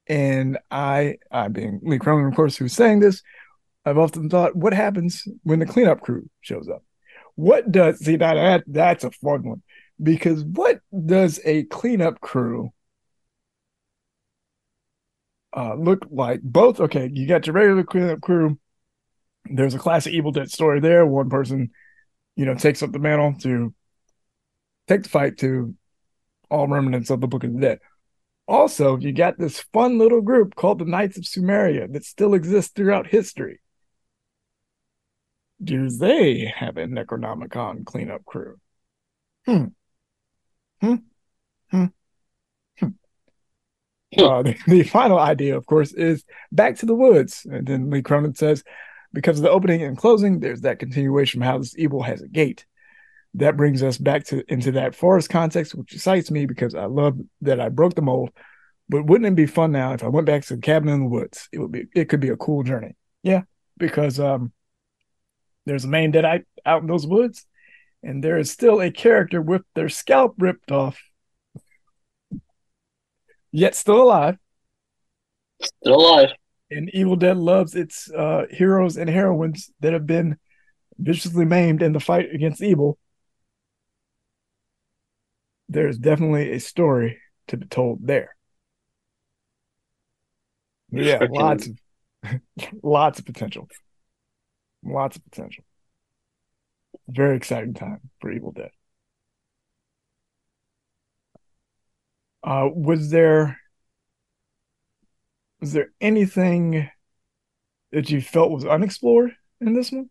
And 0.07 0.57
I, 0.69 1.17
I 1.31 1.47
being 1.47 1.79
Lee 1.83 1.99
Cronin, 1.99 2.27
of 2.27 2.35
course, 2.35 2.57
who's 2.57 2.73
saying 2.73 2.99
this, 2.99 3.21
I've 3.85 3.97
often 3.97 4.29
thought, 4.29 4.55
what 4.55 4.73
happens 4.73 5.27
when 5.43 5.59
the 5.59 5.65
cleanup 5.65 6.01
crew 6.01 6.29
shows 6.41 6.67
up? 6.69 6.83
What 7.35 7.71
does 7.71 7.99
see 7.99 8.17
that, 8.17 8.35
that 8.35 8.63
that's 8.67 9.03
a 9.03 9.11
fun 9.11 9.43
one 9.43 9.61
because 10.01 10.43
what 10.43 10.79
does 11.05 11.39
a 11.45 11.63
cleanup 11.63 12.19
crew 12.21 12.71
uh, 15.55 15.75
look 15.75 16.05
like? 16.11 16.41
Both 16.41 16.79
okay, 16.79 17.09
you 17.11 17.27
got 17.27 17.47
your 17.47 17.53
regular 17.53 17.83
cleanup 17.83 18.21
crew. 18.21 18.59
There's 19.45 19.73
a 19.73 19.79
classic 19.79 20.13
Evil 20.13 20.31
Dead 20.31 20.51
story 20.51 20.79
there. 20.79 21.05
One 21.05 21.29
person 21.29 21.71
you 22.41 22.47
know, 22.47 22.55
takes 22.55 22.81
up 22.81 22.91
the 22.91 22.97
mantle 22.97 23.35
to 23.41 23.71
take 24.87 25.03
the 25.03 25.09
fight 25.09 25.37
to 25.37 25.75
all 26.49 26.67
remnants 26.67 27.11
of 27.11 27.21
the 27.21 27.27
Book 27.27 27.43
of 27.43 27.53
the 27.53 27.59
Dead. 27.59 27.79
Also, 28.47 28.97
you 28.97 29.13
got 29.13 29.37
this 29.37 29.59
fun 29.71 29.99
little 29.99 30.21
group 30.21 30.55
called 30.55 30.79
the 30.79 30.85
Knights 30.85 31.19
of 31.19 31.23
Sumeria 31.23 31.87
that 31.93 32.03
still 32.03 32.33
exists 32.33 32.71
throughout 32.73 33.05
history. 33.05 33.59
Do 35.63 35.91
they 35.91 36.51
have 36.57 36.77
a 36.77 36.87
Necronomicon 36.87 37.85
cleanup 37.85 38.25
crew? 38.25 38.57
Hmm. 39.45 39.65
Hmm. 40.81 40.95
Hmm. 41.69 41.85
Hmm. 42.79 42.87
Uh, 44.17 44.41
the, 44.41 44.57
the 44.67 44.81
final 44.81 45.19
idea, 45.19 45.55
of 45.55 45.67
course, 45.67 45.93
is 45.93 46.25
back 46.51 46.77
to 46.77 46.87
the 46.87 46.95
woods. 46.95 47.45
And 47.45 47.67
then 47.67 47.91
Lee 47.91 48.01
Cronin 48.01 48.33
says, 48.33 48.63
because 49.13 49.37
of 49.37 49.43
the 49.43 49.49
opening 49.49 49.83
and 49.83 49.97
closing, 49.97 50.39
there's 50.39 50.61
that 50.61 50.79
continuation 50.79 51.39
from 51.39 51.47
how 51.47 51.57
this 51.57 51.77
evil 51.77 52.01
has 52.03 52.21
a 52.21 52.27
gate. 52.27 52.65
That 53.35 53.57
brings 53.57 53.81
us 53.81 53.97
back 53.97 54.25
to 54.25 54.43
into 54.51 54.73
that 54.73 54.95
forest 54.95 55.29
context, 55.29 55.73
which 55.73 55.93
excites 55.93 56.29
me 56.31 56.45
because 56.45 56.75
I 56.75 56.85
love 56.85 57.17
that 57.41 57.61
I 57.61 57.69
broke 57.69 57.95
the 57.95 58.01
mold. 58.01 58.31
But 58.89 59.05
wouldn't 59.05 59.27
it 59.27 59.35
be 59.35 59.45
fun 59.45 59.71
now 59.71 59.93
if 59.93 60.03
I 60.03 60.09
went 60.09 60.27
back 60.27 60.43
to 60.45 60.55
the 60.55 60.61
cabin 60.61 60.89
in 60.89 60.99
the 61.01 61.09
woods? 61.09 61.47
It 61.53 61.59
would 61.59 61.71
be 61.71 61.85
it 61.95 62.09
could 62.09 62.19
be 62.19 62.29
a 62.29 62.35
cool 62.35 62.63
journey. 62.63 62.95
Yeah, 63.23 63.43
because 63.77 64.19
um 64.19 64.51
there's 65.65 65.85
a 65.85 65.87
main 65.87 66.11
deadite 66.11 66.45
out 66.65 66.81
in 66.81 66.87
those 66.87 67.07
woods, 67.07 67.45
and 68.03 68.21
there 68.21 68.37
is 68.37 68.51
still 68.51 68.81
a 68.81 68.91
character 68.91 69.41
with 69.41 69.61
their 69.75 69.89
scalp 69.89 70.35
ripped 70.37 70.71
off, 70.71 70.99
yet 73.51 73.75
still 73.75 74.01
alive. 74.01 74.37
Still 75.61 75.95
alive. 75.95 76.29
And 76.71 76.89
Evil 76.93 77.17
Dead 77.17 77.37
loves 77.37 77.75
its 77.75 78.09
uh, 78.09 78.45
heroes 78.49 78.95
and 78.95 79.09
heroines 79.09 79.69
that 79.81 79.91
have 79.91 80.07
been 80.07 80.37
viciously 80.97 81.43
maimed 81.43 81.81
in 81.81 81.91
the 81.91 81.99
fight 81.99 82.33
against 82.33 82.63
evil. 82.63 82.97
There's 85.67 85.97
definitely 85.97 86.51
a 86.53 86.59
story 86.59 87.19
to 87.47 87.57
be 87.57 87.67
told 87.67 88.07
there. 88.07 88.35
Yeah, 90.91 91.19
lots 91.29 91.67
of 91.67 92.39
lots 92.83 93.19
of 93.19 93.25
potential. 93.25 93.67
Lots 94.83 95.17
of 95.17 95.23
potential. 95.25 95.63
Very 97.07 97.35
exciting 97.35 97.73
time 97.73 98.09
for 98.19 98.31
Evil 98.31 98.51
Dead. 98.51 98.71
Uh, 102.43 102.69
was 102.73 103.09
there 103.11 103.60
was 105.61 105.73
there 105.73 105.91
anything 106.01 106.89
that 107.91 108.09
you 108.09 108.19
felt 108.19 108.51
was 108.51 108.65
unexplored 108.65 109.31
in 109.61 109.73
this 109.73 109.91
one, 109.91 110.09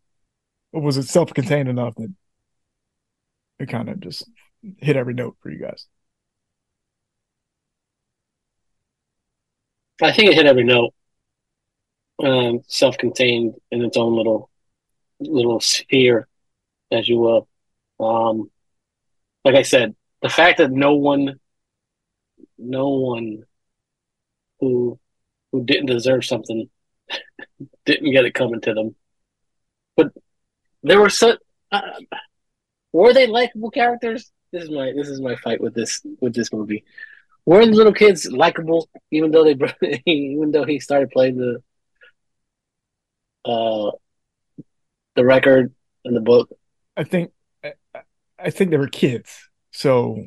or 0.73 0.81
was 0.81 0.97
it 0.97 1.09
self-contained 1.09 1.69
enough 1.69 1.97
that 1.97 2.15
it 3.59 3.69
kind 3.69 3.89
of 3.89 4.01
just 4.01 4.31
hit 4.79 4.97
every 4.97 5.15
note 5.15 5.37
for 5.43 5.51
you 5.51 5.59
guys? 5.59 5.87
I 10.01 10.13
think 10.13 10.31
it 10.31 10.37
hit 10.37 10.47
every 10.47 10.65
note. 10.65 10.95
Um, 12.23 12.61
self-contained 12.69 13.55
in 13.71 13.83
its 13.83 13.97
own 13.97 14.15
little 14.17 14.51
little 15.19 15.61
sphere, 15.61 16.29
as 16.93 17.09
you 17.09 17.19
will. 17.19 17.49
Um, 17.99 18.51
like 19.45 19.55
I 19.55 19.63
said, 19.63 19.97
the 20.23 20.29
fact 20.29 20.59
that 20.59 20.71
no 20.71 20.95
one, 20.95 21.41
no 22.59 22.89
one 22.91 23.45
who 24.61 25.00
who 25.53 25.65
didn't 25.65 25.87
deserve 25.87 26.25
something 26.25 26.69
didn't 27.85 28.13
get 28.13 28.25
it 28.25 28.35
coming 28.35 28.61
to 28.61 28.75
them, 28.75 28.95
but 29.97 30.13
there 30.83 31.01
were 31.01 31.11
such. 31.11 31.39
Uh, 31.73 31.81
were 32.93 33.13
they 33.13 33.27
likable 33.27 33.71
characters? 33.71 34.31
This 34.53 34.65
is 34.65 34.71
my 34.71 34.93
this 34.97 35.09
is 35.09 35.21
my 35.21 35.37
fight 35.37 35.61
with 35.61 35.75
this 35.75 36.03
with 36.21 36.35
this 36.35 36.53
movie. 36.53 36.85
Were 37.47 37.65
the 37.65 37.73
little 37.73 37.93
kids 37.93 38.31
likable, 38.31 38.89
even 39.11 39.31
though 39.31 39.45
they 39.45 40.03
even 40.07 40.51
though 40.51 40.65
he 40.65 40.81
started 40.81 41.11
playing 41.11 41.37
the 41.37 41.63
uh 43.45 43.91
the 45.15 45.25
record 45.25 45.73
and 46.05 46.17
the 46.17 46.21
book? 46.21 46.51
I 46.97 47.05
think 47.05 47.33
I, 47.65 47.75
I 48.39 48.51
think 48.51 48.71
they 48.71 48.77
were 48.77 48.89
kids, 48.89 49.49
so 49.71 50.25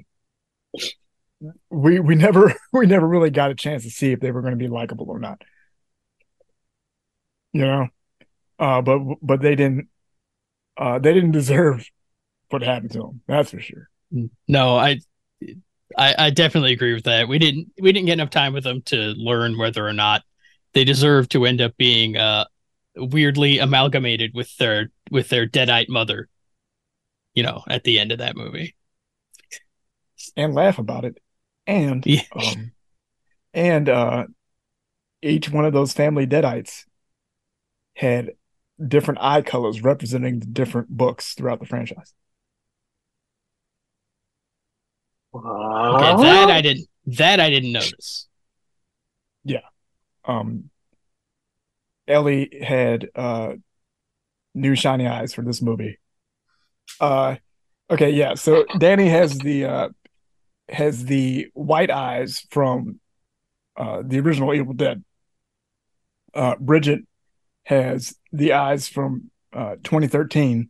we 1.69 1.99
we 1.99 2.15
never 2.15 2.53
we 2.73 2.85
never 2.85 3.07
really 3.07 3.29
got 3.29 3.51
a 3.51 3.55
chance 3.55 3.83
to 3.83 3.89
see 3.89 4.11
if 4.11 4.19
they 4.19 4.31
were 4.31 4.41
going 4.41 4.53
to 4.53 4.57
be 4.57 4.67
likable 4.67 5.09
or 5.09 5.19
not. 5.19 5.41
You 7.53 7.61
know, 7.61 7.87
uh, 8.59 8.81
but 8.81 8.99
but 9.21 9.41
they 9.41 9.55
didn't 9.55 9.89
uh, 10.77 10.99
they 10.99 11.13
didn't 11.13 11.31
deserve 11.31 11.87
what 12.49 12.61
happened 12.61 12.91
to 12.91 12.99
them. 12.99 13.21
That's 13.27 13.51
for 13.51 13.59
sure. 13.59 13.89
No, 14.47 14.77
I, 14.77 14.99
I, 15.97 16.15
I 16.17 16.29
definitely 16.29 16.73
agree 16.73 16.93
with 16.93 17.05
that. 17.05 17.27
We 17.27 17.39
didn't, 17.39 17.71
we 17.81 17.91
didn't 17.91 18.05
get 18.07 18.13
enough 18.13 18.29
time 18.29 18.53
with 18.53 18.63
them 18.63 18.81
to 18.83 18.95
learn 19.17 19.57
whether 19.57 19.87
or 19.87 19.93
not 19.93 20.23
they 20.73 20.83
deserve 20.83 21.29
to 21.29 21.45
end 21.45 21.61
up 21.61 21.75
being 21.77 22.17
uh 22.17 22.45
weirdly 22.95 23.59
amalgamated 23.59 24.31
with 24.33 24.55
their 24.57 24.91
with 25.11 25.29
their 25.29 25.47
deadite 25.47 25.89
mother. 25.89 26.29
You 27.33 27.43
know, 27.43 27.63
at 27.67 27.83
the 27.83 27.99
end 27.99 28.11
of 28.11 28.19
that 28.19 28.35
movie. 28.35 28.75
and 30.35 30.53
laugh 30.53 30.77
about 30.79 31.05
it. 31.05 31.17
And 31.65 32.05
Yeah. 32.05 32.21
um, 32.35 32.71
and 33.53 33.89
uh, 33.89 34.25
each 35.21 35.49
one 35.49 35.65
of 35.65 35.73
those 35.73 35.93
family 35.93 36.27
deadites 36.27 36.85
had 37.95 38.31
different 38.85 39.19
eye 39.21 39.41
colors 39.41 39.81
representing 39.81 40.39
the 40.39 40.45
different 40.45 40.89
books 40.89 41.33
throughout 41.33 41.59
the 41.59 41.65
franchise. 41.65 42.13
Okay, 45.33 46.23
that 46.23 46.49
I 46.49 46.61
didn't 46.61 46.87
that 47.05 47.39
I 47.39 47.49
didn't 47.49 47.71
notice. 47.71 48.27
Yeah. 49.43 49.61
Um, 50.25 50.69
Ellie 52.07 52.59
had 52.61 53.09
uh, 53.15 53.53
new 54.53 54.75
shiny 54.75 55.07
eyes 55.07 55.33
for 55.33 55.41
this 55.41 55.61
movie. 55.61 55.99
Uh, 56.99 57.37
okay, 57.89 58.11
yeah. 58.11 58.35
So 58.35 58.65
Danny 58.77 59.07
has 59.09 59.39
the 59.39 59.65
uh, 59.65 59.89
has 60.69 61.05
the 61.05 61.47
white 61.53 61.91
eyes 61.91 62.45
from 62.49 62.99
uh, 63.75 64.01
the 64.05 64.19
original 64.19 64.53
Evil 64.53 64.73
Dead. 64.73 65.03
Uh, 66.33 66.55
Bridget 66.59 67.01
has 67.63 68.15
the 68.31 68.53
eyes 68.53 68.87
from 68.87 69.29
uh, 69.51 69.75
2013, 69.83 70.69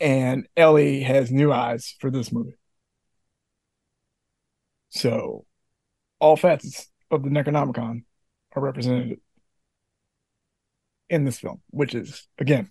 and 0.00 0.48
Ellie 0.56 1.02
has 1.02 1.30
new 1.30 1.52
eyes 1.52 1.94
for 2.00 2.10
this 2.10 2.32
movie. 2.32 2.56
So, 4.90 5.46
all 6.18 6.36
facets 6.36 6.90
of 7.10 7.22
the 7.22 7.30
Necronomicon 7.30 8.04
are 8.54 8.62
represented 8.62 9.20
in 11.08 11.24
this 11.24 11.38
film, 11.38 11.60
which 11.70 11.94
is 11.94 12.26
again 12.38 12.70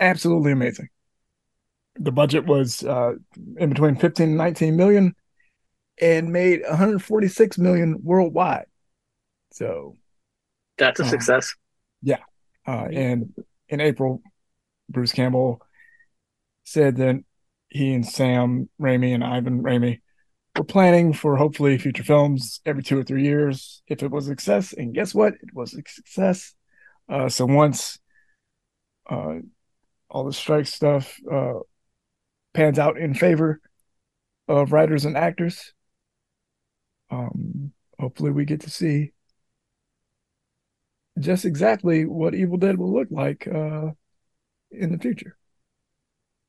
absolutely 0.00 0.52
amazing. 0.52 0.88
The 1.98 2.12
budget 2.12 2.46
was 2.46 2.82
uh, 2.84 3.14
in 3.56 3.70
between 3.70 3.96
15 3.96 4.28
and 4.28 4.36
19 4.36 4.76
million 4.76 5.14
and 6.00 6.32
made 6.32 6.62
146 6.62 7.58
million 7.58 7.98
worldwide. 8.02 8.66
So, 9.52 9.96
That's 10.76 11.00
a 11.00 11.02
Um, 11.02 11.08
success. 11.08 11.54
uh, 12.66 12.86
and 12.92 13.34
in 13.68 13.80
April, 13.80 14.22
Bruce 14.88 15.12
Campbell 15.12 15.60
said 16.64 16.96
that 16.96 17.16
he 17.68 17.94
and 17.94 18.06
Sam 18.06 18.68
Raimi 18.80 19.14
and 19.14 19.24
Ivan 19.24 19.62
Raimi 19.62 20.00
were 20.56 20.64
planning 20.64 21.12
for 21.12 21.36
hopefully 21.36 21.78
future 21.78 22.02
films 22.04 22.60
every 22.64 22.82
two 22.82 22.98
or 22.98 23.04
three 23.04 23.24
years 23.24 23.82
if 23.88 24.02
it 24.02 24.10
was 24.10 24.26
a 24.26 24.30
success. 24.32 24.72
And 24.72 24.94
guess 24.94 25.14
what? 25.14 25.34
It 25.34 25.54
was 25.54 25.74
a 25.74 25.82
success. 25.86 26.54
Uh, 27.08 27.28
so 27.28 27.46
once 27.46 27.98
uh, 29.10 29.36
all 30.10 30.24
the 30.24 30.32
strike 30.32 30.66
stuff 30.66 31.18
uh, 31.30 31.60
pans 32.54 32.78
out 32.78 32.98
in 32.98 33.14
favor 33.14 33.60
of 34.48 34.72
writers 34.72 35.04
and 35.04 35.16
actors, 35.16 35.72
um, 37.10 37.72
hopefully 37.98 38.30
we 38.30 38.44
get 38.44 38.60
to 38.62 38.70
see 38.70 39.12
just 41.18 41.44
exactly 41.44 42.04
what 42.04 42.34
Evil 42.34 42.58
Dead 42.58 42.78
will 42.78 42.92
look 42.92 43.08
like 43.10 43.46
uh, 43.46 43.90
in 44.70 44.92
the 44.92 44.98
future. 44.98 45.36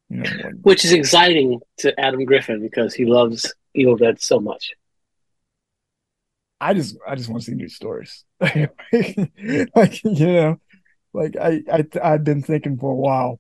You 0.09 0.17
know, 0.17 0.29
Which 0.61 0.85
is 0.85 0.91
exciting 0.91 1.59
to 1.79 1.99
Adam 1.99 2.23
Griffin 2.25 2.61
because 2.61 2.93
he 2.93 3.05
loves 3.05 3.53
Evil 3.73 3.97
Dead 3.97 4.21
so 4.21 4.39
much. 4.39 4.73
I 6.61 6.73
just 6.73 6.97
I 7.07 7.15
just 7.15 7.29
want 7.29 7.43
to 7.43 7.51
see 7.51 7.55
new 7.55 7.69
stories. 7.69 8.25
like 8.41 10.03
you 10.03 10.27
know, 10.27 10.59
like 11.13 11.37
I 11.37 11.61
I 11.71 11.85
I've 12.03 12.23
been 12.23 12.43
thinking 12.43 12.77
for 12.77 12.91
a 12.91 12.95
while 12.95 13.39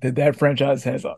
that 0.00 0.14
that 0.14 0.36
franchise 0.36 0.84
has 0.84 1.04
a 1.04 1.16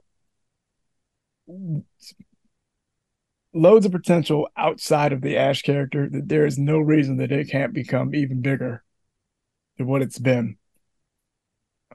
loads 3.55 3.87
of 3.87 3.93
potential 3.93 4.49
outside 4.57 5.13
of 5.13 5.21
the 5.21 5.37
Ash 5.37 5.63
character. 5.63 6.09
That 6.09 6.29
there 6.29 6.47
is 6.47 6.59
no 6.59 6.79
reason 6.79 7.17
that 7.19 7.33
it 7.33 7.51
can't 7.51 7.73
become 7.73 8.15
even 8.15 8.43
bigger 8.43 8.83
than 9.79 9.87
what 9.87 10.03
it's 10.03 10.19
been 10.19 10.57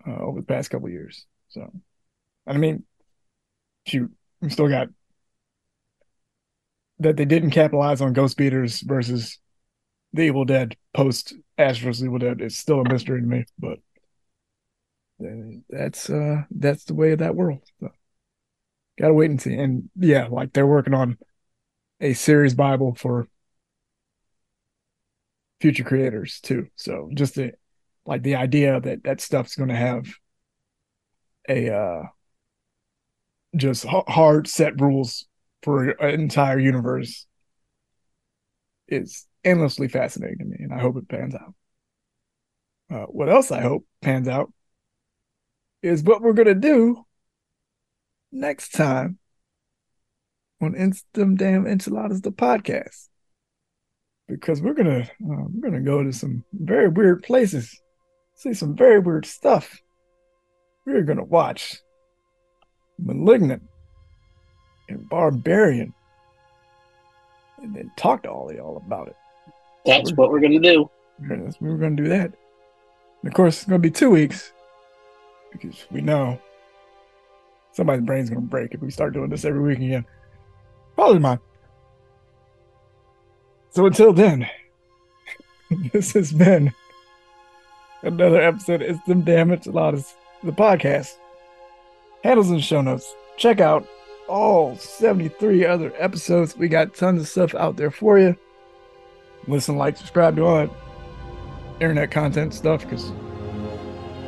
uh, 0.07 0.17
over 0.17 0.39
the 0.39 0.45
past 0.45 0.69
couple 0.69 0.89
years. 0.89 1.25
So, 1.49 1.71
I 2.45 2.57
mean, 2.57 2.83
shoot, 3.85 4.11
we 4.41 4.49
still 4.49 4.69
got 4.69 4.89
that 6.99 7.15
they 7.15 7.25
didn't 7.25 7.51
capitalize 7.51 8.01
on 8.01 8.13
Ghost 8.13 8.37
Beaters 8.37 8.81
versus 8.81 9.39
the 10.13 10.23
Evil 10.23 10.45
Dead 10.45 10.75
post 10.93 11.33
Ash 11.57 11.79
vs 11.79 12.03
Evil 12.03 12.19
Dead 12.19 12.41
is 12.41 12.57
still 12.57 12.81
a 12.81 12.89
mystery 12.89 13.21
to 13.21 13.27
me, 13.27 13.45
but 13.59 13.79
uh, 15.23 15.59
that's 15.69 16.09
uh 16.09 16.43
that's 16.51 16.85
the 16.85 16.93
way 16.93 17.11
of 17.11 17.19
that 17.19 17.35
world. 17.35 17.61
So, 17.79 17.89
gotta 18.99 19.13
wait 19.13 19.29
and 19.31 19.41
see. 19.41 19.55
And 19.55 19.89
yeah, 19.95 20.27
like 20.29 20.53
they're 20.53 20.67
working 20.67 20.93
on 20.93 21.17
a 22.01 22.13
series 22.13 22.55
Bible 22.55 22.95
for 22.95 23.27
future 25.59 25.83
creators 25.83 26.39
too. 26.41 26.67
So 26.75 27.09
just 27.13 27.35
the 27.35 27.53
like 28.05 28.23
the 28.23 28.35
idea 28.35 28.79
that 28.79 29.03
that 29.03 29.21
stuff's 29.21 29.55
going 29.55 29.69
to 29.69 29.75
have 29.75 30.07
a 31.49 31.69
uh 31.73 32.03
just 33.55 33.85
hard 33.85 34.47
set 34.47 34.79
rules 34.79 35.25
for 35.63 35.89
an 35.89 36.19
entire 36.19 36.59
universe 36.59 37.25
is 38.87 39.25
endlessly 39.43 39.87
fascinating 39.87 40.39
to 40.39 40.45
me, 40.45 40.57
and 40.59 40.73
I 40.73 40.79
hope 40.79 40.97
it 40.97 41.07
pans 41.09 41.35
out. 41.35 41.53
Uh, 42.89 43.05
what 43.05 43.29
else 43.29 43.51
I 43.51 43.61
hope 43.61 43.85
pans 44.01 44.27
out 44.27 44.51
is 45.81 46.03
what 46.03 46.21
we're 46.21 46.33
gonna 46.33 46.53
do 46.55 47.05
next 48.32 48.69
time 48.73 49.17
on 50.61 50.75
It's 50.75 51.03
Them 51.13 51.36
Damn 51.36 51.67
Enchiladas, 51.67 52.21
the 52.21 52.32
podcast. 52.32 53.07
because 54.28 54.61
we're 54.61 54.73
gonna 54.73 55.01
uh, 55.01 55.07
we're 55.21 55.69
gonna 55.69 55.82
go 55.82 56.03
to 56.03 56.11
some 56.11 56.43
very 56.53 56.88
weird 56.89 57.23
places, 57.23 57.80
see 58.36 58.53
some 58.53 58.75
very 58.75 58.99
weird 58.99 59.25
stuff. 59.25 59.80
We're 60.86 61.03
gonna 61.03 61.23
watch 61.23 61.78
Malignant 62.99 63.63
and 64.89 65.07
Barbarian, 65.09 65.93
and 67.61 67.75
then 67.75 67.91
talk 67.97 68.23
to 68.23 68.30
all 68.30 68.49
of 68.49 68.55
y'all 68.55 68.78
about 68.78 69.07
it. 69.09 69.15
That's 69.86 70.11
what 70.13 70.32
we're 70.32 70.39
gonna 70.41 70.59
do. 70.59 70.89
Yeah, 71.21 71.28
that's- 71.38 71.55
we're 71.61 71.78
going 71.78 71.95
to 71.97 72.03
do 72.03 72.09
that. 72.09 72.32
And 73.23 73.28
of 73.30 73.34
course, 73.34 73.57
it's 73.57 73.65
going 73.65 73.82
to 73.82 73.88
be 73.88 73.91
two 73.91 74.11
weeks 74.11 74.51
because 75.51 75.88
we 75.89 76.01
know 76.01 76.39
somebody's 77.78 78.03
brain's 78.03 78.30
to 78.30 78.39
break 78.39 78.73
if 78.73 78.82
we 78.82 78.89
start 78.89 79.13
doing 79.13 79.30
this 79.30 79.45
every 79.45 79.61
week 79.61 79.78
again. 79.78 80.03
Probably 80.95 81.19
mine. 81.19 81.39
So 83.69 83.86
until 83.86 84.11
then, 84.11 84.49
this 85.93 86.13
has 86.13 86.34
been 86.34 86.73
another 88.01 88.41
episode. 88.41 88.82
Of 88.82 88.89
It's 88.89 89.05
them 89.05 89.21
damn 89.21 89.51
enchiladas, 89.51 90.15
the 90.43 90.51
podcast. 90.51 91.15
Handles 92.23 92.49
in 92.49 92.59
show 92.59 92.82
notes. 92.82 93.13
Check 93.38 93.61
out 93.61 93.88
all 94.28 94.75
73 94.75 95.65
other 95.65 95.93
episodes. 95.97 96.57
We 96.57 96.67
got 96.67 96.95
tons 96.95 97.21
of 97.21 97.28
stuff 97.28 97.53
out 97.53 97.78
there 97.78 97.91
for 97.91 98.17
you. 98.17 98.36
Listen, 99.47 99.78
like, 99.78 99.95
subscribe 99.97 100.36
to 100.38 100.45
all 100.45 100.55
that 100.55 100.71
internet 101.80 102.09
content 102.09 102.55
stuff 102.55 102.82
because 102.82 103.11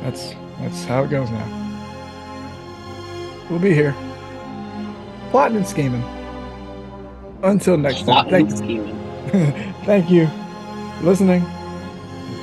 that's 0.02 0.34
that's 0.60 0.84
how 0.84 1.02
it 1.02 1.10
goes 1.10 1.28
now. 1.30 1.59
We'll 3.50 3.58
be 3.58 3.74
here, 3.74 3.94
plotting 5.30 5.56
and 5.56 5.66
scheming. 5.66 6.04
Until 7.42 7.76
next 7.76 7.98
time, 8.04 8.04
Plotting 8.26 8.30
thank 8.30 8.50
and 8.50 8.58
scheming. 8.58 9.74
thank 9.84 10.10
you 10.10 10.28
for 10.98 11.04
listening. 11.06 11.44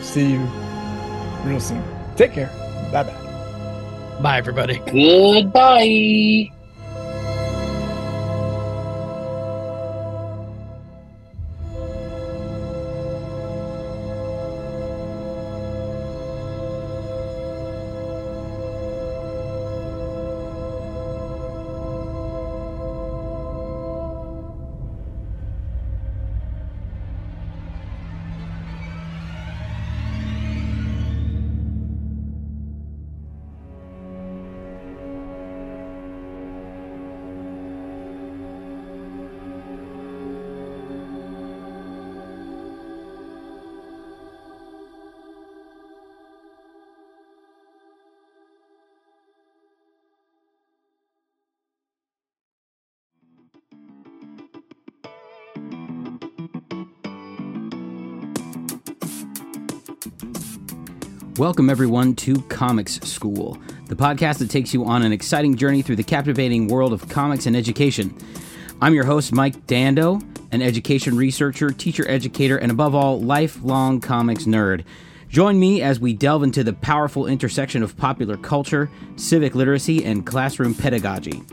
See 0.02 0.32
you 0.34 0.40
real 1.44 1.60
soon. 1.60 1.84
Take 2.16 2.34
care. 2.34 2.50
Bye 2.92 3.04
bye. 3.04 4.20
Bye, 4.22 4.38
everybody. 4.38 4.80
Goodbye. 4.80 6.52
Welcome, 61.38 61.70
everyone, 61.70 62.16
to 62.16 62.42
Comics 62.44 63.00
School, 63.02 63.60
the 63.90 63.96
podcast 63.96 64.40
that 64.40 64.50
takes 64.50 64.74
you 64.74 64.86
on 64.86 65.04
an 65.04 65.12
exciting 65.12 65.56
journey 65.56 65.84
through 65.84 65.98
the 65.98 66.04
captivating 66.04 66.68
world 66.68 66.94
of 66.94 67.08
comics 67.10 67.46
and 67.46 67.56
education. 67.56 68.18
I'm 68.82 68.96
your 68.96 69.06
host, 69.06 69.32
Mike 69.32 69.68
Dando, 69.68 70.20
an 70.52 70.64
education 70.64 71.16
researcher, 71.16 71.70
teacher 71.70 72.10
educator, 72.10 72.58
and 72.58 72.72
above 72.72 72.96
all, 72.96 73.22
lifelong 73.22 74.02
comics 74.02 74.46
nerd. 74.46 74.84
Join 75.30 75.60
me 75.60 75.80
as 75.84 76.00
we 76.00 76.14
delve 76.14 76.42
into 76.42 76.64
the 76.64 76.74
powerful 76.74 77.28
intersection 77.28 77.84
of 77.84 77.96
popular 77.98 78.38
culture, 78.38 78.90
civic 79.16 79.54
literacy, 79.54 80.04
and 80.04 80.26
classroom 80.26 80.74
pedagogy. 80.74 81.44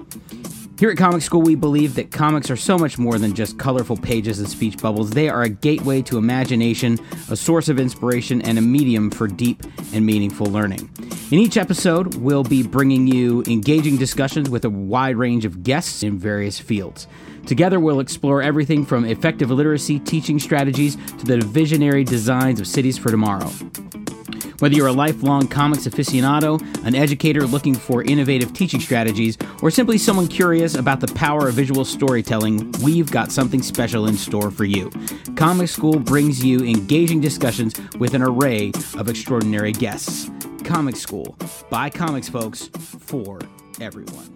Here 0.77 0.91
at 0.91 0.97
Comic 0.97 1.23
School, 1.23 1.41
we 1.41 1.55
believe 1.55 1.95
that 1.95 2.11
comics 2.11 2.51
are 2.51 2.57
so 2.57 2.77
much 2.77 2.99
more 2.99 3.17
than 3.17 3.33
just 3.33 3.59
colorful 3.61 3.97
pages 3.97 4.41
and 4.41 4.49
speech 4.49 4.79
bubbles. 4.79 5.11
They 5.11 5.29
are 5.29 5.43
a 5.43 5.49
gateway 5.49 6.03
to 6.03 6.19
imagination, 6.19 6.99
a 7.31 7.37
source 7.37 7.69
of 7.69 7.79
inspiration, 7.79 8.43
and 8.43 8.59
a 8.59 8.61
medium 8.61 9.13
for 9.13 9.29
deep 9.29 9.63
and 9.93 10.05
meaningful 10.05 10.47
learning. 10.47 10.91
In 11.31 11.39
each 11.39 11.57
episode, 11.57 12.17
we'll 12.17 12.43
be 12.43 12.65
bringing 12.65 13.07
you 13.07 13.45
engaging 13.47 13.99
discussions 13.99 14.51
with 14.51 14.65
a 14.65 14.71
wide 14.71 15.15
range 15.15 15.45
of 15.45 15.63
guests 15.63 16.03
in 16.03 16.19
various 16.19 16.59
fields. 16.59 17.07
Together, 17.47 17.79
we'll 17.79 18.01
explore 18.01 18.43
everything 18.43 18.85
from 18.85 19.05
effective 19.05 19.53
literacy 19.53 20.01
teaching 20.01 20.41
strategies 20.41 20.97
to 20.97 21.25
the 21.25 21.39
visionary 21.39 22.03
designs 22.03 22.59
of 22.59 22.67
cities 22.67 22.99
for 22.99 23.11
tomorrow. 23.11 23.49
Whether 24.65 24.77
you're 24.77 24.87
a 24.87 24.93
lifelong 24.93 25.47
comics 25.47 25.87
aficionado, 25.87 26.59
an 26.87 26.95
educator 26.95 27.43
looking 27.43 27.75
for 27.75 28.03
innovative 28.03 28.55
teaching 28.55 28.81
strategies, 28.81 29.37
or 29.61 29.71
simply 29.71 29.99
someone 29.99 30.27
curious 30.27 30.75
about 30.75 31.01
the 31.01 31.07
power 31.09 31.49
of 31.49 31.55
visual 31.55 31.85
storytelling, 31.85 32.73
we've 32.83 33.11
got 33.11 33.31
something 33.31 33.61
special 33.61 34.07
in 34.07 34.17
store 34.17 34.51
for 34.51 34.65
you. 34.65 34.91
Comic 35.37 35.69
School 35.69 35.99
brings 35.99 36.43
you 36.43 36.61
engaging 36.61 37.21
discussions 37.21 37.75
with 37.99 38.15
an 38.15 38.23
array 38.23 38.73
of 38.97 39.11
extraordinary 39.11 39.73
guests. 39.73 40.31
Comic 40.65 40.97
School, 40.97 41.37
by 41.69 41.91
comics 41.91 42.31
folks, 42.31 42.69
for 42.69 43.41
everyone. 43.83 44.34